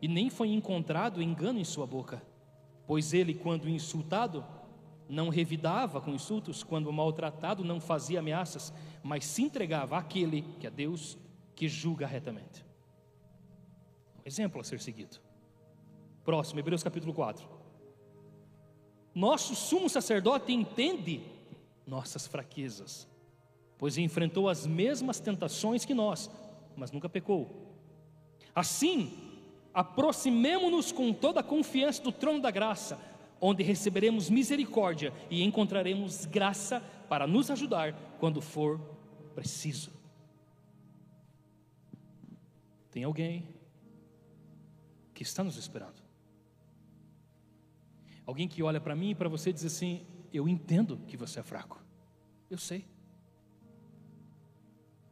e 0.00 0.08
nem 0.08 0.30
foi 0.30 0.48
encontrado 0.48 1.22
engano 1.22 1.58
em 1.58 1.64
sua 1.64 1.86
boca, 1.86 2.22
pois 2.86 3.12
ele, 3.12 3.34
quando 3.34 3.68
insultado, 3.68 4.44
não 5.08 5.28
revidava 5.28 6.00
com 6.00 6.12
insultos, 6.12 6.62
quando 6.62 6.92
maltratado, 6.92 7.64
não 7.64 7.80
fazia 7.80 8.18
ameaças, 8.18 8.72
mas 9.02 9.24
se 9.24 9.42
entregava 9.42 9.96
àquele 9.96 10.42
que 10.58 10.66
é 10.66 10.70
Deus 10.70 11.16
que 11.54 11.68
julga 11.68 12.06
retamente. 12.06 12.64
Um 14.18 14.26
exemplo 14.26 14.60
a 14.60 14.64
ser 14.64 14.80
seguido. 14.80 15.18
Próximo, 16.24 16.58
Hebreus 16.58 16.82
capítulo 16.82 17.14
4. 17.14 17.48
Nosso 19.14 19.54
sumo 19.54 19.88
sacerdote 19.88 20.52
entende 20.52 21.22
nossas 21.86 22.26
fraquezas, 22.26 23.08
pois 23.78 23.96
enfrentou 23.96 24.48
as 24.48 24.66
mesmas 24.66 25.20
tentações 25.20 25.84
que 25.84 25.94
nós, 25.94 26.30
mas 26.76 26.90
nunca 26.90 27.08
pecou. 27.08 27.64
Assim, 28.54 29.25
aproximemo-nos 29.76 30.90
com 30.90 31.12
toda 31.12 31.40
a 31.40 31.42
confiança 31.42 32.02
do 32.02 32.10
trono 32.10 32.40
da 32.40 32.50
graça, 32.50 32.98
onde 33.38 33.62
receberemos 33.62 34.30
misericórdia 34.30 35.12
e 35.30 35.42
encontraremos 35.42 36.24
graça 36.24 36.80
para 37.10 37.26
nos 37.26 37.50
ajudar 37.50 37.92
quando 38.18 38.40
for 38.40 38.80
preciso. 39.34 39.92
Tem 42.90 43.04
alguém 43.04 43.46
que 45.12 45.22
está 45.22 45.44
nos 45.44 45.58
esperando. 45.58 46.02
Alguém 48.24 48.48
que 48.48 48.62
olha 48.62 48.80
para 48.80 48.96
mim 48.96 49.10
e 49.10 49.14
para 49.14 49.28
você 49.28 49.50
e 49.50 49.52
diz 49.52 49.66
assim: 49.66 50.06
Eu 50.32 50.48
entendo 50.48 50.98
que 51.06 51.18
você 51.18 51.40
é 51.40 51.42
fraco. 51.42 51.84
Eu 52.50 52.56
sei. 52.56 52.86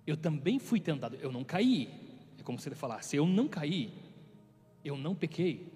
Eu 0.07 0.17
também 0.17 0.59
fui 0.59 0.81
tentado. 0.81 1.17
Eu 1.17 1.31
não 1.31 1.45
caí. 1.45 1.91
É 2.39 2.43
como 2.43 2.59
se 2.59 2.67
ele 2.67 2.75
falasse: 2.75 3.15
Eu 3.15 3.27
não 3.27 3.47
caí. 3.47 4.04
Eu 4.85 4.97
não 4.97 5.15
pequei. 5.15 5.73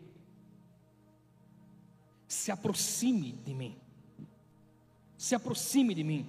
Se 2.27 2.51
aproxime 2.51 3.33
de 3.33 3.55
mim. 3.55 3.77
Se 5.17 5.35
aproxime 5.35 5.95
de 5.95 6.05
mim 6.05 6.29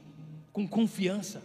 com 0.53 0.67
confiança. 0.67 1.43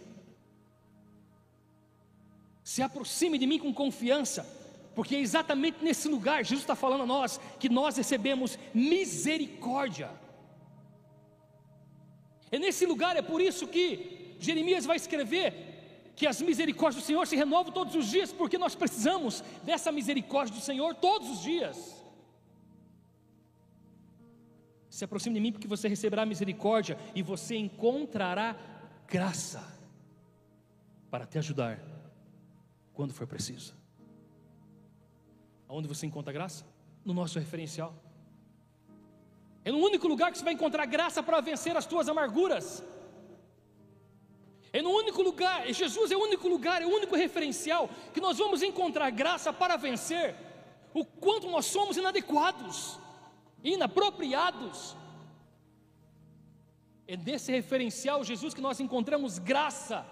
Se 2.63 2.81
aproxime 2.81 3.37
de 3.37 3.45
mim 3.45 3.59
com 3.59 3.73
confiança 3.73 4.63
porque 4.95 5.15
é 5.15 5.19
exatamente 5.19 5.83
nesse 5.83 6.07
lugar, 6.07 6.43
Jesus 6.43 6.61
está 6.61 6.75
falando 6.75 7.03
a 7.03 7.05
nós, 7.05 7.39
que 7.59 7.67
nós 7.67 7.97
recebemos 7.97 8.57
misericórdia. 8.73 10.09
É 12.49 12.57
nesse 12.57 12.85
lugar, 12.85 13.17
é 13.17 13.21
por 13.21 13.41
isso 13.41 13.67
que 13.67 14.37
Jeremias 14.39 14.85
vai 14.85 14.95
escrever 14.95 15.74
que 16.15 16.25
as 16.25 16.41
misericórdias 16.41 17.03
do 17.03 17.05
Senhor 17.05 17.27
se 17.27 17.35
renovam 17.35 17.71
todos 17.71 17.93
os 17.95 18.07
dias, 18.07 18.31
porque 18.31 18.57
nós 18.57 18.73
precisamos 18.73 19.43
dessa 19.63 19.91
misericórdia 19.91 20.55
do 20.55 20.61
Senhor 20.61 20.95
todos 20.95 21.29
os 21.29 21.41
dias. 21.41 22.03
Se 24.89 25.03
aproxime 25.03 25.35
de 25.35 25.41
mim, 25.41 25.51
porque 25.51 25.67
você 25.67 25.89
receberá 25.89 26.25
misericórdia 26.25 26.97
e 27.13 27.21
você 27.21 27.57
encontrará 27.57 28.55
graça 29.05 29.61
para 31.11 31.25
te 31.25 31.37
ajudar 31.37 31.81
quando 32.93 33.13
for 33.13 33.27
preciso. 33.27 33.75
Aonde 35.67 35.87
você 35.87 36.05
encontra 36.05 36.31
graça? 36.31 36.65
No 37.03 37.13
nosso 37.13 37.37
referencial. 37.39 37.93
É 39.65 39.71
no 39.71 39.79
único 39.79 40.07
lugar 40.07 40.31
que 40.31 40.37
você 40.37 40.43
vai 40.43 40.53
encontrar 40.53 40.85
graça 40.85 41.21
para 41.21 41.41
vencer 41.41 41.75
as 41.75 41.85
tuas 41.85 42.07
amarguras. 42.07 42.83
É 44.75 44.81
no 44.81 44.89
único 44.89 45.21
lugar, 45.21 45.65
Jesus 45.71 46.11
é 46.11 46.17
o 46.17 46.19
único 46.19 46.49
lugar, 46.49 46.81
é 46.81 46.85
o 46.85 46.93
único 46.93 47.15
referencial 47.15 47.89
que 48.13 48.19
nós 48.19 48.37
vamos 48.37 48.61
encontrar 48.61 49.09
graça 49.09 49.53
para 49.53 49.77
vencer 49.77 50.35
o 50.93 51.05
quanto 51.05 51.49
nós 51.49 51.65
somos 51.67 51.95
inadequados, 51.95 52.99
inapropriados. 53.63 54.93
É 57.07 57.15
nesse 57.15 57.53
referencial, 57.53 58.21
Jesus, 58.21 58.53
que 58.53 58.59
nós 58.59 58.81
encontramos 58.81 59.39
graça 59.39 60.05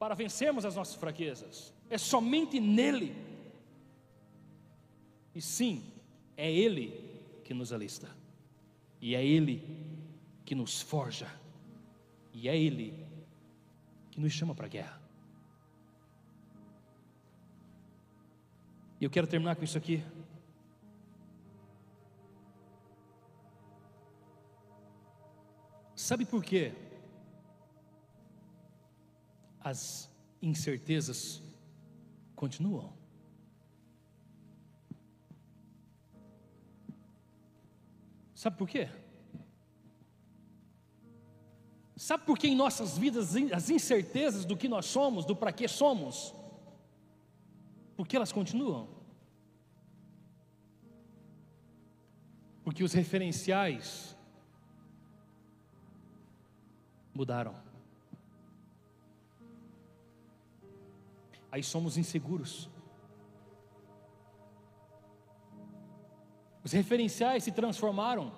para 0.00 0.16
vencermos 0.16 0.64
as 0.64 0.74
nossas 0.74 0.96
fraquezas. 0.96 1.72
É 1.88 1.98
somente 1.98 2.58
nele. 2.58 3.14
E 5.32 5.40
sim, 5.40 5.92
é 6.36 6.50
Ele 6.50 6.86
que 7.44 7.54
nos 7.54 7.72
alista, 7.72 8.10
e 9.00 9.14
é 9.14 9.24
Ele 9.24 9.62
que 10.44 10.56
nos 10.56 10.82
forja, 10.82 11.30
e 12.34 12.48
é 12.48 12.58
Ele 12.60 13.11
que 14.12 14.20
nos 14.20 14.32
chama 14.32 14.54
para 14.54 14.66
a 14.66 14.68
guerra. 14.68 15.00
E 19.00 19.04
eu 19.04 19.10
quero 19.10 19.26
terminar 19.26 19.56
com 19.56 19.64
isso 19.64 19.76
aqui. 19.76 20.04
Sabe 25.96 26.24
por 26.26 26.44
quê? 26.44 26.72
As 29.60 30.08
incertezas 30.42 31.42
continuam. 32.36 32.92
Sabe 38.34 38.58
por 38.58 38.68
quê? 38.68 38.88
Sabe 42.02 42.24
por 42.26 42.36
que 42.36 42.48
em 42.48 42.56
nossas 42.56 42.98
vidas 42.98 43.36
as 43.54 43.70
incertezas 43.70 44.44
do 44.44 44.56
que 44.56 44.68
nós 44.68 44.86
somos, 44.86 45.24
do 45.24 45.36
para 45.36 45.52
que 45.52 45.68
somos, 45.68 46.34
porque 47.96 48.16
elas 48.16 48.32
continuam? 48.32 48.88
Porque 52.64 52.82
os 52.82 52.92
referenciais 52.92 54.16
mudaram. 57.14 57.54
Aí 61.52 61.62
somos 61.62 61.96
inseguros. 61.96 62.68
Os 66.64 66.72
referenciais 66.72 67.44
se 67.44 67.52
transformaram 67.52 68.32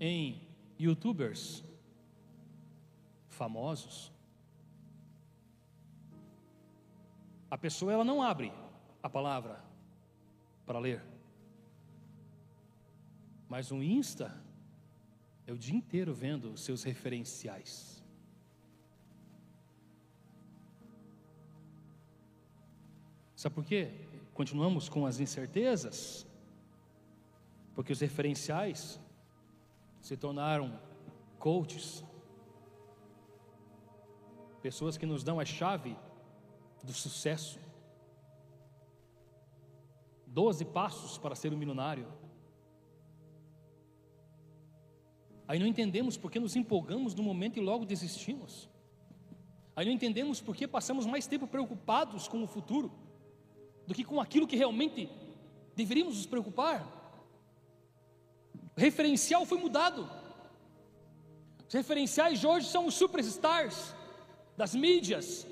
em 0.00 0.48
youtubers 0.80 1.62
famosos. 3.32 4.12
A 7.50 7.58
pessoa 7.58 7.92
ela 7.92 8.04
não 8.04 8.22
abre 8.22 8.52
a 9.02 9.10
palavra 9.10 9.62
para 10.64 10.78
ler. 10.78 11.02
Mas 13.48 13.70
um 13.70 13.82
Insta 13.82 14.34
é 15.46 15.52
o 15.52 15.58
dia 15.58 15.76
inteiro 15.76 16.14
vendo 16.14 16.56
seus 16.56 16.82
referenciais. 16.82 18.02
Sabe 23.36 23.54
por 23.54 23.64
quê? 23.64 23.90
Continuamos 24.32 24.88
com 24.88 25.04
as 25.04 25.20
incertezas, 25.20 26.26
porque 27.74 27.92
os 27.92 28.00
referenciais 28.00 29.00
se 30.00 30.16
tornaram 30.16 30.80
coaches, 31.38 32.04
pessoas 34.62 34.96
que 34.96 35.04
nos 35.04 35.24
dão 35.24 35.40
a 35.40 35.44
chave 35.44 35.96
do 36.82 36.92
sucesso. 36.92 37.58
Doze 40.26 40.64
passos 40.64 41.18
para 41.18 41.34
ser 41.34 41.52
um 41.52 41.56
milionário. 41.56 42.06
Aí 45.48 45.58
não 45.58 45.66
entendemos 45.66 46.16
porque 46.16 46.38
nos 46.38 46.54
empolgamos 46.56 47.14
no 47.14 47.22
momento 47.22 47.58
e 47.58 47.60
logo 47.60 47.84
desistimos. 47.84 48.70
Aí 49.74 49.84
não 49.84 49.92
entendemos 49.92 50.40
porque 50.40 50.66
passamos 50.66 51.04
mais 51.04 51.26
tempo 51.26 51.46
preocupados 51.46 52.28
com 52.28 52.42
o 52.42 52.46
futuro 52.46 52.90
do 53.86 53.94
que 53.94 54.04
com 54.04 54.20
aquilo 54.20 54.46
que 54.46 54.56
realmente 54.56 55.10
deveríamos 55.74 56.16
nos 56.16 56.26
preocupar. 56.26 56.86
O 58.76 58.80
referencial 58.80 59.44
foi 59.44 59.58
mudado. 59.58 60.08
Os 61.66 61.74
referenciais 61.74 62.38
de 62.38 62.46
hoje 62.46 62.68
são 62.68 62.86
os 62.86 62.94
superstars 62.94 63.94
das 64.62 64.76
mídias. 64.76 65.44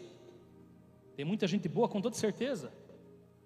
Tem 1.16 1.24
muita 1.24 1.44
gente 1.52 1.68
boa 1.68 1.88
com 1.88 2.00
toda 2.00 2.14
certeza. 2.14 2.72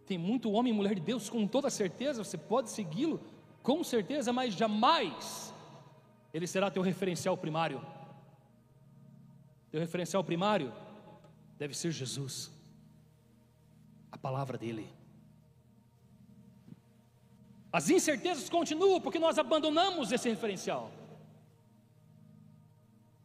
Tem 0.05 0.19
muito 0.19 0.53
homem 0.53 0.71
e 0.75 0.77
mulher 0.77 0.95
de 0.95 1.01
Deus 1.01 1.31
com 1.31 1.47
toda 1.47 1.71
certeza. 1.71 2.23
Você 2.23 2.37
pode 2.37 2.69
segui-lo 2.69 3.19
com 3.63 3.83
certeza, 3.83 4.31
mas 4.31 4.53
jamais 4.53 5.55
ele 6.35 6.47
será 6.47 6.71
teu 6.71 6.83
referencial 6.83 7.35
primário. 7.45 7.81
Teu 9.71 9.81
referencial 9.81 10.23
primário 10.23 10.71
deve 11.57 11.75
ser 11.75 11.91
Jesus, 11.91 12.53
a 14.13 14.19
palavra 14.19 14.59
dele. 14.59 14.87
As 17.73 17.89
incertezas 17.89 18.51
continuam 18.51 19.01
porque 19.01 19.19
nós 19.19 19.39
abandonamos 19.39 20.13
esse 20.13 20.29
referencial. 20.29 20.93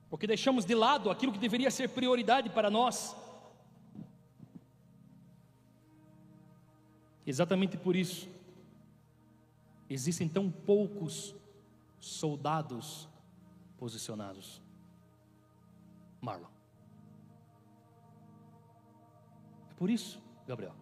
Porque 0.10 0.26
deixamos 0.26 0.66
de 0.66 0.74
lado 0.74 1.10
aquilo 1.10 1.32
que 1.32 1.40
deveria 1.40 1.70
ser 1.70 1.90
prioridade 1.90 2.50
para 2.50 2.70
nós. 2.70 3.16
Exatamente 7.26 7.78
por 7.78 7.96
isso, 7.96 8.28
existem 9.90 10.28
tão 10.28 10.50
poucos 10.50 11.36
soldados 12.00 13.08
posicionados. 13.78 14.62
Marlon. 16.20 16.48
É 19.70 19.74
por 19.76 19.90
isso, 19.90 20.20
Gabriel 20.48 20.74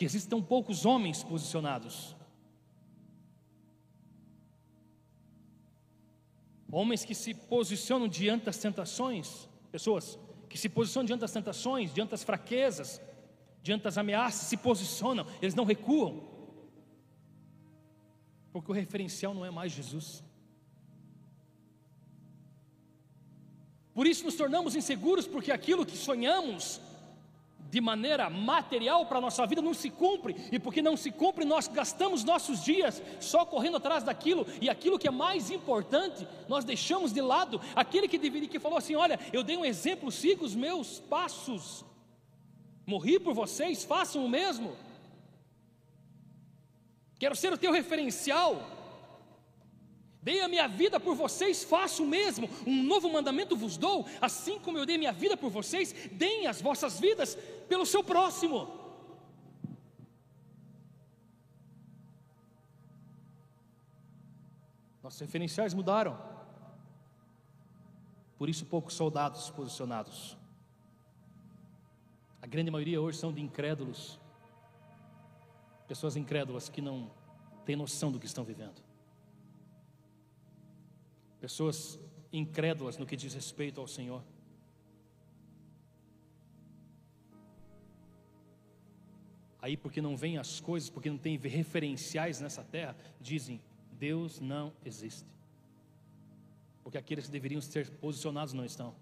que 0.00 0.06
existem 0.06 0.30
tão 0.30 0.40
poucos 0.40 0.86
homens 0.86 1.22
posicionados. 1.22 2.16
Homens 6.72 7.04
que 7.04 7.14
se 7.14 7.34
posicionam 7.34 8.06
diante 8.06 8.44
das 8.44 8.58
tentações, 8.58 9.48
pessoas 9.72 10.18
que 10.48 10.58
se 10.58 10.68
posicionam 10.68 11.06
diante 11.06 11.20
das 11.20 11.32
tentações, 11.32 11.92
diante 11.92 12.10
das 12.10 12.22
fraquezas, 12.22 13.00
diante 13.62 13.82
das 13.82 13.98
ameaças, 13.98 14.48
se 14.48 14.56
posicionam, 14.56 15.26
eles 15.40 15.54
não 15.54 15.64
recuam, 15.64 16.28
porque 18.52 18.70
o 18.70 18.74
referencial 18.74 19.34
não 19.34 19.44
é 19.44 19.50
mais 19.50 19.72
Jesus. 19.72 20.24
Por 23.92 24.06
isso 24.06 24.24
nos 24.24 24.34
tornamos 24.34 24.74
inseguros, 24.74 25.26
porque 25.26 25.52
aquilo 25.52 25.84
que 25.84 25.96
sonhamos 25.96 26.80
de 27.70 27.80
maneira 27.80 28.28
material 28.28 29.06
para 29.06 29.18
a 29.18 29.20
nossa 29.20 29.46
vida 29.46 29.62
não 29.62 29.72
se 29.72 29.90
cumpre, 29.90 30.34
e 30.50 30.58
porque 30.58 30.82
não 30.82 30.96
se 30.96 31.12
cumpre, 31.12 31.44
nós 31.44 31.68
gastamos 31.68 32.24
nossos 32.24 32.64
dias 32.64 33.00
só 33.20 33.46
correndo 33.46 33.76
atrás 33.76 34.02
daquilo, 34.02 34.44
e 34.60 34.68
aquilo 34.68 34.98
que 34.98 35.06
é 35.06 35.10
mais 35.10 35.50
importante, 35.50 36.26
nós 36.48 36.64
deixamos 36.64 37.12
de 37.12 37.20
lado, 37.20 37.60
aquele 37.74 38.08
que 38.08 38.18
deveria, 38.18 38.48
que 38.48 38.58
falou 38.58 38.76
assim: 38.76 38.96
Olha, 38.96 39.20
eu 39.32 39.44
dei 39.44 39.56
um 39.56 39.64
exemplo, 39.64 40.10
siga 40.10 40.44
os 40.44 40.54
meus 40.54 40.98
passos, 40.98 41.84
morri 42.84 43.20
por 43.20 43.34
vocês, 43.34 43.84
façam 43.84 44.24
o 44.24 44.28
mesmo, 44.28 44.76
quero 47.20 47.36
ser 47.36 47.52
o 47.52 47.58
teu 47.58 47.70
referencial. 47.70 48.79
Dei 50.22 50.42
a 50.42 50.48
minha 50.48 50.68
vida 50.68 51.00
por 51.00 51.14
vocês, 51.14 51.64
faço 51.64 52.04
o 52.04 52.06
mesmo. 52.06 52.48
Um 52.66 52.82
novo 52.82 53.10
mandamento 53.10 53.56
vos 53.56 53.78
dou, 53.78 54.06
assim 54.20 54.58
como 54.58 54.76
eu 54.76 54.84
dei 54.84 54.98
minha 54.98 55.12
vida 55.12 55.36
por 55.36 55.50
vocês, 55.50 55.94
deem 56.12 56.46
as 56.46 56.60
vossas 56.60 57.00
vidas 57.00 57.36
pelo 57.68 57.86
seu 57.86 58.04
próximo. 58.04 58.68
Nossos 65.02 65.20
referenciais 65.20 65.72
mudaram. 65.72 66.18
Por 68.36 68.50
isso, 68.50 68.66
poucos 68.66 68.94
soldados 68.94 69.48
posicionados. 69.48 70.36
A 72.42 72.46
grande 72.46 72.70
maioria 72.70 73.00
hoje 73.00 73.16
são 73.16 73.32
de 73.32 73.40
incrédulos, 73.40 74.20
pessoas 75.88 76.14
incrédulas 76.14 76.68
que 76.68 76.82
não 76.82 77.10
têm 77.64 77.76
noção 77.76 78.12
do 78.12 78.18
que 78.18 78.26
estão 78.26 78.44
vivendo 78.44 78.89
pessoas 81.40 81.98
incrédulas 82.32 82.96
no 82.98 83.06
que 83.06 83.16
diz 83.16 83.34
respeito 83.34 83.80
ao 83.80 83.88
Senhor. 83.88 84.22
Aí, 89.62 89.76
porque 89.76 90.00
não 90.00 90.16
vêm 90.16 90.38
as 90.38 90.60
coisas, 90.60 90.88
porque 90.88 91.10
não 91.10 91.18
tem 91.18 91.36
referenciais 91.36 92.40
nessa 92.40 92.62
terra, 92.62 92.96
dizem: 93.20 93.60
Deus 93.92 94.40
não 94.40 94.72
existe. 94.84 95.26
Porque 96.82 96.96
aqueles 96.96 97.26
que 97.26 97.32
deveriam 97.32 97.60
ser 97.60 97.90
posicionados 97.90 98.54
não 98.54 98.64
estão. 98.64 98.94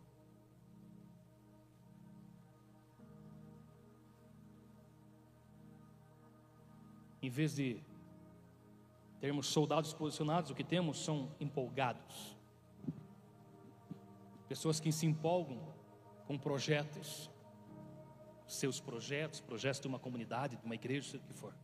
Em 7.22 7.30
vez 7.30 7.54
de 7.54 7.80
termos 9.20 9.48
soldados 9.48 9.92
posicionados, 9.92 10.50
o 10.50 10.54
que 10.54 10.64
temos 10.64 11.04
são 11.04 11.30
empolgados. 11.40 12.36
Pessoas 14.48 14.80
que 14.80 14.90
se 14.92 15.06
empolgam 15.06 15.58
com 16.26 16.38
projetos, 16.38 17.30
seus 18.46 18.80
projetos, 18.80 19.40
projetos 19.40 19.80
de 19.80 19.88
uma 19.88 19.98
comunidade, 19.98 20.56
de 20.56 20.64
uma 20.64 20.74
igreja, 20.74 21.10
seja 21.10 21.22
o 21.24 21.26
que 21.26 21.34
for. 21.34 21.54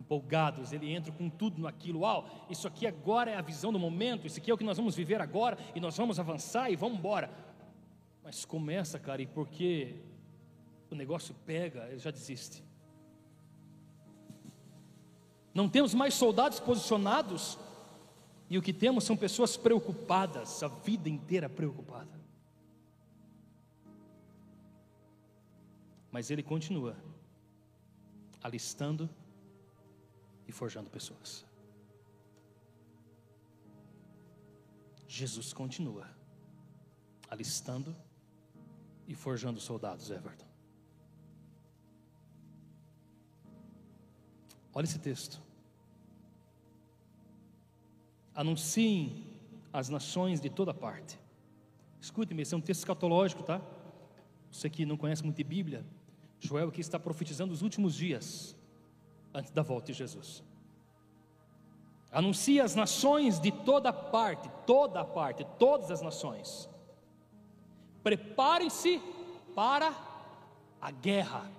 Empolgados, 0.00 0.72
ele 0.72 0.92
entra 0.92 1.12
com 1.12 1.28
tudo 1.28 1.60
naquilo. 1.60 2.00
Uau, 2.00 2.28
isso 2.48 2.68
aqui 2.68 2.86
agora 2.86 3.30
é 3.30 3.36
a 3.36 3.42
visão 3.42 3.72
do 3.72 3.78
momento, 3.78 4.26
isso 4.26 4.38
aqui 4.38 4.50
é 4.50 4.54
o 4.54 4.58
que 4.58 4.64
nós 4.64 4.76
vamos 4.76 4.94
viver 4.94 5.20
agora, 5.20 5.58
e 5.74 5.80
nós 5.80 5.96
vamos 5.96 6.20
avançar 6.20 6.70
e 6.70 6.76
vamos 6.76 6.98
embora. 6.98 7.30
Mas 8.22 8.44
começa, 8.44 8.98
cara, 8.98 9.22
e 9.22 9.26
porque 9.26 10.00
o 10.90 10.94
negócio 10.94 11.34
pega, 11.44 11.88
ele 11.88 11.98
já 11.98 12.10
desiste. 12.10 12.65
Não 15.56 15.70
temos 15.70 15.94
mais 15.94 16.12
soldados 16.12 16.60
posicionados, 16.60 17.58
e 18.50 18.58
o 18.58 18.62
que 18.62 18.74
temos 18.74 19.04
são 19.04 19.16
pessoas 19.16 19.56
preocupadas, 19.56 20.62
a 20.62 20.68
vida 20.68 21.08
inteira 21.08 21.48
preocupada. 21.48 22.10
Mas 26.12 26.30
ele 26.30 26.42
continua 26.42 26.94
alistando 28.42 29.08
e 30.46 30.52
forjando 30.52 30.90
pessoas. 30.90 31.42
Jesus 35.08 35.54
continua 35.54 36.06
alistando 37.30 37.96
e 39.08 39.14
forjando 39.14 39.58
soldados, 39.58 40.10
Everton. 40.10 40.44
Olha 44.74 44.84
esse 44.84 44.98
texto. 44.98 45.45
Anunciem 48.36 49.24
as 49.72 49.88
nações 49.88 50.40
de 50.40 50.50
toda 50.50 50.74
parte. 50.74 51.18
Escute-me, 52.00 52.42
esse 52.42 52.54
é 52.54 52.56
um 52.56 52.60
texto 52.60 52.80
escatológico, 52.80 53.42
tá? 53.42 53.60
Você 54.52 54.68
que 54.68 54.84
não 54.84 54.96
conhece 54.96 55.24
muito 55.24 55.36
de 55.38 55.44
Bíblia, 55.44 55.84
Joel 56.38 56.68
aqui 56.68 56.82
está 56.82 56.98
profetizando 57.00 57.52
os 57.52 57.62
últimos 57.62 57.94
dias 57.94 58.54
antes 59.34 59.50
da 59.50 59.62
volta 59.62 59.90
de 59.90 59.98
Jesus. 59.98 60.44
Anuncia 62.12 62.62
as 62.62 62.74
nações 62.74 63.40
de 63.40 63.50
toda 63.50 63.92
parte, 63.92 64.50
toda 64.66 65.04
parte, 65.04 65.44
todas 65.58 65.90
as 65.90 66.02
nações. 66.02 66.68
Preparem-se 68.02 69.02
para 69.54 69.92
a 70.80 70.90
guerra. 70.90 71.50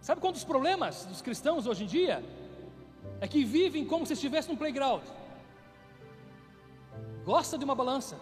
Sabe 0.00 0.20
qual 0.20 0.32
dos 0.32 0.44
problemas 0.44 1.06
dos 1.06 1.22
cristãos 1.22 1.66
hoje 1.66 1.84
em 1.84 1.86
dia? 1.86 2.41
É 3.20 3.28
que 3.28 3.44
vivem 3.44 3.84
como 3.84 4.06
se 4.06 4.12
estivessem 4.14 4.52
num 4.52 4.58
playground. 4.58 5.02
Gosta 7.24 7.56
de 7.56 7.64
uma 7.64 7.74
balança, 7.74 8.18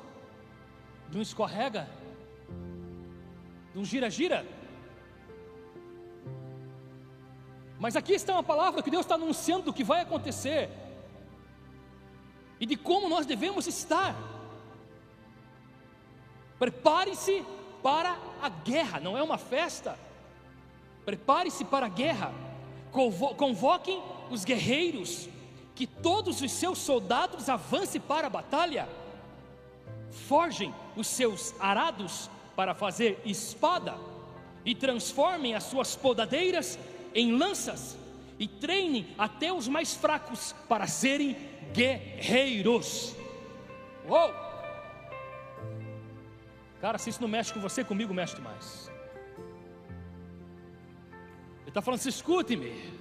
de 1.09 1.17
um 1.19 1.23
escorrega, 1.23 1.89
de 3.73 3.79
um 3.79 3.85
gira-gira. 3.85 4.47
Mas 7.79 7.97
aqui 7.97 8.13
está 8.13 8.35
uma 8.35 8.43
palavra 8.43 8.83
que 8.83 8.91
Deus 8.91 9.07
está 9.07 9.15
anunciando 9.15 9.65
do 9.67 9.73
que 9.73 9.83
vai 9.83 10.03
acontecer 10.03 10.69
e 12.61 12.67
de 12.67 12.77
como 12.77 13.09
nós 13.09 13.25
devemos 13.25 13.67
estar. 13.67 14.15
Prepare-se 16.59 17.43
para 17.83 18.19
a 18.43 18.51
guerra, 18.51 19.01
não 19.01 19.17
é 19.17 19.23
uma 19.23 19.39
festa. 19.39 19.99
Prepare-se 21.07 21.65
para 21.65 21.87
a 21.87 21.89
guerra. 21.89 22.35
Convoquem 22.93 24.03
os 24.31 24.45
guerreiros, 24.45 25.29
que 25.75 25.87
todos 25.87 26.41
os 26.41 26.53
seus 26.53 26.79
soldados 26.79 27.49
avancem 27.49 28.01
para 28.01 28.29
a 28.29 28.31
batalha. 28.31 28.89
Forjem 30.11 30.75
os 30.97 31.07
seus 31.07 31.55
arados 31.61 32.31
para 32.55 32.75
fazer 32.75 33.21
espada 33.25 33.95
e 34.65 34.75
transformem 34.75 35.55
as 35.55 35.65
suas 35.65 35.97
podadeiras 35.97 36.79
em 37.15 37.33
lanças 37.33 37.97
e 38.39 38.47
treinem 38.47 39.07
até 39.19 39.53
os 39.53 39.69
mais 39.69 39.95
fracos 39.95 40.55
para 40.69 40.87
serem 40.87 41.37
guerreiros. 41.73 43.15
Uou! 44.09 44.33
Cara, 46.81 46.97
se 46.99 47.11
isso 47.11 47.21
não 47.21 47.29
mexe 47.29 47.53
com 47.53 47.61
você, 47.61 47.85
comigo 47.85 48.15
mexe 48.15 48.35
demais. 48.35 48.91
Ele 51.61 51.69
está 51.69 51.83
falando 51.83 52.01
assim: 52.01 52.09
escute-me. 52.09 53.00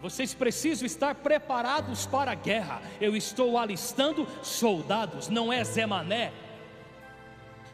Vocês 0.00 0.34
precisam 0.34 0.86
estar 0.86 1.14
preparados 1.16 2.06
para 2.06 2.32
a 2.32 2.34
guerra. 2.34 2.82
Eu 3.00 3.16
estou 3.16 3.58
alistando 3.58 4.26
soldados, 4.42 5.28
não 5.28 5.52
é 5.52 5.64
Zé 5.64 5.86
Mané, 5.86 6.32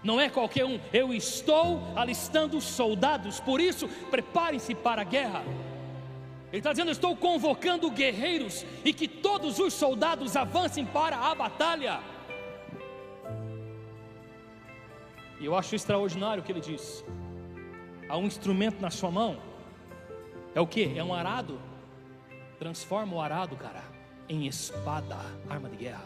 não 0.03 0.20
é 0.20 0.29
qualquer 0.29 0.64
um. 0.64 0.81
Eu 0.93 1.12
estou 1.12 1.83
alistando 1.97 2.61
soldados, 2.61 3.41
por 3.41 3.61
isso 3.61 3.89
preparem-se 4.11 4.75
para 4.75 5.03
a 5.03 5.05
guerra. 5.05 5.45
Ele 6.49 6.59
está 6.59 6.70
dizendo: 6.70 6.91
estou 6.91 7.16
convocando 7.16 7.91
guerreiros 7.91 8.64
e 8.85 8.93
que 8.93 9.09
todos 9.09 9.59
os 9.59 9.73
soldados 9.73 10.37
avancem 10.37 10.85
para 10.85 11.16
a 11.16 11.35
batalha. 11.35 12.01
E 15.41 15.45
eu 15.45 15.57
acho 15.57 15.75
extraordinário 15.75 16.41
o 16.41 16.47
que 16.47 16.53
ele 16.53 16.61
diz 16.61 17.05
há 18.12 18.16
um 18.18 18.27
instrumento 18.27 18.79
na 18.79 18.91
sua 18.91 19.11
mão, 19.11 19.39
é 20.55 20.61
o 20.61 20.66
que? 20.66 20.99
É 20.99 21.03
um 21.03 21.14
arado. 21.14 21.59
Transforma 22.63 23.17
o 23.17 23.21
arado, 23.21 23.57
cara, 23.57 23.83
em 24.29 24.47
espada, 24.47 25.17
arma 25.51 25.69
de 25.69 25.75
guerra. 25.75 26.05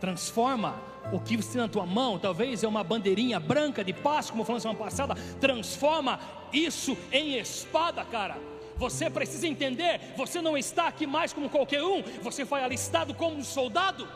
Transforma 0.00 0.74
o 1.12 1.20
que 1.20 1.36
você 1.36 1.52
tem 1.52 1.60
na 1.60 1.68
tua 1.68 1.86
mão, 1.86 2.18
talvez 2.18 2.64
é 2.64 2.66
uma 2.66 2.82
bandeirinha 2.82 3.38
branca 3.38 3.84
de 3.84 3.92
paz, 3.92 4.28
como 4.28 4.42
falamos 4.42 4.62
semana 4.62 4.80
passada. 4.80 5.14
Transforma 5.40 6.18
isso 6.52 6.98
em 7.12 7.38
espada, 7.38 8.04
cara. 8.04 8.36
Você 8.78 9.08
precisa 9.08 9.46
entender, 9.46 10.00
você 10.16 10.42
não 10.42 10.58
está 10.58 10.88
aqui 10.88 11.06
mais 11.06 11.32
como 11.32 11.48
qualquer 11.48 11.84
um, 11.84 12.02
você 12.20 12.44
foi 12.44 12.64
alistado 12.64 13.14
como 13.14 13.36
um 13.36 13.44
soldado. 13.44 14.08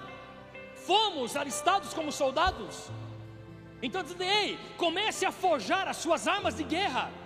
Fomos 0.74 1.36
alistados 1.36 1.95
como 1.95 2.11
soldados. 2.11 2.91
Então 3.80 4.05
ei, 4.18 4.59
comece 4.76 5.24
a 5.24 5.30
forjar 5.30 5.86
as 5.86 5.99
suas 5.99 6.26
armas 6.26 6.57
de 6.57 6.64
guerra. 6.64 7.19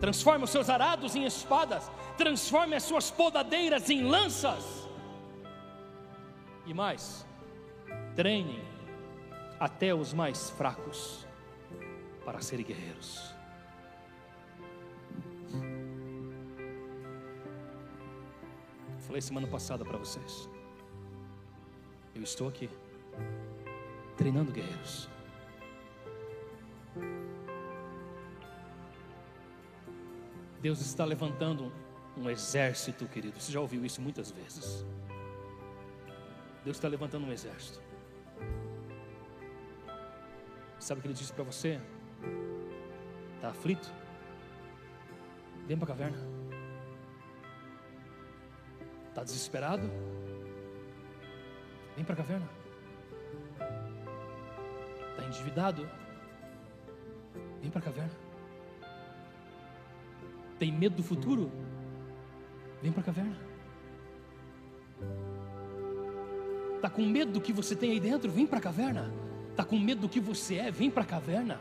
Transforme 0.00 0.44
os 0.44 0.50
seus 0.50 0.68
arados 0.68 1.14
em 1.14 1.24
espadas, 1.24 1.90
transforme 2.16 2.76
as 2.76 2.82
suas 2.82 3.10
podadeiras 3.10 3.88
em 3.90 4.02
lanças. 4.02 4.88
E 6.66 6.74
mais, 6.74 7.26
treine 8.14 8.62
até 9.58 9.94
os 9.94 10.12
mais 10.12 10.50
fracos 10.50 11.26
para 12.24 12.40
serem 12.40 12.64
guerreiros. 12.64 13.34
Falei 19.06 19.20
semana 19.20 19.46
passada 19.46 19.84
para 19.84 19.98
vocês. 19.98 20.48
Eu 22.14 22.22
estou 22.22 22.48
aqui 22.48 22.70
treinando 24.16 24.50
guerreiros. 24.50 25.08
Deus 30.64 30.80
está 30.80 31.04
levantando 31.04 31.70
um 32.16 32.30
exército, 32.30 33.06
querido. 33.06 33.38
Você 33.38 33.52
já 33.52 33.60
ouviu 33.60 33.84
isso 33.84 34.00
muitas 34.00 34.30
vezes. 34.30 34.82
Deus 36.64 36.78
está 36.78 36.88
levantando 36.88 37.26
um 37.26 37.30
exército. 37.30 37.82
Sabe 40.78 41.00
o 41.00 41.02
que 41.02 41.08
ele 41.08 41.12
disse 41.12 41.34
para 41.34 41.44
você? 41.44 41.78
Está 43.34 43.50
aflito? 43.50 43.92
Vem 45.66 45.76
para 45.76 45.84
a 45.84 45.88
caverna. 45.88 46.18
Está 49.10 49.22
desesperado? 49.22 49.86
Vem 51.94 52.06
para 52.06 52.14
a 52.14 52.16
caverna 52.16 52.48
endividado? 55.26 55.88
Vem 57.60 57.70
para 57.70 57.80
a 57.80 57.82
caverna. 57.82 58.23
Tem 60.64 60.72
medo 60.72 60.96
do 60.96 61.02
futuro? 61.02 61.52
Vem 62.80 62.90
para 62.90 63.02
a 63.02 63.04
caverna. 63.04 63.36
Está 66.76 66.88
com 66.88 67.02
medo 67.02 67.32
do 67.32 67.40
que 67.42 67.52
você 67.52 67.76
tem 67.76 67.90
aí 67.90 68.00
dentro? 68.00 68.32
Vem 68.32 68.46
para 68.46 68.60
a 68.60 68.62
caverna. 68.62 69.12
Está 69.50 69.62
com 69.62 69.78
medo 69.78 70.00
do 70.00 70.08
que 70.08 70.18
você 70.18 70.54
é? 70.54 70.70
Vem 70.70 70.90
para 70.90 71.02
a 71.02 71.06
caverna. 71.06 71.60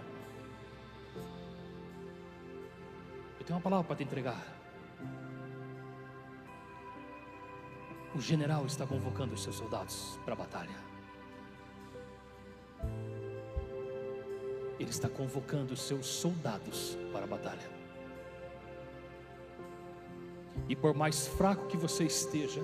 Eu 3.38 3.45
tenho 3.45 3.58
uma 3.58 3.62
palavra 3.62 3.86
para 3.86 3.97
te 3.97 4.04
entregar. 4.04 4.41
O 8.16 8.22
general 8.22 8.66
está 8.66 8.88
convocando 8.88 9.34
os 9.34 9.43
seus 9.43 9.58
soldados 9.58 10.18
para 10.24 10.32
a 10.34 10.38
batalha. 10.38 10.78
Ele 14.80 14.89
está 14.89 15.10
convocando 15.10 15.74
os 15.74 15.82
seus 15.82 16.06
soldados 16.06 16.97
para 17.12 17.26
a 17.26 17.28
batalha. 17.28 17.82
E 20.68 20.76
por 20.76 20.93
mais 20.93 21.28
fraco 21.28 21.68
que 21.68 21.78
você 21.78 22.05
esteja, 22.05 22.61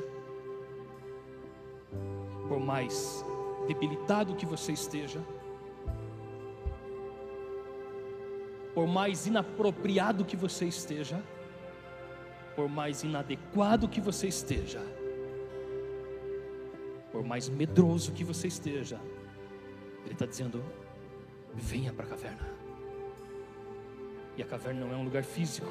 por 2.48 2.60
mais 2.60 3.24
debilitado 3.68 4.36
que 4.36 4.46
você 4.46 4.72
esteja, 4.72 5.22
por 8.74 8.88
mais 8.88 9.28
inapropriado 9.28 10.24
que 10.24 10.36
você 10.36 10.66
esteja, 10.66 11.22
por 12.56 12.70
mais 12.70 13.04
inadequado 13.04 13.88
que 13.88 14.02
você 14.02 14.28
esteja, 14.28 14.82
por 17.12 17.24
mais 17.24 17.50
medroso 17.50 18.12
que 18.12 18.24
você 18.24 18.48
esteja, 18.48 19.00
Ele 20.06 20.14
está 20.14 20.26
dizendo: 20.26 20.64
venha 21.54 21.94
para 21.94 22.06
a 22.06 22.10
caverna. 22.10 22.50
E 24.38 24.42
a 24.42 24.46
caverna 24.46 24.86
não 24.86 24.94
é 24.94 24.98
um 24.98 25.04
lugar 25.04 25.24
físico, 25.24 25.68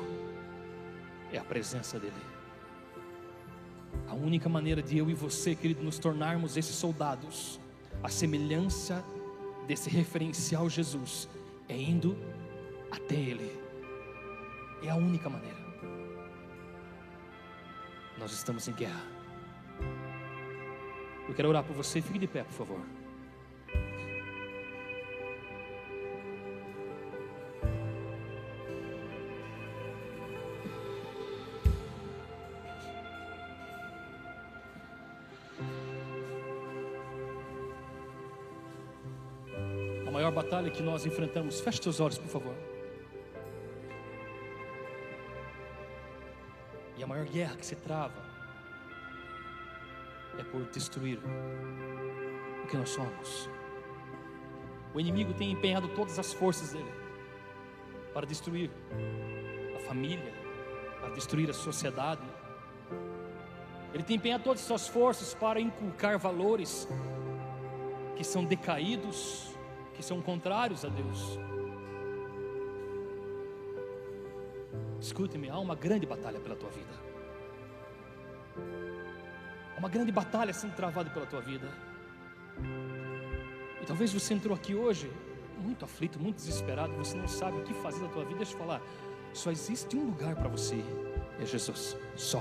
é 1.32 1.38
a 1.38 1.44
presença 1.44 1.98
dEle. 1.98 2.14
A 4.08 4.14
única 4.14 4.48
maneira 4.48 4.82
de 4.82 4.98
eu 4.98 5.10
e 5.10 5.14
você, 5.14 5.54
querido, 5.54 5.82
nos 5.82 5.98
tornarmos 5.98 6.56
esses 6.56 6.74
soldados, 6.74 7.60
a 8.02 8.08
semelhança 8.08 9.04
desse 9.66 9.90
referencial 9.90 10.68
Jesus, 10.68 11.28
é 11.68 11.76
indo 11.76 12.16
até 12.90 13.14
Ele. 13.14 13.60
É 14.82 14.90
a 14.90 14.96
única 14.96 15.28
maneira. 15.28 15.58
Nós 18.18 18.32
estamos 18.32 18.66
em 18.66 18.72
guerra. 18.72 19.04
Eu 21.28 21.34
quero 21.34 21.48
orar 21.48 21.62
por 21.62 21.76
você, 21.76 22.00
fique 22.00 22.18
de 22.18 22.26
pé, 22.26 22.42
por 22.42 22.52
favor. 22.52 22.80
Batalha 40.68 40.70
que 40.70 40.82
nós 40.82 41.06
enfrentamos. 41.06 41.60
Feche 41.60 41.82
seus 41.82 42.00
olhos, 42.00 42.18
por 42.18 42.28
favor. 42.28 42.54
E 46.96 47.02
a 47.02 47.06
maior 47.06 47.26
guerra 47.26 47.56
que 47.56 47.64
se 47.64 47.76
trava 47.76 48.22
é 50.38 50.42
por 50.44 50.64
destruir 50.66 51.18
o 52.64 52.66
que 52.66 52.76
nós 52.76 52.90
somos. 52.90 53.48
O 54.94 55.00
inimigo 55.00 55.32
tem 55.34 55.52
empenhado 55.52 55.88
todas 55.88 56.18
as 56.18 56.32
forças 56.32 56.72
dele 56.72 56.92
para 58.12 58.26
destruir 58.26 58.70
a 59.76 59.80
família, 59.80 60.32
para 61.00 61.10
destruir 61.10 61.48
a 61.50 61.52
sociedade. 61.52 62.22
Ele 63.92 64.02
tem 64.02 64.16
empenhado 64.16 64.44
todas 64.44 64.60
as 64.60 64.66
suas 64.66 64.88
forças 64.88 65.34
para 65.34 65.60
inculcar 65.60 66.18
valores 66.18 66.88
que 68.16 68.24
são 68.24 68.44
decaídos, 68.44 69.47
que 69.98 70.04
são 70.04 70.22
contrários 70.22 70.84
a 70.84 70.88
Deus. 70.88 71.36
Escute-me, 75.00 75.50
há 75.50 75.58
uma 75.58 75.74
grande 75.74 76.06
batalha 76.06 76.38
pela 76.38 76.54
tua 76.54 76.70
vida. 76.70 76.94
Há 79.74 79.78
uma 79.80 79.88
grande 79.88 80.12
batalha 80.12 80.52
sendo 80.52 80.76
travada 80.76 81.10
pela 81.10 81.26
tua 81.26 81.40
vida. 81.40 81.68
E 83.82 83.86
talvez 83.86 84.12
você 84.12 84.34
entrou 84.34 84.54
aqui 84.54 84.72
hoje 84.72 85.10
muito 85.58 85.84
aflito, 85.84 86.20
muito 86.20 86.36
desesperado, 86.36 86.92
você 86.94 87.16
não 87.16 87.26
sabe 87.26 87.58
o 87.58 87.64
que 87.64 87.74
fazer 87.74 88.00
da 88.00 88.08
tua 88.08 88.24
vida. 88.24 88.36
Deixa 88.36 88.54
eu 88.54 88.58
falar, 88.58 88.80
só 89.32 89.50
existe 89.50 89.96
um 89.96 90.06
lugar 90.06 90.36
para 90.36 90.48
você, 90.48 90.76
é 91.40 91.44
Jesus, 91.44 91.96
só. 92.14 92.40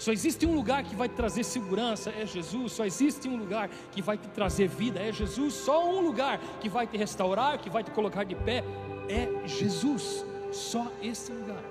Só 0.00 0.12
existe 0.12 0.46
um 0.46 0.54
lugar 0.54 0.82
que 0.82 0.96
vai 0.96 1.10
te 1.10 1.14
trazer 1.14 1.44
segurança, 1.44 2.08
é 2.08 2.24
Jesus. 2.24 2.72
Só 2.72 2.86
existe 2.86 3.28
um 3.28 3.36
lugar 3.36 3.68
que 3.92 4.00
vai 4.00 4.16
te 4.16 4.28
trazer 4.28 4.66
vida, 4.66 4.98
é 4.98 5.12
Jesus. 5.12 5.52
Só 5.52 5.86
um 5.86 6.00
lugar 6.00 6.38
que 6.58 6.70
vai 6.70 6.86
te 6.86 6.96
restaurar, 6.96 7.58
que 7.58 7.68
vai 7.68 7.84
te 7.84 7.90
colocar 7.90 8.24
de 8.24 8.34
pé, 8.34 8.64
é 9.10 9.46
Jesus. 9.46 10.24
Só 10.50 10.90
esse 11.02 11.30
lugar. 11.30 11.62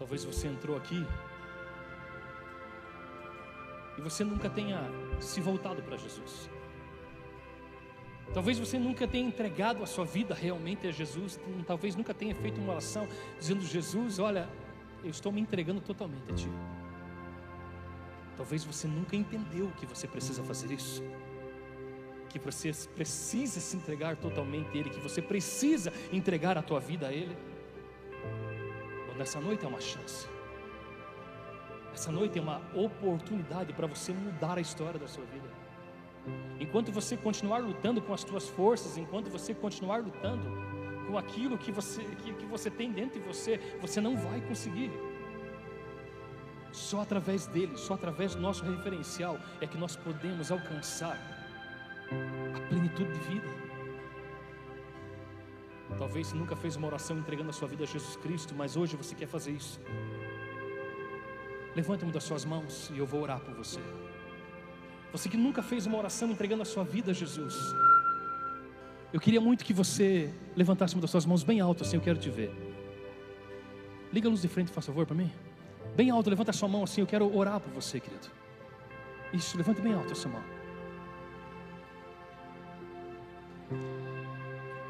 Talvez 0.00 0.24
você 0.24 0.48
entrou 0.48 0.76
aqui 0.76 1.06
e 3.96 4.00
você 4.00 4.24
nunca 4.24 4.50
tenha 4.50 4.80
se 5.20 5.40
voltado 5.40 5.80
para 5.80 5.96
Jesus. 5.96 6.50
Talvez 8.34 8.58
você 8.58 8.78
nunca 8.78 9.06
tenha 9.06 9.26
entregado 9.26 9.82
a 9.82 9.86
sua 9.86 10.04
vida 10.06 10.34
realmente 10.34 10.86
a 10.86 10.90
Jesus, 10.90 11.38
talvez 11.66 11.94
nunca 11.94 12.14
tenha 12.14 12.34
feito 12.34 12.60
uma 12.60 12.72
oração 12.72 13.06
dizendo: 13.38 13.62
Jesus, 13.62 14.18
olha, 14.18 14.48
eu 15.04 15.10
estou 15.10 15.30
me 15.30 15.40
entregando 15.40 15.80
totalmente 15.80 16.32
a 16.32 16.34
Ti. 16.34 16.48
Talvez 18.36 18.64
você 18.64 18.88
nunca 18.88 19.14
entendeu 19.14 19.70
que 19.76 19.84
você 19.84 20.08
precisa 20.08 20.42
fazer 20.42 20.72
isso, 20.72 21.02
que 22.30 22.38
você 22.38 22.72
precisa 22.94 23.60
se 23.60 23.76
entregar 23.76 24.16
totalmente 24.16 24.70
a 24.70 24.80
Ele, 24.80 24.88
que 24.88 25.00
você 25.00 25.20
precisa 25.20 25.92
entregar 26.10 26.56
a 26.56 26.62
tua 26.62 26.80
vida 26.80 27.08
a 27.08 27.12
Ele. 27.12 27.36
Bom, 29.08 29.14
nessa 29.18 29.40
noite 29.42 29.66
é 29.66 29.68
uma 29.68 29.80
chance, 29.80 30.26
essa 31.92 32.10
noite 32.10 32.38
é 32.38 32.42
uma 32.42 32.62
oportunidade 32.74 33.74
para 33.74 33.86
você 33.86 34.10
mudar 34.10 34.56
a 34.56 34.60
história 34.62 34.98
da 34.98 35.06
sua 35.06 35.24
vida. 35.26 35.51
Enquanto 36.60 36.92
você 36.92 37.16
continuar 37.16 37.58
lutando 37.58 38.00
com 38.00 38.14
as 38.14 38.20
suas 38.20 38.48
forças, 38.48 38.96
enquanto 38.96 39.28
você 39.28 39.52
continuar 39.52 39.98
lutando 39.98 40.46
com 41.06 41.18
aquilo 41.18 41.58
que 41.58 41.72
você, 41.72 42.02
que, 42.02 42.32
que 42.32 42.46
você 42.46 42.70
tem 42.70 42.92
dentro 42.92 43.20
de 43.20 43.26
você, 43.26 43.58
você 43.80 44.00
não 44.00 44.16
vai 44.16 44.40
conseguir. 44.40 44.90
Só 46.70 47.02
através 47.02 47.46
dele, 47.46 47.76
só 47.76 47.94
através 47.94 48.34
do 48.34 48.40
nosso 48.40 48.64
referencial 48.64 49.38
é 49.60 49.66
que 49.66 49.76
nós 49.76 49.96
podemos 49.96 50.50
alcançar 50.50 51.18
a 52.56 52.68
plenitude 52.68 53.12
de 53.12 53.18
vida. 53.28 53.48
Talvez 55.98 56.28
você 56.28 56.36
nunca 56.36 56.56
fez 56.56 56.76
uma 56.76 56.86
oração 56.86 57.18
entregando 57.18 57.50
a 57.50 57.52
sua 57.52 57.68
vida 57.68 57.84
a 57.84 57.86
Jesus 57.86 58.16
Cristo, 58.16 58.54
mas 58.54 58.76
hoje 58.76 58.96
você 58.96 59.14
quer 59.14 59.26
fazer 59.26 59.52
isso. 59.52 59.78
Levante 61.76 62.04
uma 62.04 62.12
das 62.12 62.24
suas 62.24 62.44
mãos 62.44 62.90
e 62.94 62.98
eu 62.98 63.06
vou 63.06 63.22
orar 63.22 63.40
por 63.40 63.54
você. 63.54 63.80
Você 65.12 65.28
que 65.28 65.36
nunca 65.36 65.62
fez 65.62 65.86
uma 65.86 65.98
oração 65.98 66.30
entregando 66.30 66.62
a 66.62 66.64
sua 66.64 66.82
vida 66.82 67.10
a 67.10 67.14
Jesus. 67.14 67.54
Eu 69.12 69.20
queria 69.20 69.40
muito 69.40 69.64
que 69.64 69.74
você 69.74 70.32
levantasse 70.56 70.94
uma 70.94 71.02
das 71.02 71.10
suas 71.10 71.26
mãos 71.26 71.44
bem 71.44 71.60
alto, 71.60 71.84
assim 71.84 71.96
eu 71.96 72.02
quero 72.02 72.18
te 72.18 72.30
ver. 72.30 72.50
Liga 74.10 74.26
a 74.26 74.30
luz 74.30 74.40
de 74.40 74.48
frente, 74.48 74.70
faz 74.70 74.86
favor, 74.86 75.04
para 75.04 75.14
mim. 75.14 75.30
Bem 75.94 76.10
alto, 76.10 76.30
levanta 76.30 76.50
a 76.50 76.54
sua 76.54 76.68
mão 76.68 76.82
assim, 76.82 77.02
eu 77.02 77.06
quero 77.06 77.34
orar 77.36 77.60
por 77.60 77.70
você, 77.72 78.00
querido. 78.00 78.26
Isso, 79.32 79.56
levanta 79.56 79.82
bem 79.82 79.92
alto 79.92 80.12
a 80.12 80.14
sua 80.14 80.30
mão. 80.30 80.42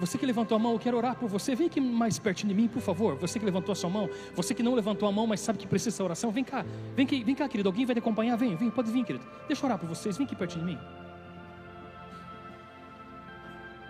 Você 0.03 0.19
que 0.19 0.27
levantou 0.27 0.57
a 0.57 0.59
mão, 0.59 0.73
eu 0.73 0.81
quero 0.81 0.97
orar 0.97 1.15
por 1.15 1.29
você. 1.29 1.55
Vem 1.55 1.69
aqui 1.69 1.81
mais 1.81 2.19
pertinho 2.19 2.53
de 2.53 2.61
mim, 2.61 2.67
por 2.67 2.83
favor. 2.83 3.15
Você 3.19 3.39
que 3.39 3.45
levantou 3.45 3.71
a 3.73 3.77
sua 3.77 3.89
mão. 3.89 4.11
Você 4.35 4.53
que 4.53 4.61
não 4.61 4.75
levantou 4.75 5.09
a 5.09 5.13
mão, 5.13 5.29
mas 5.29 5.39
sabe 5.39 5.61
que 5.61 5.67
precisa 5.67 5.91
dessa 5.91 6.03
oração. 6.03 6.33
Vem 6.33 6.43
cá. 6.43 6.67
Vem, 6.97 7.07
aqui, 7.07 7.23
vem 7.23 7.37
cá, 7.37 7.49
querido. 7.49 7.69
Alguém 7.69 7.87
vai 7.87 7.95
te 7.95 8.01
acompanhar? 8.01 8.35
Vem, 8.35 8.57
vem. 8.57 8.69
Pode 8.69 8.91
vir, 8.91 9.05
querido. 9.05 9.25
Deixa 9.47 9.63
eu 9.63 9.67
orar 9.69 9.79
por 9.79 9.89
vocês. 9.89 10.17
Vem 10.17 10.27
aqui 10.27 10.35
pertinho 10.35 10.67
de 10.67 10.73
mim. 10.73 10.79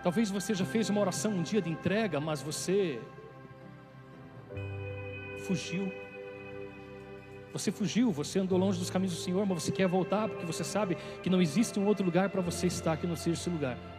Talvez 0.03 0.31
você 0.31 0.53
já 0.55 0.67
fez 0.67 0.91
uma 0.91 1.01
oração 1.01 1.33
um 1.33 1.43
dia 1.43 1.63
de 1.63 1.71
entrega, 1.71 2.21
mas 2.21 2.43
você 2.43 3.01
fugiu. 5.47 5.91
Você 7.55 7.73
fugiu, 7.73 8.13
você 8.13 8.39
andou 8.39 8.59
longe 8.59 8.79
dos 8.79 8.91
caminhos 8.91 9.15
do 9.15 9.21
Senhor, 9.23 9.47
mas 9.47 9.63
você 9.63 9.73
quer 9.73 9.89
voltar 9.89 10.29
porque 10.29 10.45
você 10.45 10.63
sabe 10.63 10.99
que 11.23 11.31
não 11.31 11.41
existe 11.41 11.81
um 11.81 11.87
outro 11.87 12.05
lugar 12.05 12.29
para 12.29 12.43
você 12.43 12.67
estar 12.67 12.99
que 12.99 13.07
não 13.07 13.17
seja 13.17 13.41
esse 13.41 13.49
lugar. 13.49 13.92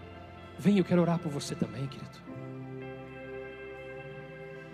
Vem, 0.58 0.78
eu 0.78 0.86
quero 0.86 1.02
orar 1.02 1.20
por 1.20 1.32
você 1.32 1.56
também, 1.56 1.88
querido. 1.88 2.18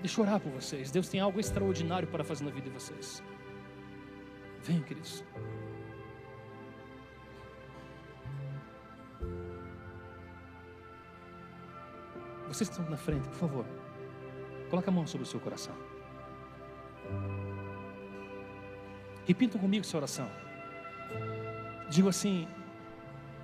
Deixa 0.02 0.20
eu 0.20 0.26
orar 0.26 0.40
por 0.40 0.52
vocês. 0.52 0.92
Deus 0.92 1.10
tem 1.10 1.20
algo 1.20 1.40
extraordinário 1.40 2.08
para 2.08 2.24
fazer 2.24 2.44
na 2.44 2.52
vida 2.52 2.70
de 2.70 2.74
vocês. 2.74 3.24
Vem, 4.64 4.82
queridos. 4.82 5.24
Vocês 12.48 12.70
que 12.70 12.76
estão 12.76 12.90
na 12.90 12.98
frente, 12.98 13.28
por 13.28 13.36
favor. 13.36 13.66
Coloque 14.70 14.90
a 14.90 14.92
mão 14.92 15.06
sobre 15.06 15.26
o 15.26 15.30
seu 15.30 15.40
coração. 15.40 15.76
Repitam 19.26 19.60
comigo 19.62 19.86
essa 19.86 19.98
oração. 19.98 20.30
Digo 21.90 22.10
assim: 22.10 22.48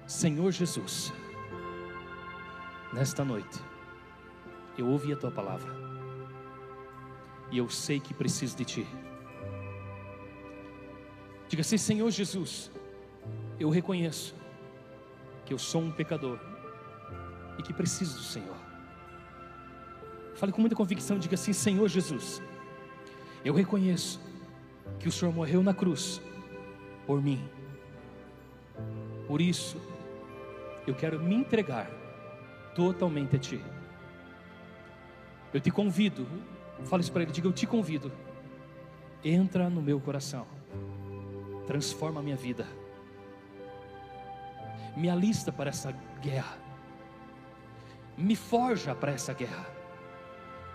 Senhor 0.07 0.51
Jesus, 0.51 1.13
nesta 2.95 3.25
noite, 3.25 3.61
eu 4.77 4.87
ouvi 4.87 5.11
a 5.11 5.17
tua 5.17 5.29
palavra, 5.29 5.69
e 7.51 7.57
eu 7.57 7.69
sei 7.69 7.99
que 7.99 8.13
preciso 8.13 8.55
de 8.55 8.63
ti. 8.63 8.87
Diga 11.49 11.61
assim: 11.61 11.77
Senhor 11.77 12.09
Jesus, 12.09 12.71
eu 13.59 13.69
reconheço 13.69 14.33
que 15.45 15.53
eu 15.53 15.57
sou 15.57 15.81
um 15.81 15.91
pecador 15.91 16.39
e 17.59 17.61
que 17.61 17.73
preciso 17.73 18.15
do 18.15 18.23
Senhor. 18.23 18.55
Fale 20.35 20.53
com 20.53 20.61
muita 20.61 20.75
convicção, 20.75 21.19
diga 21.19 21.35
assim: 21.35 21.51
Senhor 21.51 21.89
Jesus, 21.89 22.41
eu 23.43 23.53
reconheço 23.53 24.21
que 24.99 25.09
o 25.09 25.11
Senhor 25.11 25.33
morreu 25.33 25.61
na 25.61 25.73
cruz 25.73 26.21
por 27.05 27.21
mim. 27.21 27.43
Por 29.27 29.41
isso, 29.41 29.77
eu 30.87 30.95
quero 30.95 31.19
me 31.19 31.35
entregar 31.35 32.04
totalmente 32.75 33.35
a 33.35 33.39
Ti. 33.39 33.63
Eu 35.53 35.61
te 35.61 35.71
convido, 35.71 36.27
fale 36.83 37.01
isso 37.01 37.11
para 37.11 37.23
ele, 37.23 37.31
diga: 37.31 37.47
Eu 37.47 37.53
te 37.53 37.65
convido, 37.65 38.11
entra 39.23 39.69
no 39.69 39.81
meu 39.81 39.99
coração, 39.99 40.45
transforma 41.65 42.19
a 42.19 42.23
minha 42.23 42.35
vida, 42.35 42.67
me 44.95 45.09
alista 45.09 45.51
para 45.51 45.69
essa 45.69 45.91
guerra, 46.21 46.57
me 48.17 48.35
forja 48.35 48.93
para 48.93 49.13
essa 49.13 49.33
guerra, 49.33 49.65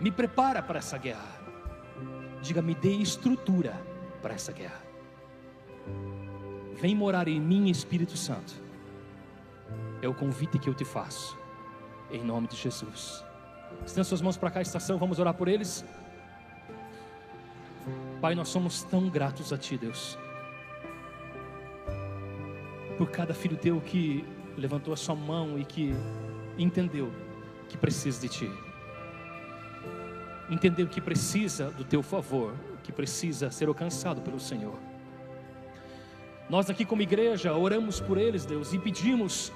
me 0.01 0.11
prepara 0.11 0.63
para 0.63 0.79
essa 0.79 0.97
guerra, 0.97 1.41
diga: 2.41 2.63
Me 2.63 2.75
dê 2.75 2.95
estrutura 2.95 3.79
para 4.23 4.35
essa 4.35 4.53
guerra. 4.53 4.81
Vem 6.81 6.95
morar 6.95 7.29
em 7.29 7.39
mim, 7.39 7.69
Espírito 7.69 8.17
Santo. 8.17 8.55
É 10.01 10.09
o 10.09 10.15
convite 10.15 10.59
que 10.59 10.67
eu 10.67 10.73
te 10.73 10.85
faço, 10.85 11.37
em 12.11 12.23
nome 12.25 12.49
de 12.49 12.57
Jesus. 12.57 13.25
Estenda 13.85 14.05
suas 14.05 14.21
mãos 14.21 14.37
para 14.37 14.51
cá, 14.51 14.61
estação, 14.61 14.99
vamos 14.99 15.19
orar 15.19 15.35
por 15.35 15.49
eles. 15.49 15.85
Pai, 18.21 18.35
nós 18.35 18.49
somos 18.49 18.83
tão 18.83 19.09
gratos 19.09 19.53
a 19.53 19.59
Ti, 19.59 19.79
Deus, 19.79 20.19
por 22.99 23.11
cada 23.11 23.33
filho 23.33 23.57
Teu 23.57 23.81
que 23.81 24.25
levantou 24.57 24.93
a 24.93 24.97
sua 24.97 25.15
mão 25.15 25.59
e 25.59 25.65
que 25.65 25.95
entendeu 26.59 27.11
que 27.69 27.79
precisa 27.79 28.21
de 28.21 28.29
Ti, 28.29 28.51
entendeu 30.51 30.87
que 30.87 31.01
precisa 31.01 31.71
do 31.71 31.85
Teu 31.85 32.03
favor, 32.03 32.55
que 32.83 32.93
precisa 32.93 33.51
ser 33.51 33.69
alcançado 33.69 34.21
pelo 34.21 34.39
Senhor. 34.39 34.79
Nós 36.51 36.69
aqui, 36.69 36.85
como 36.85 37.01
igreja, 37.01 37.55
oramos 37.55 38.01
por 38.01 38.19
eles, 38.19 38.45
Deus, 38.45 38.75
e 38.75 38.79
pedimos 38.79 39.53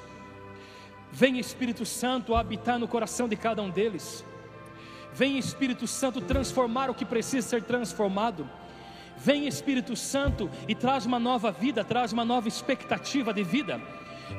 Vem 1.15 1.39
Espírito 1.39 1.87
Santo 1.87 2.35
habitar 2.35 2.77
no 2.77 2.89
coração 2.89 3.29
de 3.29 3.37
cada 3.37 3.63
um 3.63 3.71
deles. 3.71 4.25
Vem 5.13 5.39
Espírito 5.39 5.87
Santo 5.87 6.21
transformar 6.21 6.91
o 6.91 6.95
que 6.95 7.05
precisa 7.05 7.47
ser 7.47 7.63
transformado. 7.63 8.51
Vem 9.17 9.47
Espírito 9.47 9.95
Santo 9.95 10.51
e 10.67 10.75
traz 10.75 11.07
uma 11.07 11.21
nova 11.21 11.53
vida, 11.53 11.85
traz 11.85 12.13
uma 12.13 12.25
nova 12.25 12.49
expectativa 12.49 13.33
de 13.33 13.45
vida. 13.45 13.81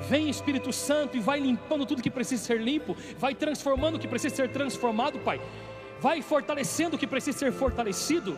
Vem 0.10 0.30
Espírito 0.30 0.74
Santo 0.74 1.16
e 1.16 1.22
vai 1.22 1.40
limpando 1.40 1.86
tudo 1.86 2.02
que 2.02 2.12
precisa 2.12 2.44
ser 2.44 2.62
limpo, 2.62 2.94
vai 3.18 3.34
transformando 3.34 3.96
o 3.96 4.00
que 4.00 4.08
precisa 4.08 4.36
ser 4.36 4.50
transformado, 4.50 5.18
Pai. 5.20 5.40
Vai 6.02 6.22
fortalecendo 6.22 6.98
o 6.98 7.00
que 7.00 7.08
precisa 7.08 7.38
ser 7.38 7.54
fortalecido. 7.54 8.38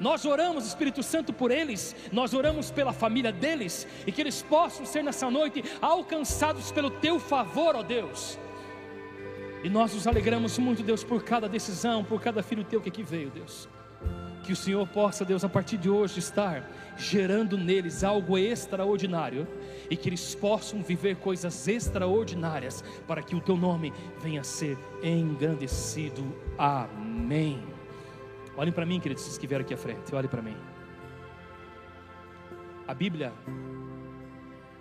Nós 0.00 0.24
oramos, 0.24 0.66
Espírito 0.66 1.02
Santo, 1.02 1.32
por 1.32 1.50
eles, 1.50 1.94
nós 2.12 2.34
oramos 2.34 2.70
pela 2.70 2.92
família 2.92 3.32
deles, 3.32 3.86
e 4.06 4.12
que 4.12 4.20
eles 4.20 4.42
possam 4.42 4.84
ser 4.84 5.02
nessa 5.02 5.30
noite 5.30 5.62
alcançados 5.80 6.72
pelo 6.72 6.90
teu 6.90 7.18
favor, 7.18 7.76
ó 7.76 7.82
Deus. 7.82 8.38
E 9.62 9.70
nós 9.70 9.94
nos 9.94 10.06
alegramos 10.06 10.58
muito, 10.58 10.82
Deus, 10.82 11.02
por 11.02 11.24
cada 11.24 11.48
decisão, 11.48 12.04
por 12.04 12.20
cada 12.20 12.42
filho 12.42 12.64
teu 12.64 12.80
que 12.82 12.90
aqui 12.90 13.02
veio, 13.02 13.30
Deus. 13.30 13.66
Que 14.42 14.52
o 14.52 14.56
Senhor 14.56 14.86
possa, 14.86 15.24
Deus, 15.24 15.42
a 15.42 15.48
partir 15.48 15.78
de 15.78 15.88
hoje 15.88 16.18
estar 16.18 16.70
gerando 16.98 17.56
neles 17.56 18.04
algo 18.04 18.36
extraordinário 18.36 19.48
e 19.88 19.96
que 19.96 20.10
eles 20.10 20.34
possam 20.34 20.82
viver 20.82 21.16
coisas 21.16 21.66
extraordinárias 21.66 22.84
para 23.06 23.22
que 23.22 23.34
o 23.34 23.40
teu 23.40 23.56
nome 23.56 23.90
venha 24.20 24.42
a 24.42 24.44
ser 24.44 24.76
engrandecido. 25.02 26.22
Amém. 26.58 27.73
Olhem 28.56 28.72
para 28.72 28.86
mim, 28.86 29.00
queridos, 29.00 29.24
vocês 29.24 29.36
que 29.36 29.46
vieram 29.46 29.64
aqui 29.64 29.74
à 29.74 29.76
frente, 29.76 30.14
olhem 30.14 30.30
para 30.30 30.40
mim. 30.40 30.56
A 32.86 32.94
Bíblia, 32.94 33.32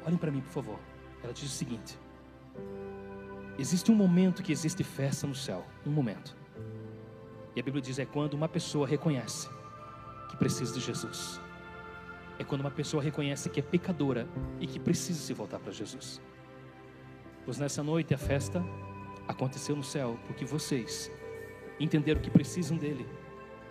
olhem 0.06 0.18
para 0.18 0.30
mim, 0.30 0.42
por 0.42 0.52
favor. 0.52 0.80
Ela 1.24 1.34
diz 1.34 1.46
o 1.46 1.48
seguinte: 1.48 1.98
existe 3.58 3.92
um 3.92 3.96
momento 3.96 4.44
que 4.44 4.52
existe 4.52 4.84
festa 4.84 5.26
no 5.26 5.34
céu, 5.34 5.66
um 5.86 5.90
momento. 5.90 6.36
E 7.56 7.60
a 7.60 7.64
Bíblia 7.64 7.82
diz 7.82 7.98
é 7.98 8.06
quando 8.06 8.36
uma 8.36 8.48
pessoa 8.48 8.88
reconhece 8.88 9.50
que 10.30 10.38
precisa 10.38 10.74
de 10.74 10.80
Jesus. 10.80 11.42
É 12.38 12.44
quando 12.44 12.62
uma 12.62 12.72
pessoa 12.72 13.02
reconhece 13.02 13.50
que 13.50 13.60
é 13.60 13.64
pecadora 13.64 14.28
e 14.60 14.68
que 14.68 14.80
precisa 14.80 15.20
se 15.20 15.34
voltar 15.34 15.60
para 15.60 15.72
Jesus. 15.72 16.22
Pois 17.46 17.58
nessa 17.58 17.84
noite 17.84 18.14
a 18.14 18.18
festa 18.18 18.64
aconteceu 19.28 19.76
no 19.76 19.84
céu 19.84 20.20
porque 20.28 20.46
vocês 20.46 21.12
entenderam 21.80 22.22
que 22.22 22.30
precisam 22.30 22.78
dele 22.78 23.08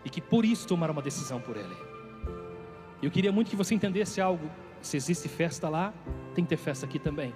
e 0.05 0.11
que 0.11 0.20
por 0.20 0.44
isso 0.44 0.66
tomaram 0.66 0.92
uma 0.92 1.03
decisão 1.03 1.40
por 1.40 1.57
Ele. 1.57 1.76
Eu 3.03 3.11
queria 3.11 3.32
muito 3.32 3.50
que 3.50 3.57
você 3.57 3.74
entendesse 3.74 4.20
algo: 4.20 4.50
se 4.80 4.96
existe 4.96 5.28
festa 5.28 5.68
lá, 5.68 5.92
tem 6.34 6.44
que 6.44 6.50
ter 6.50 6.57
festa 6.57 6.86
aqui 6.86 6.98
também. 6.98 7.34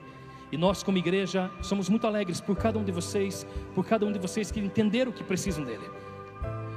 E 0.51 0.57
nós, 0.57 0.83
como 0.83 0.97
igreja, 0.97 1.51
somos 1.61 1.89
muito 1.89 2.07
alegres 2.07 2.41
por 2.41 2.57
cada 2.57 2.79
um 2.79 2.85
de 2.85 2.93
vocês, 2.93 3.47
por 3.75 3.85
cada 3.85 4.07
um 4.07 4.13
de 4.13 4.19
vocês 4.19 4.51
que 4.51 4.61
entenderam 4.61 5.11
que 5.11 5.25
precisam 5.25 5.65
dele. 5.65 5.89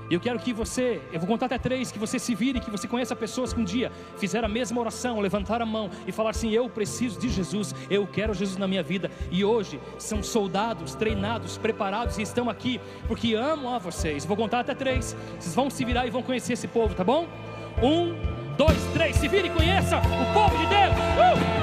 E 0.10 0.14
eu 0.14 0.20
quero 0.20 0.40
que 0.40 0.52
você, 0.52 1.02
eu 1.14 1.20
vou 1.20 1.28
contar 1.28 1.46
até 1.46 1.58
três, 1.58 1.92
que 1.92 2.00
você 2.00 2.18
se 2.18 2.34
vire, 2.34 2.60
que 2.60 2.72
você 2.72 2.88
conheça 2.88 3.16
pessoas 3.16 3.54
que 3.54 3.60
um 3.60 3.64
dia 3.64 3.92
fizeram 4.18 4.48
a 4.48 4.50
mesma 4.50 4.80
oração, 4.82 5.20
levantaram 5.20 5.64
a 5.64 5.70
mão 5.70 5.90
e 6.08 6.12
falaram 6.12 6.32
assim: 6.32 6.52
Eu 6.52 6.70
preciso 6.70 7.20
de 7.20 7.30
Jesus, 7.30 7.76
eu 7.90 8.08
quero 8.08 8.34
Jesus 8.34 8.58
na 8.58 8.68
minha 8.68 8.82
vida. 8.82 9.12
E 9.30 9.46
hoje 9.46 9.80
são 9.98 10.24
soldados, 10.24 10.96
treinados, 10.96 11.58
preparados 11.58 12.18
e 12.18 12.24
estão 12.24 12.50
aqui 12.50 12.82
porque 13.08 13.36
amam 13.36 13.74
a 13.74 13.78
vocês. 13.78 14.26
Vou 14.26 14.36
contar 14.36 14.62
até 14.62 14.74
três, 14.74 15.16
vocês 15.40 15.54
vão 15.54 15.70
se 15.70 15.86
virar 15.86 16.08
e 16.08 16.10
vão 16.10 16.24
conhecer 16.24 16.54
esse 16.54 16.68
povo, 16.68 16.96
tá 16.96 17.04
bom? 17.04 17.28
Um, 17.82 18.16
dois, 18.58 18.84
três, 18.94 19.16
se 19.16 19.28
vire 19.28 19.48
e 19.48 19.52
conheça 19.52 19.98
o 19.98 20.34
povo 20.34 20.58
de 20.58 20.66
Deus. 20.66 20.94
Uh! 20.94 21.59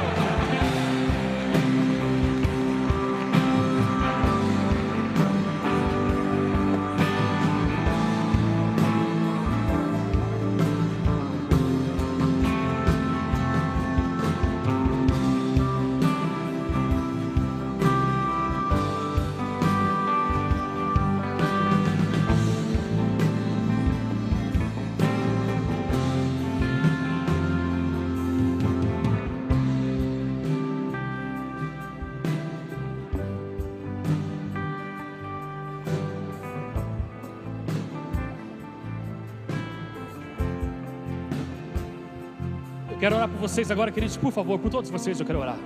Vocês 43.48 43.70
agora, 43.70 43.92
queridos, 43.92 44.16
por 44.16 44.32
favor, 44.32 44.58
por 44.58 44.68
todos 44.68 44.90
vocês 44.90 45.20
eu 45.20 45.24
quero 45.24 45.38
orar. 45.38 45.56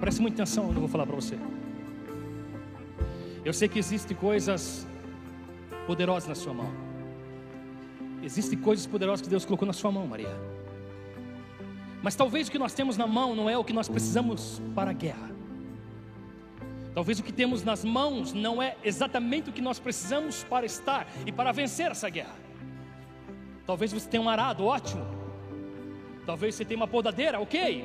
Preste 0.00 0.20
muita 0.20 0.42
atenção 0.42 0.64
que 0.70 0.76
eu 0.76 0.80
vou 0.80 0.88
falar 0.88 1.06
para 1.06 1.14
você. 1.14 1.38
Eu 3.44 3.52
sei 3.52 3.68
que 3.68 3.78
existem 3.78 4.16
coisas 4.16 4.84
poderosas 5.86 6.28
na 6.28 6.34
sua 6.34 6.52
mão. 6.52 6.72
Existem 8.24 8.58
coisas 8.58 8.84
poderosas 8.84 9.22
que 9.22 9.28
Deus 9.28 9.44
colocou 9.44 9.64
na 9.64 9.72
sua 9.72 9.92
mão, 9.92 10.04
Maria. 10.04 10.36
Mas 12.02 12.16
talvez 12.16 12.48
o 12.48 12.50
que 12.50 12.58
nós 12.58 12.74
temos 12.74 12.96
na 12.96 13.06
mão 13.06 13.36
não 13.36 13.48
é 13.48 13.56
o 13.56 13.62
que 13.62 13.72
nós 13.72 13.88
precisamos 13.88 14.60
para 14.74 14.90
a 14.90 14.94
guerra. 14.94 15.30
Talvez 16.94 17.18
o 17.18 17.22
que 17.22 17.32
temos 17.32 17.64
nas 17.64 17.84
mãos 17.84 18.32
não 18.32 18.62
é 18.62 18.76
exatamente 18.84 19.48
o 19.48 19.52
que 19.52 19.62
nós 19.62 19.78
precisamos 19.78 20.44
para 20.44 20.66
estar 20.66 21.06
e 21.26 21.32
para 21.32 21.50
vencer 21.52 21.90
essa 21.90 22.08
guerra. 22.08 22.36
Talvez 23.66 23.92
você 23.92 24.08
tenha 24.08 24.22
um 24.22 24.28
arado, 24.28 24.64
ótimo. 24.64 25.06
Talvez 26.26 26.54
você 26.54 26.64
tenha 26.64 26.76
uma 26.76 26.88
podadeira, 26.88 27.40
ok. 27.40 27.84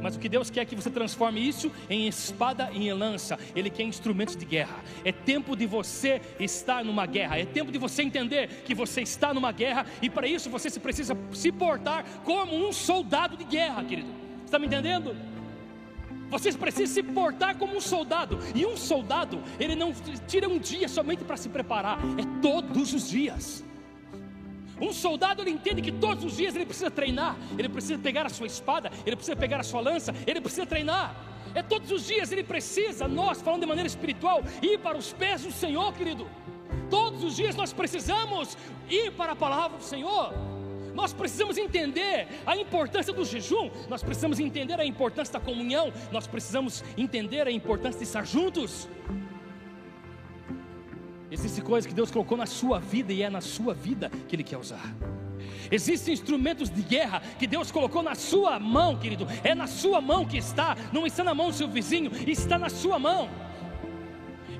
Mas 0.00 0.16
o 0.16 0.18
que 0.18 0.28
Deus 0.28 0.48
quer 0.48 0.60
é 0.60 0.64
que 0.64 0.74
você 0.74 0.90
transforme 0.90 1.46
isso 1.46 1.70
em 1.90 2.08
espada 2.08 2.70
e 2.72 2.88
em 2.88 2.92
lança. 2.94 3.38
Ele 3.54 3.68
quer 3.68 3.82
instrumentos 3.82 4.34
de 4.34 4.46
guerra. 4.46 4.82
É 5.04 5.12
tempo 5.12 5.54
de 5.54 5.66
você 5.66 6.22
estar 6.40 6.82
numa 6.82 7.04
guerra. 7.04 7.38
É 7.38 7.44
tempo 7.44 7.70
de 7.70 7.78
você 7.78 8.02
entender 8.02 8.48
que 8.64 8.74
você 8.74 9.02
está 9.02 9.34
numa 9.34 9.52
guerra 9.52 9.84
e 10.00 10.08
para 10.08 10.26
isso 10.26 10.48
você 10.48 10.70
precisa 10.80 11.16
se 11.32 11.52
portar 11.52 12.04
como 12.24 12.56
um 12.56 12.72
soldado 12.72 13.36
de 13.36 13.44
guerra, 13.44 13.84
querido. 13.84 14.08
Está 14.44 14.58
me 14.58 14.66
entendendo? 14.66 15.14
Você 16.32 16.50
precisa 16.50 16.94
se 16.94 17.02
portar 17.02 17.58
como 17.58 17.76
um 17.76 17.80
soldado. 17.80 18.38
E 18.54 18.64
um 18.64 18.74
soldado, 18.74 19.38
ele 19.60 19.76
não 19.76 19.92
tira 20.26 20.48
um 20.48 20.58
dia 20.58 20.88
somente 20.88 21.22
para 21.24 21.36
se 21.36 21.50
preparar, 21.50 21.98
é 22.16 22.40
todos 22.40 22.94
os 22.94 23.10
dias. 23.10 23.62
Um 24.80 24.94
soldado 24.94 25.42
ele 25.42 25.50
entende 25.50 25.82
que 25.82 25.92
todos 25.92 26.24
os 26.24 26.38
dias 26.38 26.56
ele 26.56 26.64
precisa 26.64 26.90
treinar, 26.90 27.36
ele 27.58 27.68
precisa 27.68 27.98
pegar 27.98 28.24
a 28.24 28.30
sua 28.30 28.46
espada, 28.46 28.90
ele 29.04 29.14
precisa 29.14 29.36
pegar 29.36 29.60
a 29.60 29.62
sua 29.62 29.82
lança, 29.82 30.14
ele 30.26 30.40
precisa 30.40 30.64
treinar. 30.64 31.14
É 31.54 31.62
todos 31.62 31.90
os 31.90 32.06
dias 32.06 32.32
ele 32.32 32.42
precisa, 32.42 33.06
nós 33.06 33.42
falando 33.42 33.60
de 33.60 33.66
maneira 33.66 33.86
espiritual, 33.86 34.42
ir 34.62 34.78
para 34.78 34.96
os 34.96 35.12
pés 35.12 35.42
do 35.42 35.52
Senhor, 35.52 35.92
querido. 35.92 36.26
Todos 36.88 37.22
os 37.22 37.36
dias 37.36 37.54
nós 37.54 37.74
precisamos 37.74 38.56
ir 38.88 39.12
para 39.12 39.32
a 39.32 39.36
palavra 39.36 39.76
do 39.76 39.84
Senhor. 39.84 40.51
Nós 40.94 41.12
precisamos 41.12 41.56
entender 41.56 42.28
a 42.44 42.56
importância 42.56 43.12
do 43.12 43.24
jejum, 43.24 43.70
nós 43.88 44.02
precisamos 44.02 44.38
entender 44.38 44.78
a 44.78 44.84
importância 44.84 45.32
da 45.32 45.40
comunhão, 45.40 45.92
nós 46.10 46.26
precisamos 46.26 46.84
entender 46.96 47.46
a 47.46 47.50
importância 47.50 47.98
de 47.98 48.04
estar 48.04 48.26
juntos. 48.26 48.88
Existem 51.30 51.64
coisas 51.64 51.88
que 51.88 51.94
Deus 51.94 52.10
colocou 52.10 52.36
na 52.36 52.44
sua 52.44 52.78
vida 52.78 53.12
e 53.12 53.22
é 53.22 53.30
na 53.30 53.40
sua 53.40 53.72
vida 53.72 54.10
que 54.28 54.36
Ele 54.36 54.44
quer 54.44 54.58
usar. 54.58 54.94
Existem 55.70 56.12
instrumentos 56.12 56.68
de 56.68 56.82
guerra 56.82 57.22
que 57.38 57.46
Deus 57.46 57.70
colocou 57.72 58.02
na 58.02 58.14
sua 58.14 58.60
mão, 58.60 58.98
querido. 58.98 59.26
É 59.42 59.54
na 59.54 59.66
sua 59.66 60.00
mão 60.00 60.26
que 60.26 60.36
está, 60.36 60.76
não 60.92 61.06
está 61.06 61.24
na 61.24 61.34
mão 61.34 61.48
do 61.48 61.54
seu 61.54 61.66
vizinho, 61.68 62.10
está 62.26 62.58
na 62.58 62.68
sua 62.68 62.98
mão. 62.98 63.30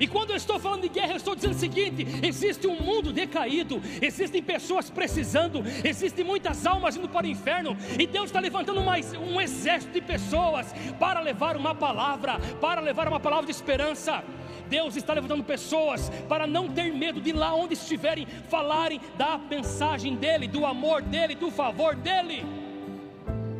E 0.03 0.07
quando 0.07 0.31
eu 0.31 0.35
estou 0.35 0.59
falando 0.59 0.81
de 0.81 0.89
guerra, 0.89 1.13
eu 1.13 1.15
estou 1.15 1.33
dizendo 1.33 1.53
o 1.53 1.57
seguinte: 1.57 2.05
existe 2.21 2.67
um 2.67 2.77
mundo 2.77 3.13
decaído, 3.13 3.81
existem 4.01 4.43
pessoas 4.43 4.89
precisando, 4.89 5.63
existem 5.81 6.25
muitas 6.25 6.65
almas 6.65 6.97
indo 6.97 7.07
para 7.07 7.25
o 7.25 7.29
inferno, 7.29 7.77
e 7.97 8.05
Deus 8.05 8.25
está 8.25 8.41
levantando 8.41 8.81
mais 8.81 9.13
um 9.13 9.39
exército 9.39 9.93
de 9.93 10.01
pessoas 10.01 10.75
para 10.99 11.21
levar 11.21 11.55
uma 11.55 11.73
palavra, 11.73 12.37
para 12.59 12.81
levar 12.81 13.07
uma 13.07 13.17
palavra 13.17 13.45
de 13.45 13.53
esperança. 13.53 14.21
Deus 14.67 14.97
está 14.97 15.13
levantando 15.13 15.41
pessoas 15.41 16.09
para 16.27 16.45
não 16.45 16.67
ter 16.67 16.93
medo 16.93 17.21
de 17.21 17.31
lá 17.31 17.53
onde 17.55 17.73
estiverem 17.73 18.27
falarem 18.49 18.99
da 19.17 19.37
mensagem 19.37 20.17
dEle, 20.17 20.49
do 20.49 20.65
amor 20.65 21.01
dEle, 21.01 21.33
do 21.33 21.49
favor 21.49 21.95
dEle. 21.95 22.43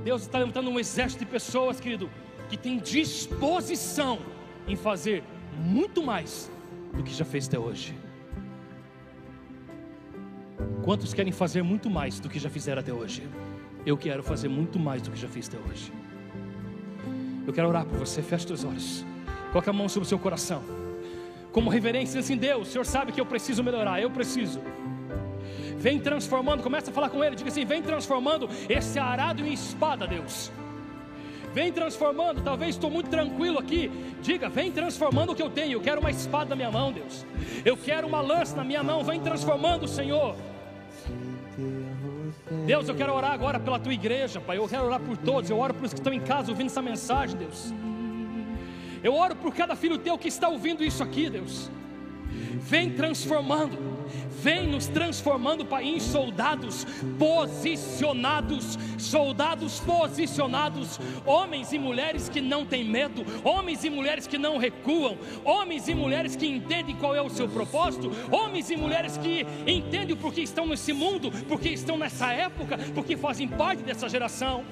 Deus 0.03 0.23
está 0.23 0.39
levantando 0.39 0.69
um 0.69 0.77
exército 0.77 1.23
de 1.23 1.31
pessoas, 1.31 1.79
querido, 1.79 2.11
que 2.49 2.57
tem 2.57 2.79
disposição 2.79 4.19
em 4.67 4.75
fazer 4.75 5.23
muito 5.53 6.03
mais 6.03 6.51
do 6.93 7.03
que 7.03 7.13
já 7.13 7.25
fez 7.25 7.47
até 7.47 7.57
hoje. 7.59 7.95
Quantos 10.83 11.13
querem 11.13 11.31
fazer 11.31 11.63
muito 11.63 11.89
mais 11.89 12.19
do 12.19 12.29
que 12.29 12.39
já 12.39 12.49
fizeram 12.49 12.81
até 12.81 12.93
hoje? 12.93 13.27
Eu 13.85 13.97
quero 13.97 14.23
fazer 14.23 14.49
muito 14.49 14.79
mais 14.79 15.01
do 15.01 15.11
que 15.11 15.17
já 15.17 15.27
fiz 15.27 15.47
até 15.47 15.57
hoje. 15.57 15.91
Eu 17.45 17.53
quero 17.53 17.67
orar 17.67 17.85
por 17.85 17.97
você, 17.97 18.21
feche 18.21 18.51
os 18.51 18.63
olhos, 18.63 19.05
coloque 19.51 19.69
a 19.69 19.73
mão 19.73 19.89
sobre 19.89 20.05
o 20.05 20.09
seu 20.09 20.19
coração 20.19 20.63
como 21.53 21.69
reverência, 21.69 22.19
assim, 22.19 22.35
Deus, 22.35 22.67
o 22.67 22.71
Senhor 22.71 22.85
sabe 22.85 23.11
que 23.11 23.21
eu 23.21 23.25
preciso 23.25 23.63
melhorar, 23.63 24.01
eu 24.01 24.09
preciso. 24.09 24.59
Vem 25.77 25.99
transformando, 25.99 26.63
começa 26.63 26.89
a 26.89 26.93
falar 26.93 27.09
com 27.09 27.23
Ele, 27.23 27.35
diga 27.35 27.49
assim: 27.49 27.63
vem 27.63 27.81
transformando 27.81 28.49
esse 28.67 28.97
arado 28.97 29.45
em 29.45 29.53
espada, 29.53 30.07
Deus. 30.07 30.51
Vem 31.53 31.71
transformando, 31.71 32.41
talvez 32.41 32.75
estou 32.75 32.89
muito 32.89 33.09
tranquilo 33.09 33.59
aqui. 33.59 33.91
Diga, 34.21 34.49
vem 34.49 34.71
transformando 34.71 35.31
o 35.31 35.35
que 35.35 35.41
eu 35.41 35.51
tenho. 35.51 35.73
Eu 35.73 35.81
quero 35.81 36.01
uma 36.01 36.09
espada 36.09 36.49
na 36.49 36.55
minha 36.55 36.71
mão, 36.71 36.91
Deus. 36.91 37.25
Eu 37.63 37.77
quero 37.77 38.07
uma 38.07 38.21
lança 38.21 38.55
na 38.55 38.63
minha 38.63 38.81
mão. 38.81 39.03
Vem 39.03 39.19
transformando, 39.19 39.87
Senhor. 39.87 40.35
Deus, 42.65 42.89
eu 42.89 42.95
quero 42.95 43.13
orar 43.13 43.31
agora 43.31 43.59
pela 43.59 43.77
tua 43.77 43.93
igreja, 43.93 44.41
Pai. 44.41 44.57
Eu 44.57 44.67
quero 44.67 44.85
orar 44.85 44.99
por 44.99 45.15
todos. 45.15 45.49
Eu 45.49 45.59
oro 45.59 45.75
por 45.75 45.85
os 45.85 45.93
que 45.93 45.99
estão 45.99 46.11
em 46.11 46.21
casa 46.21 46.49
ouvindo 46.49 46.67
essa 46.67 46.81
mensagem, 46.81 47.37
Deus. 47.37 47.71
Eu 49.03 49.13
oro 49.13 49.35
por 49.35 49.53
cada 49.53 49.75
filho 49.75 49.99
teu 49.99 50.17
que 50.17 50.29
está 50.29 50.49
ouvindo 50.49 50.83
isso 50.83 51.03
aqui, 51.03 51.29
Deus. 51.29 51.69
Vem 52.55 52.89
transformando 52.91 53.77
vem 54.43 54.67
nos 54.67 54.87
transformando 54.87 55.65
em 55.81 56.01
soldados 56.01 56.85
posicionados, 57.17 58.77
soldados 58.97 59.79
posicionados, 59.79 60.99
homens 61.25 61.71
e 61.71 61.79
mulheres 61.79 62.27
que 62.27 62.41
não 62.41 62.65
têm 62.65 62.83
medo, 62.83 63.23
homens 63.41 63.85
e 63.85 63.89
mulheres 63.89 64.27
que 64.27 64.37
não 64.37 64.57
recuam, 64.57 65.17
homens 65.45 65.87
e 65.87 65.95
mulheres 65.95 66.35
que 66.35 66.45
entendem 66.45 66.93
qual 66.97 67.15
é 67.15 67.21
o 67.21 67.29
seu 67.29 67.47
propósito, 67.47 68.11
homens 68.29 68.69
e 68.69 68.75
mulheres 68.75 69.17
que 69.17 69.45
entendem 69.65 70.15
porque 70.17 70.41
estão 70.41 70.67
nesse 70.67 70.91
mundo, 70.91 71.31
porque 71.47 71.69
estão 71.69 71.97
nessa 71.97 72.33
época, 72.33 72.77
porque 72.93 73.15
fazem 73.15 73.47
parte 73.47 73.81
dessa 73.81 74.09
geração. 74.09 74.65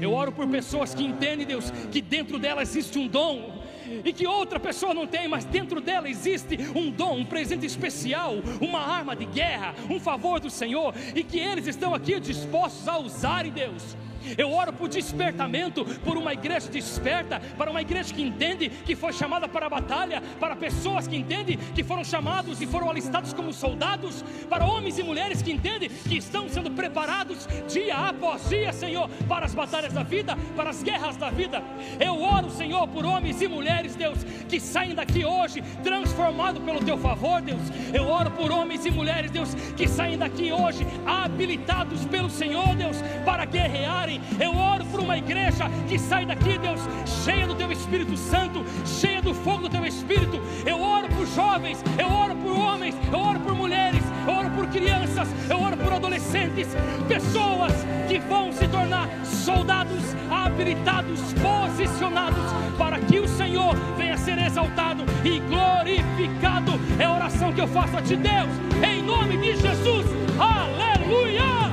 Eu 0.00 0.12
oro 0.12 0.30
por 0.30 0.46
pessoas 0.46 0.94
que 0.94 1.02
entendem, 1.02 1.44
Deus, 1.44 1.72
que 1.90 2.00
dentro 2.00 2.38
delas 2.38 2.70
existe 2.70 2.96
um 2.96 3.08
dom, 3.08 3.57
e 4.04 4.12
que 4.12 4.26
outra 4.26 4.58
pessoa 4.60 4.94
não 4.94 5.06
tem, 5.06 5.28
mas 5.28 5.44
dentro 5.44 5.80
dela 5.80 6.08
existe 6.08 6.58
um 6.74 6.90
dom, 6.90 7.18
um 7.18 7.24
presente 7.24 7.66
especial, 7.66 8.34
uma 8.60 8.80
arma 8.80 9.14
de 9.14 9.24
guerra, 9.26 9.74
um 9.90 10.00
favor 10.00 10.40
do 10.40 10.50
Senhor, 10.50 10.94
e 11.14 11.22
que 11.22 11.38
eles 11.38 11.66
estão 11.66 11.94
aqui 11.94 12.18
dispostos 12.20 12.88
a 12.88 12.98
usarem 12.98 13.52
Deus. 13.52 13.96
Eu 14.36 14.52
oro 14.52 14.72
por 14.72 14.88
despertamento, 14.88 15.84
por 16.04 16.16
uma 16.16 16.32
igreja 16.32 16.68
desperta, 16.68 17.40
para 17.56 17.70
uma 17.70 17.80
igreja 17.80 18.12
que 18.12 18.22
entende 18.22 18.68
que 18.68 18.96
foi 18.96 19.12
chamada 19.12 19.48
para 19.48 19.66
a 19.66 19.70
batalha, 19.70 20.22
para 20.38 20.56
pessoas 20.56 21.06
que 21.06 21.16
entendem 21.16 21.56
que 21.74 21.84
foram 21.84 22.04
chamados 22.04 22.60
e 22.60 22.66
foram 22.66 22.90
alistados 22.90 23.32
como 23.32 23.52
soldados, 23.52 24.24
para 24.48 24.64
homens 24.64 24.98
e 24.98 25.02
mulheres 25.02 25.42
que 25.42 25.52
entendem 25.52 25.88
que 25.88 26.16
estão 26.16 26.48
sendo 26.48 26.70
preparados 26.70 27.46
dia 27.68 27.96
após 27.96 28.48
dia, 28.48 28.72
Senhor, 28.72 29.08
para 29.28 29.46
as 29.46 29.54
batalhas 29.54 29.92
da 29.92 30.02
vida, 30.02 30.36
para 30.56 30.70
as 30.70 30.82
guerras 30.82 31.16
da 31.16 31.30
vida. 31.30 31.62
Eu 32.00 32.20
oro, 32.20 32.50
Senhor, 32.50 32.86
por 32.88 33.04
homens 33.04 33.40
e 33.40 33.48
mulheres, 33.48 33.94
Deus, 33.94 34.18
que 34.48 34.60
saem 34.60 34.94
daqui 34.94 35.24
hoje 35.24 35.62
transformados 35.82 36.62
pelo 36.62 36.84
teu 36.84 36.98
favor, 36.98 37.40
Deus. 37.40 37.60
Eu 37.92 38.08
oro 38.08 38.30
por 38.32 38.50
homens 38.50 38.84
e 38.84 38.90
mulheres, 38.90 39.30
Deus, 39.30 39.54
que 39.76 39.86
saem 39.86 40.18
daqui 40.18 40.52
hoje 40.52 40.86
habilitados 41.06 42.04
pelo 42.06 42.30
Senhor, 42.30 42.74
Deus, 42.74 42.96
para 43.24 43.44
guerrearem 43.44 44.17
eu 44.40 44.54
oro 44.56 44.84
por 44.86 45.00
uma 45.00 45.16
igreja 45.16 45.70
que 45.88 45.98
sai 45.98 46.26
daqui, 46.26 46.58
Deus, 46.58 46.80
cheia 47.24 47.46
do 47.46 47.54
teu 47.54 47.70
Espírito 47.72 48.16
Santo, 48.16 48.64
cheia 48.86 49.20
do 49.22 49.34
fogo 49.34 49.62
do 49.62 49.68
teu 49.68 49.84
Espírito. 49.84 50.40
Eu 50.66 50.80
oro 50.80 51.08
por 51.08 51.26
jovens, 51.26 51.82
eu 51.98 52.08
oro 52.10 52.34
por 52.36 52.52
homens, 52.52 52.94
eu 53.12 53.18
oro 53.18 53.40
por 53.40 53.54
mulheres, 53.54 54.02
eu 54.26 54.34
oro 54.34 54.50
por 54.50 54.66
crianças, 54.68 55.28
eu 55.48 55.60
oro 55.60 55.76
por 55.76 55.92
adolescentes, 55.92 56.68
pessoas 57.06 57.72
que 58.08 58.18
vão 58.18 58.52
se 58.52 58.66
tornar 58.68 59.08
soldados 59.24 60.02
habilitados, 60.30 61.20
posicionados 61.34 62.52
para 62.76 62.98
que 62.98 63.20
o 63.20 63.28
Senhor 63.28 63.74
venha 63.96 64.16
ser 64.16 64.38
exaltado 64.38 65.04
e 65.24 65.40
glorificado. 65.40 66.72
É 66.98 67.04
a 67.04 67.12
oração 67.12 67.52
que 67.52 67.60
eu 67.60 67.68
faço 67.68 67.96
a 67.96 68.02
ti, 68.02 68.16
Deus, 68.16 68.50
em 68.82 69.02
nome 69.02 69.36
de 69.36 69.56
Jesus. 69.56 70.06
Aleluia! 70.38 71.67